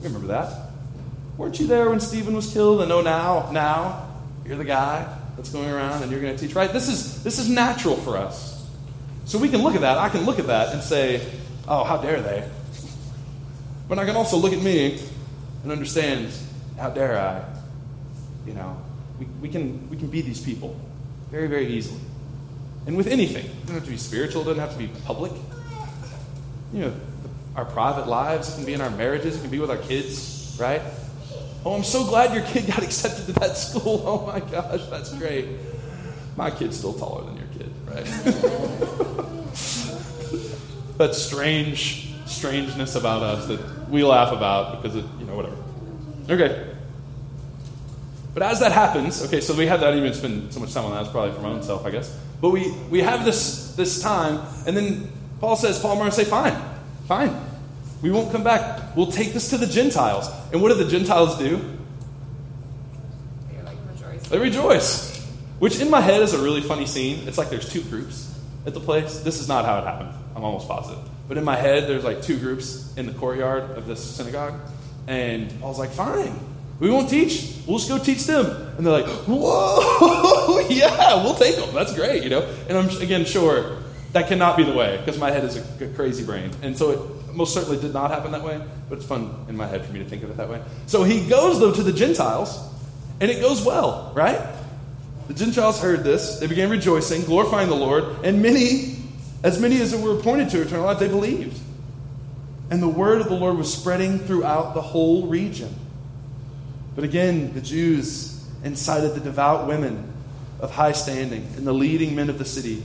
We 0.00 0.08
remember 0.08 0.28
that. 0.28 0.70
Weren't 1.38 1.58
you 1.58 1.66
there 1.66 1.88
when 1.88 2.00
Stephen 2.00 2.34
was 2.34 2.52
killed? 2.52 2.82
And 2.82 2.92
oh, 2.92 3.00
now, 3.00 3.50
now, 3.50 4.08
you're 4.44 4.58
the 4.58 4.64
guy 4.64 5.16
that's 5.36 5.48
going 5.48 5.70
around 5.70 6.02
and 6.02 6.12
you're 6.12 6.20
going 6.20 6.36
to 6.36 6.46
teach, 6.46 6.54
right? 6.54 6.72
This 6.72 6.88
is, 6.88 7.22
this 7.22 7.38
is 7.38 7.48
natural 7.48 7.96
for 7.96 8.18
us. 8.18 8.66
So 9.24 9.38
we 9.38 9.48
can 9.48 9.62
look 9.62 9.74
at 9.74 9.80
that. 9.80 9.96
I 9.96 10.08
can 10.08 10.26
look 10.26 10.38
at 10.38 10.48
that 10.48 10.74
and 10.74 10.82
say, 10.82 11.26
oh, 11.66 11.84
how 11.84 11.96
dare 11.96 12.20
they? 12.20 12.48
But 13.88 13.98
I 13.98 14.04
can 14.04 14.16
also 14.16 14.36
look 14.36 14.52
at 14.52 14.60
me 14.60 15.00
and 15.62 15.72
understand, 15.72 16.32
how 16.78 16.90
dare 16.90 17.18
I? 17.18 17.44
You 18.46 18.54
know, 18.54 18.76
we, 19.18 19.26
we, 19.40 19.48
can, 19.48 19.88
we 19.88 19.96
can 19.96 20.08
be 20.08 20.20
these 20.20 20.40
people 20.40 20.76
very, 21.30 21.46
very 21.46 21.66
easily. 21.66 22.00
And 22.86 22.96
with 22.96 23.06
anything, 23.06 23.46
it 23.46 23.60
doesn't 23.60 23.76
have 23.76 23.84
to 23.84 23.90
be 23.90 23.96
spiritual, 23.96 24.42
it 24.42 24.46
doesn't 24.46 24.60
have 24.60 24.72
to 24.72 24.78
be 24.78 24.88
public. 25.04 25.32
You 26.72 26.80
know, 26.80 26.92
our 27.54 27.64
private 27.64 28.08
lives, 28.08 28.52
it 28.52 28.56
can 28.56 28.64
be 28.64 28.72
in 28.72 28.80
our 28.80 28.90
marriages, 28.90 29.36
it 29.36 29.42
can 29.42 29.50
be 29.50 29.60
with 29.60 29.70
our 29.70 29.76
kids, 29.76 30.56
right? 30.60 30.82
Oh, 31.64 31.74
I'm 31.74 31.84
so 31.84 32.04
glad 32.04 32.34
your 32.34 32.42
kid 32.44 32.66
got 32.66 32.82
accepted 32.82 33.26
to 33.26 33.32
that 33.40 33.56
school. 33.56 34.02
Oh 34.06 34.26
my 34.26 34.40
gosh, 34.40 34.84
that's 34.90 35.14
great. 35.14 35.46
My 36.36 36.50
kid's 36.50 36.76
still 36.78 36.94
taller 36.94 37.24
than 37.24 37.36
your 37.36 37.46
kid, 37.56 37.72
right? 37.86 38.04
that 40.98 41.14
strange 41.14 42.11
strangeness 42.42 42.96
about 42.96 43.22
us 43.22 43.46
that 43.46 43.88
we 43.88 44.02
laugh 44.02 44.32
about 44.32 44.82
because 44.82 44.96
it, 44.96 45.04
you 45.20 45.24
know, 45.26 45.36
whatever. 45.36 45.56
Okay. 46.28 46.74
But 48.34 48.42
as 48.42 48.58
that 48.58 48.72
happens, 48.72 49.22
okay, 49.26 49.40
so 49.40 49.54
we 49.54 49.66
have 49.66 49.78
that 49.78 49.94
even 49.94 50.12
spend 50.12 50.52
so 50.52 50.58
much 50.58 50.74
time 50.74 50.86
on 50.86 50.90
that, 50.90 51.02
it's 51.02 51.12
probably 51.12 51.32
for 51.32 51.40
my 51.40 51.50
own 51.50 51.62
self, 51.62 51.86
I 51.86 51.90
guess. 51.90 52.18
But 52.40 52.50
we, 52.50 52.72
we 52.90 53.00
have 53.00 53.24
this 53.24 53.76
this 53.76 54.02
time, 54.02 54.40
and 54.66 54.76
then 54.76 55.12
Paul 55.38 55.54
says, 55.54 55.78
Paul 55.78 55.96
Murray 55.96 56.10
say, 56.10 56.24
fine, 56.24 56.60
fine. 57.06 57.32
We 58.02 58.10
won't 58.10 58.32
come 58.32 58.42
back. 58.42 58.96
We'll 58.96 59.12
take 59.12 59.32
this 59.32 59.50
to 59.50 59.56
the 59.58 59.66
Gentiles. 59.66 60.28
And 60.52 60.60
what 60.60 60.70
do 60.70 60.74
the 60.74 60.90
Gentiles 60.90 61.38
do? 61.38 61.58
They 63.48 63.62
like 63.62 63.78
rejoice. 63.88 64.28
They 64.28 64.38
rejoice. 64.38 65.26
Which 65.60 65.78
in 65.78 65.90
my 65.90 66.00
head 66.00 66.22
is 66.22 66.34
a 66.34 66.42
really 66.42 66.62
funny 66.62 66.86
scene. 66.86 67.28
It's 67.28 67.38
like 67.38 67.50
there's 67.50 67.70
two 67.72 67.82
groups 67.82 68.36
at 68.66 68.74
the 68.74 68.80
place. 68.80 69.20
This 69.20 69.40
is 69.40 69.46
not 69.46 69.64
how 69.64 69.78
it 69.78 69.84
happened. 69.84 70.10
I'm 70.34 70.42
almost 70.42 70.66
positive. 70.66 71.11
But 71.32 71.38
in 71.38 71.44
my 71.44 71.56
head, 71.56 71.88
there's 71.88 72.04
like 72.04 72.20
two 72.20 72.38
groups 72.38 72.92
in 72.98 73.06
the 73.06 73.12
courtyard 73.14 73.70
of 73.78 73.86
this 73.86 74.04
synagogue. 74.04 74.52
And 75.06 75.50
I 75.62 75.64
was 75.64 75.78
like, 75.78 75.88
fine, 75.88 76.38
we 76.78 76.90
won't 76.90 77.08
teach. 77.08 77.56
We'll 77.66 77.78
just 77.78 77.88
go 77.88 77.96
teach 77.96 78.26
them. 78.26 78.44
And 78.76 78.84
they're 78.84 79.00
like, 79.00 79.06
whoa, 79.26 80.58
yeah, 80.68 81.24
we'll 81.24 81.34
take 81.34 81.56
them. 81.56 81.74
That's 81.74 81.94
great, 81.94 82.22
you 82.22 82.28
know? 82.28 82.42
And 82.68 82.76
I'm, 82.76 82.90
again, 83.00 83.24
sure, 83.24 83.78
that 84.12 84.28
cannot 84.28 84.58
be 84.58 84.64
the 84.64 84.74
way 84.74 84.98
because 84.98 85.18
my 85.18 85.30
head 85.30 85.44
is 85.44 85.56
a, 85.56 85.86
a 85.86 85.88
crazy 85.94 86.22
brain. 86.22 86.50
And 86.60 86.76
so 86.76 86.90
it 86.90 87.34
most 87.34 87.54
certainly 87.54 87.80
did 87.80 87.94
not 87.94 88.10
happen 88.10 88.32
that 88.32 88.44
way, 88.44 88.62
but 88.90 88.98
it's 88.98 89.06
fun 89.06 89.46
in 89.48 89.56
my 89.56 89.66
head 89.66 89.86
for 89.86 89.92
me 89.94 90.00
to 90.00 90.06
think 90.06 90.22
of 90.24 90.28
it 90.28 90.36
that 90.36 90.50
way. 90.50 90.60
So 90.84 91.02
he 91.02 91.26
goes, 91.30 91.58
though, 91.58 91.72
to 91.72 91.82
the 91.82 91.94
Gentiles, 91.94 92.62
and 93.20 93.30
it 93.30 93.40
goes 93.40 93.64
well, 93.64 94.12
right? 94.14 94.38
The 95.28 95.34
Gentiles 95.34 95.80
heard 95.80 96.04
this. 96.04 96.40
They 96.40 96.46
began 96.46 96.68
rejoicing, 96.68 97.22
glorifying 97.22 97.70
the 97.70 97.74
Lord, 97.74 98.04
and 98.22 98.42
many, 98.42 98.98
as 99.42 99.58
many 99.58 99.80
as 99.80 99.94
were 99.94 100.18
appointed 100.18 100.50
to 100.50 100.62
eternal 100.62 100.84
life, 100.84 100.98
they 100.98 101.08
believed. 101.08 101.58
And 102.70 102.82
the 102.82 102.88
word 102.88 103.20
of 103.20 103.28
the 103.28 103.34
Lord 103.34 103.56
was 103.56 103.72
spreading 103.72 104.18
throughout 104.18 104.74
the 104.74 104.80
whole 104.80 105.26
region. 105.26 105.74
But 106.94 107.04
again, 107.04 107.52
the 107.52 107.60
Jews 107.60 108.46
incited 108.64 109.14
the 109.14 109.20
devout 109.20 109.66
women 109.66 110.12
of 110.60 110.70
high 110.70 110.92
standing 110.92 111.46
and 111.56 111.66
the 111.66 111.72
leading 111.72 112.14
men 112.14 112.30
of 112.30 112.38
the 112.38 112.44
city. 112.44 112.82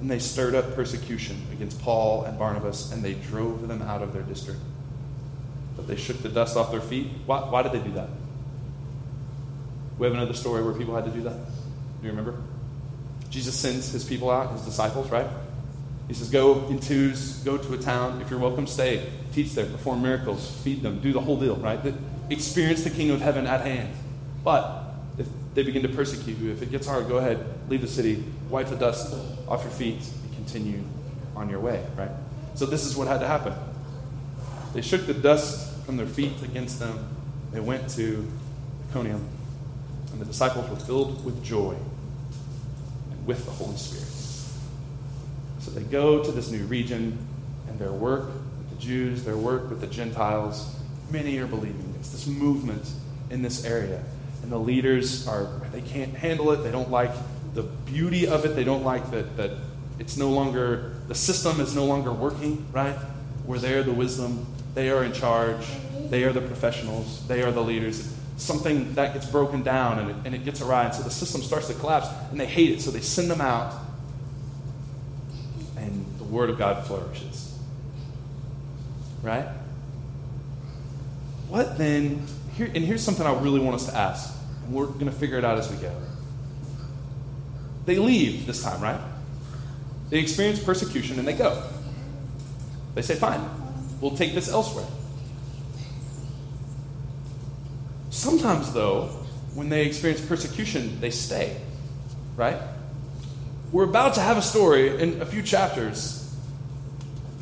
and 0.00 0.10
they 0.10 0.18
stirred 0.18 0.56
up 0.56 0.74
persecution 0.74 1.40
against 1.52 1.80
Paul 1.80 2.24
and 2.24 2.36
Barnabas, 2.36 2.90
and 2.90 3.04
they 3.04 3.14
drove 3.14 3.68
them 3.68 3.82
out 3.82 4.02
of 4.02 4.12
their 4.12 4.22
district. 4.22 4.58
But 5.76 5.86
they 5.86 5.94
shook 5.94 6.20
the 6.22 6.28
dust 6.28 6.56
off 6.56 6.72
their 6.72 6.80
feet. 6.80 7.06
Why, 7.24 7.38
why 7.48 7.62
did 7.62 7.70
they 7.70 7.78
do 7.78 7.92
that? 7.92 8.08
We 9.98 10.06
have 10.06 10.14
another 10.14 10.34
story 10.34 10.64
where 10.64 10.74
people 10.74 10.96
had 10.96 11.04
to 11.04 11.12
do 11.12 11.22
that. 11.22 11.36
Do 11.36 12.02
you 12.02 12.10
remember? 12.10 12.34
Jesus 13.30 13.54
sends 13.54 13.92
his 13.92 14.04
people 14.04 14.28
out, 14.28 14.50
his 14.50 14.62
disciples, 14.62 15.08
right? 15.08 15.28
He 16.08 16.14
says, 16.14 16.30
Go 16.30 16.66
in 16.68 16.78
twos, 16.78 17.38
go 17.38 17.56
to 17.56 17.74
a 17.74 17.78
town. 17.78 18.20
If 18.20 18.30
you're 18.30 18.38
welcome, 18.38 18.66
stay. 18.66 19.08
Teach 19.32 19.52
there, 19.52 19.66
perform 19.66 20.02
miracles, 20.02 20.50
feed 20.62 20.82
them, 20.82 21.00
do 21.00 21.12
the 21.12 21.20
whole 21.20 21.38
deal, 21.38 21.56
right? 21.56 21.80
Experience 22.28 22.84
the 22.84 22.90
kingdom 22.90 23.16
of 23.16 23.22
heaven 23.22 23.46
at 23.46 23.62
hand. 23.62 23.94
But 24.44 24.84
if 25.16 25.26
they 25.54 25.62
begin 25.62 25.82
to 25.82 25.88
persecute 25.88 26.38
you, 26.38 26.52
if 26.52 26.62
it 26.62 26.70
gets 26.70 26.86
hard, 26.86 27.08
go 27.08 27.18
ahead, 27.18 27.42
leave 27.68 27.80
the 27.80 27.88
city, 27.88 28.22
wipe 28.50 28.68
the 28.68 28.76
dust 28.76 29.14
off 29.48 29.62
your 29.62 29.72
feet, 29.72 30.00
and 30.24 30.34
continue 30.34 30.82
on 31.34 31.48
your 31.48 31.60
way, 31.60 31.84
right? 31.96 32.10
So 32.54 32.66
this 32.66 32.84
is 32.84 32.96
what 32.96 33.08
had 33.08 33.20
to 33.20 33.26
happen. 33.26 33.54
They 34.74 34.82
shook 34.82 35.06
the 35.06 35.14
dust 35.14 35.84
from 35.84 35.96
their 35.96 36.06
feet 36.06 36.42
against 36.42 36.78
them. 36.78 37.08
They 37.52 37.60
went 37.60 37.88
to 37.90 38.26
Iconium, 38.90 39.26
and 40.12 40.20
the 40.20 40.24
disciples 40.24 40.68
were 40.68 40.76
filled 40.76 41.24
with 41.24 41.42
joy 41.42 41.76
and 43.10 43.26
with 43.26 43.44
the 43.44 43.50
Holy 43.50 43.76
Spirit. 43.76 44.11
So 45.62 45.70
they 45.70 45.82
go 45.82 46.22
to 46.22 46.32
this 46.32 46.50
new 46.50 46.64
region, 46.64 47.16
and 47.68 47.78
their 47.78 47.92
work 47.92 48.26
with 48.58 48.70
the 48.70 48.76
Jews, 48.76 49.24
their 49.24 49.36
work 49.36 49.70
with 49.70 49.80
the 49.80 49.86
Gentiles, 49.86 50.74
many 51.08 51.38
are 51.38 51.46
believing. 51.46 51.94
It's 52.00 52.10
this 52.10 52.26
movement 52.26 52.90
in 53.30 53.42
this 53.42 53.64
area. 53.64 54.02
And 54.42 54.50
the 54.50 54.58
leaders 54.58 55.28
are, 55.28 55.46
they 55.70 55.80
can't 55.80 56.14
handle 56.14 56.50
it. 56.50 56.64
They 56.64 56.72
don't 56.72 56.90
like 56.90 57.12
the 57.54 57.62
beauty 57.62 58.26
of 58.26 58.44
it. 58.44 58.56
They 58.56 58.64
don't 58.64 58.82
like 58.82 59.12
that, 59.12 59.36
that 59.36 59.52
it's 60.00 60.16
no 60.16 60.30
longer, 60.30 60.96
the 61.06 61.14
system 61.14 61.60
is 61.60 61.76
no 61.76 61.84
longer 61.84 62.12
working, 62.12 62.66
right? 62.72 62.96
We're 63.46 63.58
there, 63.58 63.84
the 63.84 63.92
wisdom. 63.92 64.44
They 64.74 64.90
are 64.90 65.04
in 65.04 65.12
charge. 65.12 65.64
They 66.10 66.24
are 66.24 66.32
the 66.32 66.40
professionals. 66.40 67.24
They 67.28 67.42
are 67.42 67.52
the 67.52 67.62
leaders. 67.62 68.12
Something 68.36 68.94
that 68.94 69.14
gets 69.14 69.26
broken 69.26 69.62
down 69.62 70.00
and 70.00 70.10
it, 70.10 70.16
and 70.24 70.34
it 70.34 70.44
gets 70.44 70.60
awry. 70.60 70.86
And 70.86 70.94
so 70.94 71.04
the 71.04 71.10
system 71.10 71.40
starts 71.40 71.68
to 71.68 71.74
collapse 71.74 72.08
and 72.32 72.40
they 72.40 72.46
hate 72.46 72.70
it. 72.70 72.80
So 72.80 72.90
they 72.90 73.00
send 73.00 73.30
them 73.30 73.40
out 73.40 73.74
Word 76.32 76.48
of 76.48 76.56
God 76.56 76.86
flourishes. 76.86 77.54
Right? 79.22 79.46
What 81.48 81.76
then? 81.76 82.26
Here, 82.56 82.70
and 82.74 82.82
here's 82.82 83.02
something 83.02 83.26
I 83.26 83.38
really 83.38 83.60
want 83.60 83.76
us 83.76 83.86
to 83.86 83.94
ask. 83.94 84.34
We're 84.70 84.86
going 84.86 85.06
to 85.06 85.12
figure 85.12 85.36
it 85.36 85.44
out 85.44 85.58
as 85.58 85.70
we 85.70 85.76
go. 85.76 85.94
They 87.84 87.96
leave 87.96 88.46
this 88.46 88.62
time, 88.62 88.80
right? 88.80 89.00
They 90.08 90.20
experience 90.20 90.62
persecution 90.62 91.18
and 91.18 91.28
they 91.28 91.34
go. 91.34 91.62
They 92.94 93.02
say, 93.02 93.14
fine, 93.14 93.46
we'll 94.00 94.16
take 94.16 94.34
this 94.34 94.48
elsewhere. 94.48 94.86
Sometimes, 98.08 98.72
though, 98.72 99.08
when 99.54 99.68
they 99.68 99.84
experience 99.84 100.24
persecution, 100.24 100.98
they 101.00 101.10
stay, 101.10 101.60
right? 102.36 102.58
We're 103.70 103.84
about 103.84 104.14
to 104.14 104.20
have 104.20 104.38
a 104.38 104.42
story 104.42 105.00
in 105.00 105.20
a 105.20 105.26
few 105.26 105.42
chapters 105.42 106.21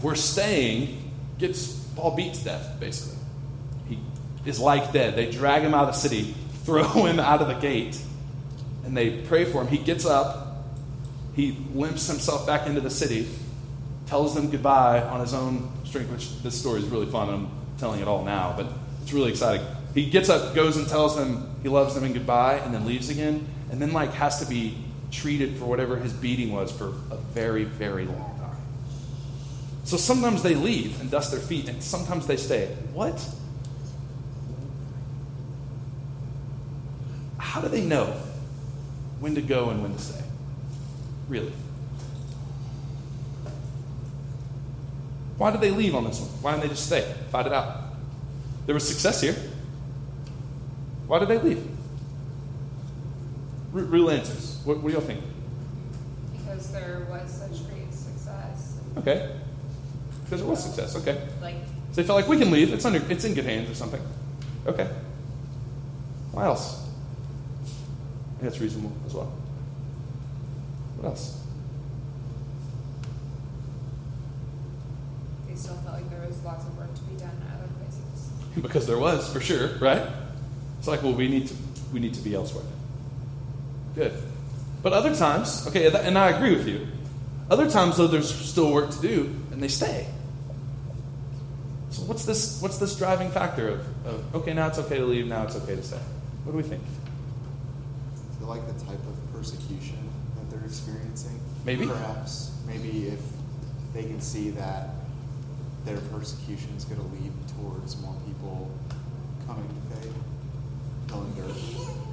where 0.03 0.15
staying 0.15 1.13
gets 1.39 1.81
Paul 1.97 2.17
beat 2.17 2.35
to 2.35 2.45
death, 2.45 2.79
basically. 2.81 3.19
He 3.89 3.99
is 4.47 4.59
like 4.59 4.93
dead. 4.93 5.17
They 5.17 5.31
drag 5.31 5.63
him 5.63 5.75
out 5.75 5.89
of 5.89 5.95
the 5.95 6.01
city, 6.01 6.35
throw 6.65 6.85
him 6.85 7.19
out 7.21 7.43
of 7.43 7.49
the 7.49 7.55
gate, 7.55 8.01
and 8.85 8.97
they 8.97 9.23
pray 9.23 9.45
for 9.45 9.63
him. 9.63 9.69
He 9.69 9.79
gets 9.79 10.07
up, 10.07 10.65
he 11.35 11.57
limps 11.75 12.07
himself 12.07 12.47
back 12.47 12.67
into 12.67 12.81
the 12.81 12.91
city, 12.91 13.29
tells 14.07 14.35
them 14.35 14.51
goodbye 14.51 15.03
on 15.03 15.21
his 15.21 15.35
own 15.35 15.71
strength, 15.85 16.11
which 16.11 16.43
this 16.43 16.59
story 16.59 16.81
is 16.81 16.87
really 16.87 17.07
fun. 17.07 17.29
I'm 17.29 17.51
telling 17.79 18.01
it 18.01 18.09
all 18.09 18.25
now, 18.25 18.55
but 18.57 18.67
it's 19.03 19.13
really 19.13 19.31
exciting. 19.31 19.67
He 19.95 20.09
gets 20.09 20.29
up, 20.29 20.55
goes 20.55 20.77
and 20.77 20.87
tells 20.89 21.17
them 21.17 21.57
he 21.63 21.69
loves 21.69 21.95
them 21.95 22.05
and 22.05 22.15
goodbye, 22.15 22.59
and 22.59 22.73
then 22.73 22.87
leaves 22.87 23.11
again, 23.11 23.47
and 23.71 23.81
then 23.81 23.93
like 23.93 24.13
has 24.13 24.39
to 24.41 24.47
be 24.47 24.77
treated 25.11 25.57
for 25.57 25.65
whatever 25.65 25.97
his 25.97 26.13
beating 26.13 26.53
was 26.53 26.71
for 26.71 26.89
a 27.11 27.17
very, 27.33 27.65
very 27.65 28.07
long. 28.07 28.30
So 29.91 29.97
sometimes 29.97 30.45
they 30.45 30.55
leave 30.55 31.01
and 31.01 31.11
dust 31.11 31.33
their 31.33 31.41
feet, 31.41 31.69
and 31.69 31.83
sometimes 31.83 32.25
they 32.29 32.37
stay. 32.37 32.67
What? 32.93 33.29
How 37.39 37.61
do 37.61 37.67
they 37.67 37.81
know 37.81 38.05
when 39.19 39.35
to 39.35 39.43
go 39.43 39.71
and 39.71 39.83
when 39.83 39.93
to 39.93 39.99
stay? 39.99 40.23
Really? 41.29 41.53
Why 45.39 45.51
did 45.51 45.61
they 45.61 45.73
leave 45.73 45.97
on 45.97 46.05
this 46.05 46.21
one? 46.21 46.29
Why 46.41 46.53
didn't 46.53 46.63
they 46.63 46.69
just 46.69 46.87
stay? 46.87 47.13
Fight 47.33 47.47
it 47.47 47.53
out. 47.53 47.81
There 48.67 48.75
was 48.75 48.87
success 48.87 49.21
here. 49.21 49.35
Why 51.09 51.19
did 51.19 51.27
they 51.27 51.39
leave? 51.39 51.67
R- 53.75 53.81
real 53.81 54.09
answers. 54.09 54.61
What, 54.63 54.77
what 54.85 54.91
do 54.91 54.93
y'all 54.93 55.05
think? 55.05 55.21
Because 56.31 56.71
there 56.71 57.09
was 57.11 57.29
such 57.29 57.69
great 57.69 57.93
success. 57.93 58.79
Okay. 58.97 59.40
Because 60.31 60.43
it 60.43 60.47
was 60.47 60.63
success. 60.63 60.95
Okay. 60.95 61.21
Like, 61.43 61.57
So 61.91 62.01
they 62.01 62.05
felt 62.05 62.21
like 62.21 62.29
we 62.29 62.39
can 62.39 62.53
leave. 62.53 62.73
It's 62.73 62.85
under. 62.85 63.03
It's 63.11 63.25
in 63.25 63.35
good 63.35 63.45
hands 63.45 63.69
or 63.69 63.75
something. 63.75 64.01
Okay. 64.65 64.89
What 66.31 66.45
else? 66.45 66.87
I 68.39 68.45
that's 68.45 68.61
reasonable 68.61 68.93
as 69.07 69.13
well. 69.13 69.33
What 70.99 71.09
else? 71.09 71.37
they 75.49 75.57
still 75.57 75.75
felt 75.79 75.97
like 75.97 76.09
there 76.11 76.25
was 76.25 76.41
lots 76.45 76.65
of 76.65 76.79
work 76.79 76.95
to 76.95 77.01
be 77.03 77.17
done 77.17 77.31
in 77.31 77.53
other 77.53 77.69
places. 77.81 78.31
because 78.63 78.87
there 78.87 78.99
was 78.99 79.33
for 79.33 79.41
sure, 79.41 79.77
right? 79.79 80.07
It's 80.79 80.87
like, 80.87 81.03
well, 81.03 81.13
we 81.13 81.27
need 81.27 81.49
to 81.49 81.55
we 81.93 81.99
need 81.99 82.15
to 82.15 82.23
be 82.23 82.37
elsewhere. 82.37 82.65
Good. 83.97 84.13
But 84.81 84.93
other 84.93 85.13
times, 85.13 85.67
okay, 85.67 85.91
and 85.91 86.17
I 86.17 86.31
agree 86.31 86.55
with 86.55 86.69
you. 86.69 86.87
Other 87.51 87.69
times, 87.69 87.97
though, 87.97 88.07
there's 88.07 88.33
still 88.33 88.73
work 88.73 88.91
to 88.91 89.01
do, 89.01 89.35
and 89.51 89.61
they 89.61 89.67
stay. 89.67 90.07
So 91.91 92.03
what's 92.03 92.25
this? 92.25 92.63
What's 92.63 92.79
this 92.79 92.97
driving 92.97 93.31
factor 93.31 93.69
of, 93.69 94.07
of 94.07 94.35
okay, 94.37 94.55
now 94.55 94.69
it's 94.69 94.79
okay 94.79 94.99
to 94.99 95.05
leave, 95.05 95.27
now 95.27 95.43
it's 95.45 95.57
okay 95.57 95.77
to 95.77 95.83
stay? 95.83 95.99
What 96.45 96.53
do 96.53 96.57
we 96.57 96.63
think? 96.63 96.83
I 96.83 98.39
feel 98.39 98.49
like 98.49 98.67
the 98.67 98.85
type 98.85 99.01
of 99.01 99.33
persecution 99.35 99.99
that 100.37 100.51
they're 100.51 100.67
experiencing. 100.67 101.39
Maybe. 101.65 101.87
Perhaps. 101.87 102.53
Maybe 102.67 103.09
if 103.09 103.21
they 103.93 104.05
can 104.05 104.21
see 104.21 104.51
that 104.51 104.91
their 105.85 105.99
persecution 106.13 106.71
is 106.77 106.85
going 106.85 107.01
to 107.01 107.07
lead 107.09 107.33
towards 107.57 108.01
more 108.01 108.15
people 108.27 108.71
coming 109.47 109.67
to 109.69 109.97
faith, 109.97 110.15
they'll 111.09 111.25
endure. 111.25 111.57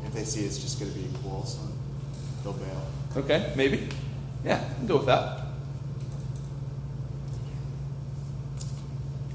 If 0.06 0.14
they 0.14 0.24
see 0.24 0.46
it's 0.46 0.58
just 0.58 0.80
going 0.80 0.92
to 0.92 0.98
be 0.98 1.08
quarrelsome, 1.22 1.72
they'll 2.44 2.54
bail. 2.54 2.82
Okay, 3.16 3.54
maybe. 3.56 3.90
Yeah, 4.44 4.64
I 4.64 4.74
can 4.76 4.88
go 4.88 4.98
with 4.98 5.06
that. 5.06 5.47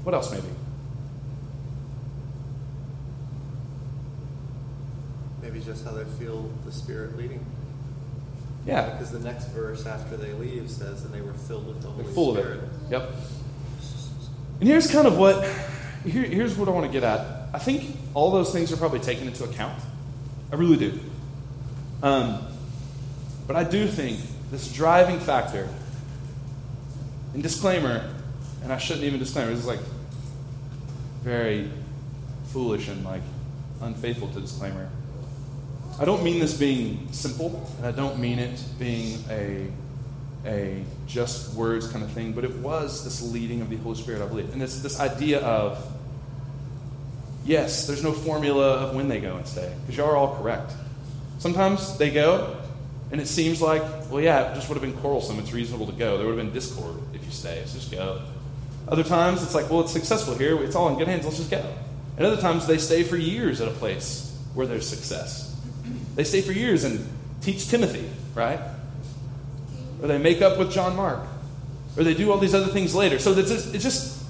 What 0.03 0.13
else, 0.15 0.31
maybe? 0.31 0.47
Maybe 5.41 5.59
just 5.59 5.83
how 5.85 5.91
they 5.91 6.05
feel 6.05 6.49
the 6.65 6.71
Spirit 6.71 7.17
leading. 7.17 7.45
Yeah, 8.65 8.91
Because 8.91 9.11
the 9.11 9.19
next 9.19 9.47
verse 9.49 9.85
after 9.85 10.15
they 10.15 10.31
leave 10.33 10.69
says, 10.69 11.03
and 11.03 11.13
they 11.13 11.19
were 11.19 11.33
filled 11.33 11.67
with 11.67 11.81
the 11.81 11.87
they're 11.89 12.03
Holy 12.03 12.13
full 12.13 12.31
of 12.31 12.37
Spirit. 12.37 12.59
it. 12.63 12.91
Yep. 12.91 13.09
And 14.61 14.69
here's 14.69 14.89
kind 14.89 15.05
of 15.05 15.17
what 15.17 15.43
here, 16.05 16.23
here's 16.23 16.55
what 16.55 16.69
I 16.69 16.71
want 16.71 16.85
to 16.85 16.91
get 16.91 17.03
at. 17.03 17.49
I 17.53 17.59
think 17.59 17.97
all 18.13 18.31
those 18.31 18.53
things 18.53 18.71
are 18.71 18.77
probably 18.77 18.99
taken 18.99 19.27
into 19.27 19.43
account. 19.43 19.77
I 20.51 20.55
really 20.55 20.77
do. 20.77 20.99
Um, 22.01 22.45
but 23.47 23.55
I 23.57 23.63
do 23.65 23.85
think 23.87 24.19
this 24.51 24.71
driving 24.71 25.19
factor, 25.19 25.67
and 27.33 27.43
disclaimer, 27.43 28.09
and 28.63 28.71
I 28.71 28.77
shouldn't 28.77 29.03
even 29.05 29.19
disclaimer, 29.19 29.49
this 29.51 29.59
is 29.59 29.67
like 29.67 29.79
very 31.23 31.69
foolish 32.51 32.87
and 32.87 33.03
like 33.03 33.21
unfaithful 33.81 34.27
to 34.29 34.41
disclaimer. 34.41 34.89
I 35.99 36.05
don't 36.05 36.23
mean 36.23 36.39
this 36.39 36.57
being 36.57 37.11
simple, 37.11 37.69
and 37.77 37.85
I 37.85 37.91
don't 37.91 38.19
mean 38.19 38.39
it 38.39 38.63
being 38.79 39.23
a 39.29 39.67
a 40.45 40.83
just 41.07 41.53
words 41.53 41.87
kind 41.87 42.03
of 42.03 42.11
thing, 42.11 42.33
but 42.33 42.43
it 42.43 42.53
was 42.57 43.03
this 43.05 43.21
leading 43.21 43.61
of 43.61 43.69
the 43.69 43.77
Holy 43.77 43.95
Spirit, 43.95 44.21
I 44.21 44.27
believe. 44.27 44.51
And 44.51 44.61
this 44.61 44.81
this 44.81 44.99
idea 44.99 45.39
of 45.39 45.83
yes, 47.45 47.87
there's 47.87 48.03
no 48.03 48.11
formula 48.11 48.75
of 48.75 48.95
when 48.95 49.07
they 49.07 49.19
go 49.19 49.37
and 49.37 49.47
stay, 49.47 49.73
because 49.81 49.97
y'all 49.97 50.09
are 50.09 50.17
all 50.17 50.35
correct. 50.37 50.73
Sometimes 51.39 51.97
they 51.97 52.09
go, 52.09 52.57
and 53.11 53.21
it 53.21 53.27
seems 53.27 53.61
like, 53.61 53.81
well, 54.09 54.21
yeah, 54.21 54.51
it 54.51 54.55
just 54.55 54.69
would 54.69 54.75
have 54.75 54.81
been 54.81 54.99
quarrelsome. 55.01 55.39
It's 55.39 55.53
reasonable 55.53 55.85
to 55.87 55.93
go. 55.93 56.17
There 56.17 56.25
would 56.25 56.37
have 56.37 56.45
been 56.45 56.53
discord 56.53 56.95
if 57.13 57.23
you 57.23 57.31
stay. 57.31 57.61
So 57.65 57.77
just 57.77 57.91
go. 57.91 58.21
Other 58.87 59.03
times, 59.03 59.43
it's 59.43 59.55
like, 59.55 59.69
well, 59.69 59.81
it's 59.81 59.91
successful 59.91 60.35
here. 60.35 60.61
It's 60.63 60.75
all 60.75 60.89
in 60.89 60.97
good 60.97 61.07
hands. 61.07 61.25
Let's 61.25 61.37
just 61.37 61.51
go. 61.51 61.63
And 62.17 62.25
other 62.25 62.41
times, 62.41 62.67
they 62.67 62.77
stay 62.77 63.03
for 63.03 63.17
years 63.17 63.61
at 63.61 63.67
a 63.67 63.71
place 63.71 64.37
where 64.53 64.67
there's 64.67 64.87
success. 64.87 65.55
They 66.15 66.23
stay 66.23 66.41
for 66.41 66.51
years 66.51 66.83
and 66.83 67.07
teach 67.41 67.69
Timothy, 67.69 68.09
right? 68.35 68.59
or 70.03 70.07
they 70.07 70.17
make 70.17 70.41
up 70.41 70.59
with 70.59 70.69
John 70.69 70.97
Mark, 70.97 71.21
or 71.95 72.03
they 72.03 72.13
do 72.13 72.29
all 72.29 72.37
these 72.37 72.53
other 72.53 72.67
things 72.67 72.93
later. 72.93 73.19
So 73.19 73.31
it's 73.31 73.49
just, 73.49 73.73
it's 73.73 73.83
just 73.83 74.21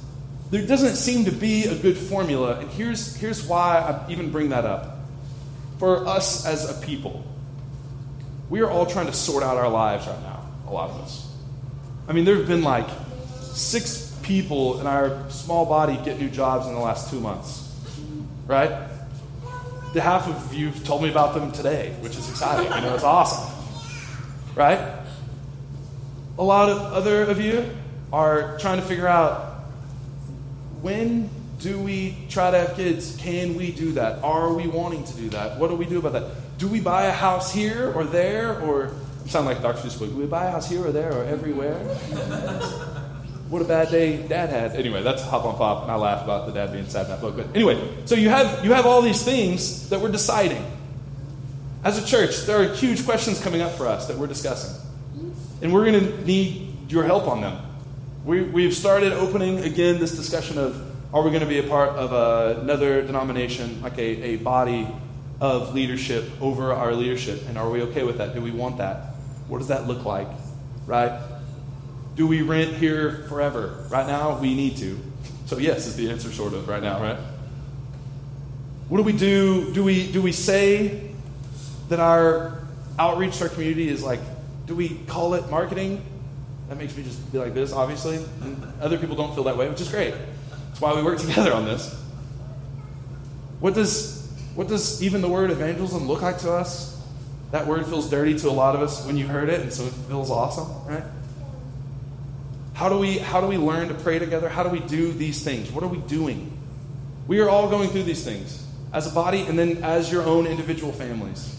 there 0.52 0.66
doesn't 0.66 0.98
seem 0.98 1.26
to 1.26 1.32
be 1.32 1.66
a 1.66 1.76
good 1.76 1.98
formula. 1.98 2.60
And 2.60 2.70
here's, 2.70 3.16
here's 3.16 3.44
why 3.44 3.80
I 3.80 4.12
even 4.12 4.32
bring 4.32 4.50
that 4.50 4.66
up. 4.66 5.00
For 5.80 6.06
us 6.08 6.46
as 6.46 6.70
a 6.70 6.86
people, 6.86 7.26
we 8.52 8.62
are 8.62 8.70
all 8.70 8.86
trying 8.86 9.08
to 9.08 9.14
sort 9.14 9.44
out 9.44 9.58
our 9.58 9.68
lives 9.68 10.06
right 10.06 10.22
now, 10.22 10.48
a 10.68 10.72
lot 10.72 10.92
of 10.92 11.02
us. 11.02 11.28
I 12.08 12.14
mean, 12.14 12.24
there 12.24 12.36
have 12.36 12.48
been 12.48 12.62
like 12.62 12.88
six 13.42 14.03
people 14.24 14.80
in 14.80 14.88
our 14.88 15.30
small 15.30 15.66
body 15.66 16.00
get 16.04 16.20
new 16.20 16.30
jobs 16.30 16.68
in 16.68 16.74
the 16.74 16.80
last 16.80 17.10
two 17.10 17.20
months, 17.20 17.76
right? 18.48 18.90
The 19.94 20.02
half 20.02 20.28
of 20.28 20.54
you 20.54 20.68
have 20.68 20.84
told 20.84 21.04
me 21.04 21.12
about 21.12 21.36
them 21.36 21.52
today, 21.52 21.96
which 22.00 22.18
is 22.18 22.30
exciting. 22.30 22.72
I 22.72 22.80
know, 22.80 22.96
it's 22.96 23.04
awesome, 23.04 23.54
right? 24.56 24.80
A 26.40 26.44
lot 26.44 26.70
of 26.70 26.80
other 26.80 27.24
of 27.24 27.40
you 27.40 27.70
are 28.12 28.58
trying 28.58 28.80
to 28.80 28.86
figure 28.86 29.08
out 29.08 29.52
when 30.82 31.30
do 31.60 31.80
we 31.80 32.18
try 32.30 32.52
to 32.52 32.58
have 32.58 32.76
kids? 32.76 33.16
Can 33.18 33.56
we 33.56 33.72
do 33.72 33.94
that? 33.94 34.22
Are 34.24 34.54
we 34.54 34.68
wanting 34.68 35.04
to 35.06 35.14
do 35.16 35.30
that? 35.30 35.58
What 35.58 35.70
do 35.70 35.76
we 35.76 35.86
do 35.86 36.00
about 36.00 36.14
that? 36.14 36.58
Do 36.58 36.68
we 36.68 36.82
buy 36.82 37.06
a 37.06 37.12
house 37.12 37.54
here 37.54 37.94
or 37.96 38.04
there? 38.04 38.60
Or 38.62 38.94
I 39.24 39.28
sound 39.30 39.46
like 39.46 39.62
Dr. 39.62 39.88
Seuss. 39.88 40.00
Do 40.00 40.16
we 40.16 40.26
buy 40.26 40.48
a 40.48 40.52
house 40.52 40.70
here 40.70 40.86
or 40.86 40.92
there 40.92 41.14
or 41.14 41.24
everywhere? 41.24 41.80
What 43.54 43.62
a 43.62 43.66
bad 43.66 43.92
day 43.92 44.18
dad 44.18 44.50
had. 44.50 44.76
Anyway, 44.76 45.04
that's 45.04 45.22
hop 45.22 45.46
on 45.46 45.56
pop, 45.56 45.84
and 45.84 45.92
I 45.92 45.96
laugh 45.96 46.24
about 46.24 46.48
the 46.48 46.54
dad 46.54 46.74
being 46.74 46.88
sad 46.88 47.04
in 47.04 47.12
that 47.12 47.22
book. 47.22 47.36
But 47.38 47.50
anyway, 47.54 47.80
so 48.06 48.16
you 48.16 48.30
have 48.30 48.66
you 48.66 48.74
have 48.74 48.88
all 48.88 49.04
these 49.04 49.24
things 49.24 49.90
that 49.90 50.02
we're 50.02 50.12
deciding. 50.12 50.66
As 51.84 52.02
a 52.02 52.06
church, 52.06 52.48
there 52.48 52.60
are 52.60 52.74
huge 52.74 53.06
questions 53.06 53.40
coming 53.40 53.62
up 53.62 53.74
for 53.74 53.86
us 53.86 54.08
that 54.08 54.18
we're 54.18 54.26
discussing. 54.26 54.76
And 55.62 55.72
we're 55.72 55.86
going 55.86 56.04
to 56.04 56.26
need 56.26 56.92
your 56.92 57.04
help 57.04 57.28
on 57.28 57.42
them. 57.42 57.58
We, 58.26 58.42
we've 58.42 58.74
started 58.74 59.14
opening 59.14 59.60
again 59.60 60.00
this 60.00 60.16
discussion 60.16 60.58
of 60.58 60.76
are 61.14 61.22
we 61.22 61.30
going 61.30 61.42
to 61.42 61.48
be 61.48 61.60
a 61.60 61.68
part 61.68 61.90
of 61.90 62.12
a, 62.12 62.62
another 62.62 63.04
denomination, 63.04 63.82
like 63.84 64.00
a, 64.00 64.24
a 64.24 64.36
body 64.38 64.88
of 65.40 65.76
leadership 65.76 66.26
over 66.42 66.74
our 66.74 66.94
leadership? 66.96 67.48
And 67.48 67.60
are 67.60 67.70
we 67.70 67.84
okay 67.84 68.04
with 68.04 68.18
that? 68.18 68.34
Do 68.34 68.42
we 68.42 68.52
want 68.52 68.80
that? 68.80 69.14
What 69.48 69.60
does 69.60 69.68
that 69.68 69.88
look 69.88 70.06
like? 70.06 70.30
Right? 70.88 71.12
Do 72.16 72.28
we 72.28 72.42
rent 72.42 72.76
here 72.76 73.26
forever? 73.28 73.86
Right 73.90 74.06
now, 74.06 74.40
we 74.40 74.54
need 74.54 74.78
to. 74.78 75.00
So, 75.46 75.58
yes, 75.58 75.88
is 75.88 75.96
the 75.96 76.10
answer, 76.10 76.32
sort 76.32 76.54
of, 76.54 76.68
right 76.68 76.82
now, 76.82 77.02
right? 77.02 77.18
What 78.90 78.98
do 78.98 79.04
we 79.04 79.14
do? 79.14 79.74
Do 79.74 79.84
we, 79.84 80.12
do 80.12 80.22
we 80.22 80.32
say 80.32 81.12
that 81.90 82.00
our 82.00 82.60
outreach 83.00 83.38
to 83.38 83.46
our 83.46 83.50
community 83.50 83.90
is 83.90 84.04
like, 84.04 84.20
do 84.68 84.76
we 84.76 84.90
call 85.08 85.34
it 85.34 85.50
marketing? 85.50 86.04
That 86.70 86.78
makes 86.78 86.96
me 86.96 87.04
just 87.04 87.32
be 87.32 87.40
like 87.40 87.54
this, 87.54 87.74
obviously. 87.74 88.18
And 88.42 88.62
other 88.82 88.98
people 88.98 89.16
don't 89.16 89.34
feel 89.34 89.44
that 89.46 89.58
way, 89.58 89.70
which 89.70 89.82
is 89.82 89.90
great. 89.90 90.14
That's 90.70 90.82
why 90.82 90.96
we 90.96 91.04
work 91.04 91.18
together 91.20 91.54
on 91.54 91.66
this. 91.66 91.94
What 93.60 93.74
does, 93.74 94.32
what 94.56 94.68
does 94.68 95.02
even 95.02 95.22
the 95.22 95.30
word 95.30 95.52
evangelism 95.52 96.08
look 96.08 96.22
like 96.22 96.40
to 96.40 96.52
us? 96.52 97.02
That 97.52 97.68
word 97.68 97.86
feels 97.86 98.10
dirty 98.10 98.38
to 98.40 98.50
a 98.50 98.52
lot 98.52 98.76
of 98.76 98.82
us 98.82 99.06
when 99.06 99.16
you 99.16 99.28
heard 99.28 99.50
it, 99.50 99.62
and 99.62 99.72
so 99.72 99.86
it 99.86 99.94
feels 100.08 100.32
awesome, 100.32 100.68
right? 100.88 101.04
How 102.74 102.90
do 102.90 102.98
we 102.98 103.18
how 103.20 103.40
do 103.40 103.48
we 103.48 103.58
learn 103.58 103.88
to 103.90 103.94
pray 103.94 104.20
together? 104.20 104.50
How 104.50 104.64
do 104.64 104.70
we 104.70 104.80
do 104.80 105.12
these 105.12 105.44
things? 105.44 105.72
What 105.72 105.84
are 105.84 105.88
we 105.88 106.00
doing? 106.00 106.58
We 107.28 107.40
are 107.40 107.50
all 107.50 107.70
going 107.70 107.90
through 107.90 108.04
these 108.04 108.24
things 108.24 108.66
as 108.92 109.10
a 109.10 109.14
body 109.14 109.42
and 109.42 109.58
then 109.58 109.84
as 109.84 110.12
your 110.12 110.24
own 110.24 110.48
individual 110.48 110.92
families. 110.92 111.56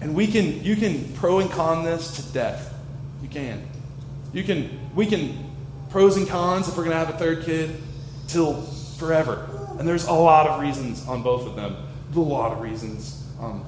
And 0.00 0.14
we 0.14 0.26
can 0.26 0.64
you 0.64 0.76
can 0.76 1.12
pro 1.14 1.40
and 1.40 1.50
con 1.50 1.84
this 1.84 2.16
to 2.16 2.32
death. 2.32 2.74
You 3.22 3.28
can. 3.28 3.68
You 4.32 4.44
can 4.44 4.78
we 4.94 5.06
can 5.06 5.50
pros 5.90 6.16
and 6.16 6.28
cons 6.28 6.68
if 6.68 6.76
we're 6.76 6.84
gonna 6.84 6.96
have 6.96 7.10
a 7.10 7.18
third 7.18 7.44
kid 7.44 7.76
till 8.28 8.62
forever. 8.98 9.48
And 9.78 9.86
there's 9.86 10.06
a 10.06 10.12
lot 10.12 10.46
of 10.46 10.60
reasons 10.60 11.06
on 11.06 11.22
both 11.22 11.46
of 11.46 11.56
them. 11.56 11.76
A 12.14 12.18
lot 12.18 12.52
of 12.52 12.60
reasons 12.60 13.24
on 13.38 13.64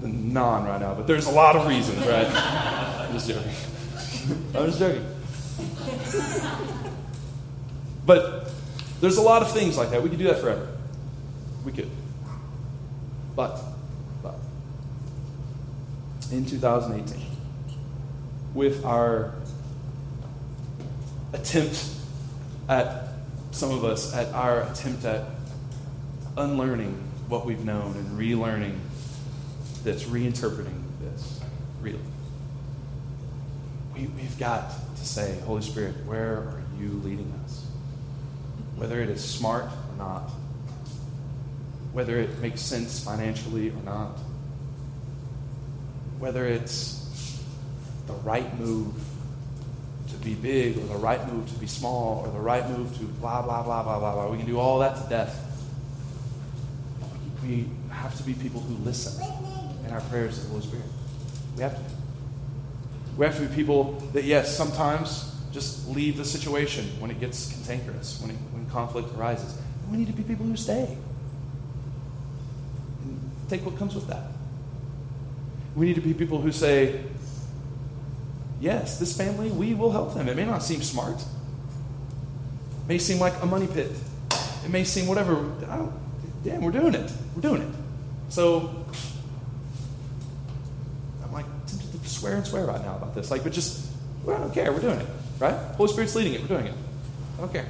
the 0.00 0.08
non 0.08 0.66
right 0.66 0.80
now, 0.80 0.94
but 0.94 1.06
there's 1.06 1.26
a 1.26 1.30
lot 1.30 1.56
of 1.56 1.66
reasons, 1.66 1.98
right? 2.06 2.26
I'm 2.28 3.12
just 3.12 3.28
joking. 3.28 3.52
I'm 4.54 4.66
just 4.66 4.78
joking. 4.78 5.04
But 8.06 8.50
there's 9.00 9.16
a 9.16 9.22
lot 9.22 9.42
of 9.42 9.52
things 9.52 9.76
like 9.76 9.90
that. 9.90 10.02
We 10.02 10.08
could 10.08 10.18
do 10.18 10.24
that 10.24 10.38
forever. 10.38 10.68
We 11.64 11.72
could. 11.72 11.90
But, 13.36 13.60
but, 14.22 14.36
in 16.30 16.46
2018, 16.46 17.20
with 18.54 18.84
our 18.84 19.34
attempt 21.32 21.84
at, 22.68 23.08
some 23.50 23.70
of 23.70 23.84
us, 23.84 24.14
at 24.14 24.32
our 24.32 24.62
attempt 24.62 25.04
at 25.04 25.26
unlearning 26.36 26.92
what 27.28 27.44
we've 27.46 27.64
known 27.64 27.96
and 27.96 28.18
relearning 28.18 28.78
this, 29.82 30.04
reinterpreting 30.04 30.82
this, 31.00 31.40
really. 31.80 31.98
We, 33.94 34.06
we've 34.08 34.38
got 34.38 34.72
to 34.96 35.04
say, 35.04 35.38
Holy 35.46 35.62
Spirit, 35.62 35.94
where 36.04 36.36
are 36.36 36.62
you 36.78 37.00
leading 37.04 37.32
us? 37.44 37.64
Whether 38.76 39.00
it 39.00 39.08
is 39.08 39.24
smart 39.24 39.64
or 39.64 39.96
not, 39.96 40.30
whether 41.92 42.18
it 42.18 42.40
makes 42.40 42.60
sense 42.60 43.02
financially 43.02 43.70
or 43.70 43.82
not, 43.84 44.18
whether 46.18 46.44
it's 46.44 47.40
the 48.06 48.14
right 48.14 48.58
move 48.58 48.94
to 50.08 50.16
be 50.16 50.34
big 50.34 50.76
or 50.76 50.86
the 50.86 50.96
right 50.96 51.32
move 51.32 51.48
to 51.48 51.54
be 51.54 51.66
small 51.66 52.24
or 52.26 52.32
the 52.32 52.38
right 52.38 52.68
move 52.70 52.96
to 52.98 53.04
blah, 53.04 53.42
blah, 53.42 53.62
blah, 53.62 53.82
blah, 53.82 53.98
blah, 53.98 54.12
blah. 54.12 54.30
We 54.30 54.38
can 54.38 54.46
do 54.46 54.58
all 54.58 54.80
that 54.80 55.02
to 55.02 55.08
death. 55.08 55.40
We 57.42 57.68
have 57.90 58.16
to 58.16 58.22
be 58.24 58.34
people 58.34 58.60
who 58.60 58.74
listen 58.84 59.22
in 59.86 59.92
our 59.92 60.00
prayers 60.02 60.38
to 60.38 60.44
the 60.44 60.50
Holy 60.50 60.62
Spirit. 60.62 60.86
We 61.56 61.62
have 61.62 61.76
to. 61.76 62.03
We 63.16 63.26
have 63.26 63.36
to 63.36 63.46
be 63.46 63.54
people 63.54 63.92
that, 64.12 64.24
yes, 64.24 64.56
sometimes 64.56 65.32
just 65.52 65.88
leave 65.88 66.16
the 66.16 66.24
situation 66.24 66.84
when 66.98 67.10
it 67.10 67.20
gets 67.20 67.52
cantankerous, 67.52 68.20
when, 68.20 68.30
it, 68.30 68.36
when 68.52 68.66
conflict 68.66 69.16
arises. 69.16 69.56
We 69.90 69.98
need 69.98 70.08
to 70.08 70.12
be 70.12 70.24
people 70.24 70.46
who 70.46 70.56
stay. 70.56 70.96
And 73.02 73.30
take 73.48 73.64
what 73.64 73.78
comes 73.78 73.94
with 73.94 74.08
that. 74.08 74.24
We 75.76 75.86
need 75.86 75.94
to 75.94 76.00
be 76.00 76.12
people 76.12 76.40
who 76.40 76.50
say, 76.50 77.00
yes, 78.60 78.98
this 78.98 79.16
family, 79.16 79.50
we 79.50 79.74
will 79.74 79.92
help 79.92 80.14
them. 80.14 80.28
It 80.28 80.36
may 80.36 80.44
not 80.44 80.62
seem 80.62 80.82
smart. 80.82 81.20
It 81.20 82.88
may 82.88 82.98
seem 82.98 83.20
like 83.20 83.40
a 83.42 83.46
money 83.46 83.68
pit. 83.68 83.92
It 84.64 84.70
may 84.70 84.84
seem 84.84 85.06
whatever. 85.06 85.36
I 85.68 85.76
don't, 85.76 85.92
damn, 86.42 86.62
we're 86.62 86.72
doing 86.72 86.94
it. 86.94 87.12
We're 87.36 87.42
doing 87.42 87.62
it. 87.62 87.74
So 88.28 88.84
I'm 91.22 91.32
like 91.32 91.46
tempted 91.66 91.92
to 91.92 91.98
swear 92.24 92.36
and 92.36 92.46
swear 92.46 92.64
right 92.64 92.80
now 92.80 92.96
about 92.96 93.14
this. 93.14 93.30
Like, 93.30 93.42
but 93.42 93.52
just, 93.52 93.86
well, 94.24 94.36
I 94.36 94.40
don't 94.40 94.54
care. 94.54 94.72
We're 94.72 94.80
doing 94.80 94.98
it. 94.98 95.06
Right? 95.38 95.54
Holy 95.76 95.92
Spirit's 95.92 96.14
leading 96.14 96.32
it. 96.32 96.40
We're 96.40 96.48
doing 96.48 96.66
it. 96.66 96.74
I 97.36 97.40
don't 97.42 97.52
care. 97.52 97.68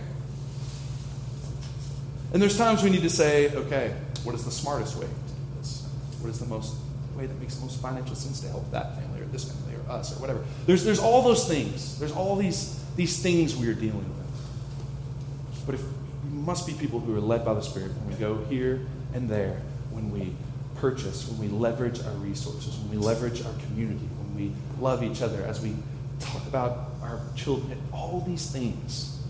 And 2.33 2.41
there's 2.41 2.57
times 2.57 2.85
we 2.85 2.91
need 2.91 3.03
to 3.03 3.11
say, 3.11 3.53
okay, 3.53 3.97
what 4.23 4.33
is 4.37 4.45
the 4.45 4.53
smartest 4.53 4.95
way 4.95 5.07
to 5.07 5.11
do 5.11 5.59
this? 5.59 5.89
What 6.21 6.31
is 6.31 6.39
the 6.39 6.47
most 6.47 6.77
way 7.17 7.27
that 7.27 7.41
makes 7.41 7.57
the 7.57 7.63
most 7.63 7.83
financial 7.83 8.15
sense 8.15 8.41
to 8.41 8.49
help 8.49 8.71
that 8.71 8.97
family 8.97 9.23
or 9.23 9.25
this 9.25 9.51
family 9.51 9.75
or 9.75 9.91
us 9.91 10.17
or 10.17 10.21
whatever? 10.21 10.45
There's, 10.67 10.85
there's 10.85 11.01
all 11.01 11.23
those 11.23 11.49
things. 11.49 11.99
There's 11.99 12.13
all 12.13 12.37
these, 12.37 12.81
these 12.95 13.21
things 13.21 13.57
we 13.57 13.67
are 13.69 13.75
dealing 13.75 14.09
with. 14.09 15.67
But 15.67 15.75
if 15.75 15.83
we 15.83 16.39
must 16.39 16.65
be 16.65 16.75
people 16.75 17.01
who 17.01 17.17
are 17.17 17.21
led 17.21 17.45
by 17.45 17.55
the 17.55 17.63
Spirit 17.63 17.91
when 17.97 18.09
we 18.09 18.15
go 18.15 18.45
here 18.45 18.87
and 19.15 19.29
there, 19.29 19.61
when 19.91 20.13
we 20.13 20.33
purchase, 20.77 21.29
when 21.29 21.41
we 21.41 21.49
leverage 21.49 22.01
our 22.05 22.15
resources, 22.15 22.77
when 22.79 23.01
we 23.01 23.05
leverage 23.05 23.45
our 23.45 23.53
community, 23.67 24.09
we 24.35 24.53
love 24.81 25.03
each 25.03 25.23
other, 25.23 25.43
as 25.45 25.61
we 25.61 25.75
talk 26.21 26.47
about 26.47 26.91
our 27.03 27.21
children, 27.37 27.81
all 27.93 28.23
these 28.27 28.51
things. 28.51 29.21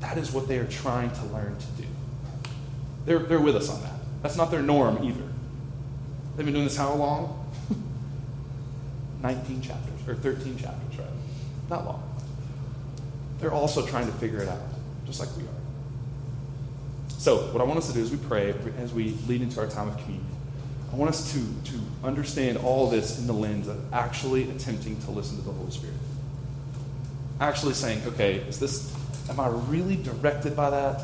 That 0.00 0.18
is 0.18 0.32
what 0.32 0.48
they 0.48 0.58
are 0.58 0.66
trying 0.66 1.10
to 1.10 1.24
learn 1.26 1.56
to 1.56 1.82
do. 1.82 1.88
They're, 3.04 3.18
they're 3.18 3.40
with 3.40 3.56
us 3.56 3.68
on 3.68 3.80
that. 3.82 3.94
That's 4.22 4.36
not 4.36 4.50
their 4.50 4.62
norm 4.62 5.02
either. 5.02 5.28
They've 6.36 6.44
been 6.44 6.54
doing 6.54 6.66
this 6.66 6.76
how 6.76 6.94
long? 6.94 7.50
19 9.22 9.62
chapters, 9.62 10.08
or 10.08 10.14
13 10.14 10.56
chapters, 10.58 10.98
right? 10.98 11.08
Not 11.68 11.84
long. 11.84 12.02
They're 13.40 13.52
also 13.52 13.86
trying 13.86 14.06
to 14.06 14.12
figure 14.12 14.40
it 14.40 14.48
out, 14.48 14.60
just 15.06 15.20
like 15.20 15.28
we 15.36 15.42
are. 15.42 15.58
So, 17.18 17.38
what 17.52 17.60
I 17.60 17.64
want 17.64 17.78
us 17.78 17.88
to 17.88 17.94
do 17.94 18.00
is 18.00 18.10
we 18.10 18.16
pray 18.16 18.54
as 18.78 18.92
we 18.92 19.10
lead 19.26 19.42
into 19.42 19.60
our 19.60 19.66
time 19.66 19.88
of 19.88 19.96
communion. 19.98 20.27
I 20.92 20.96
want 20.96 21.10
us 21.10 21.32
to, 21.32 21.38
to 21.72 21.80
understand 22.02 22.58
all 22.58 22.88
this 22.88 23.18
in 23.18 23.26
the 23.26 23.32
lens 23.32 23.68
of 23.68 23.92
actually 23.92 24.50
attempting 24.50 25.00
to 25.02 25.10
listen 25.10 25.36
to 25.36 25.42
the 25.42 25.52
Holy 25.52 25.70
Spirit. 25.70 25.94
Actually 27.40 27.74
saying, 27.74 28.02
okay, 28.06 28.36
is 28.36 28.58
this, 28.58 28.94
am 29.28 29.38
I 29.38 29.48
really 29.48 29.96
directed 29.96 30.56
by 30.56 30.70
that? 30.70 31.02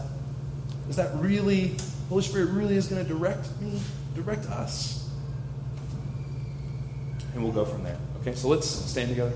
Is 0.89 0.97
that 0.97 1.15
really, 1.17 1.77
Holy 2.09 2.23
Spirit 2.23 2.51
really 2.51 2.77
is 2.77 2.87
going 2.87 3.03
to 3.03 3.09
direct 3.09 3.49
me, 3.61 3.81
direct 4.15 4.47
us? 4.47 5.05
and 7.35 7.43
we'll 7.43 7.53
go 7.53 7.65
from 7.65 7.83
there. 7.83 7.99
Okay, 8.21 8.35
so 8.35 8.49
let's 8.49 8.69
stand 8.69 9.11
together. 9.11 9.33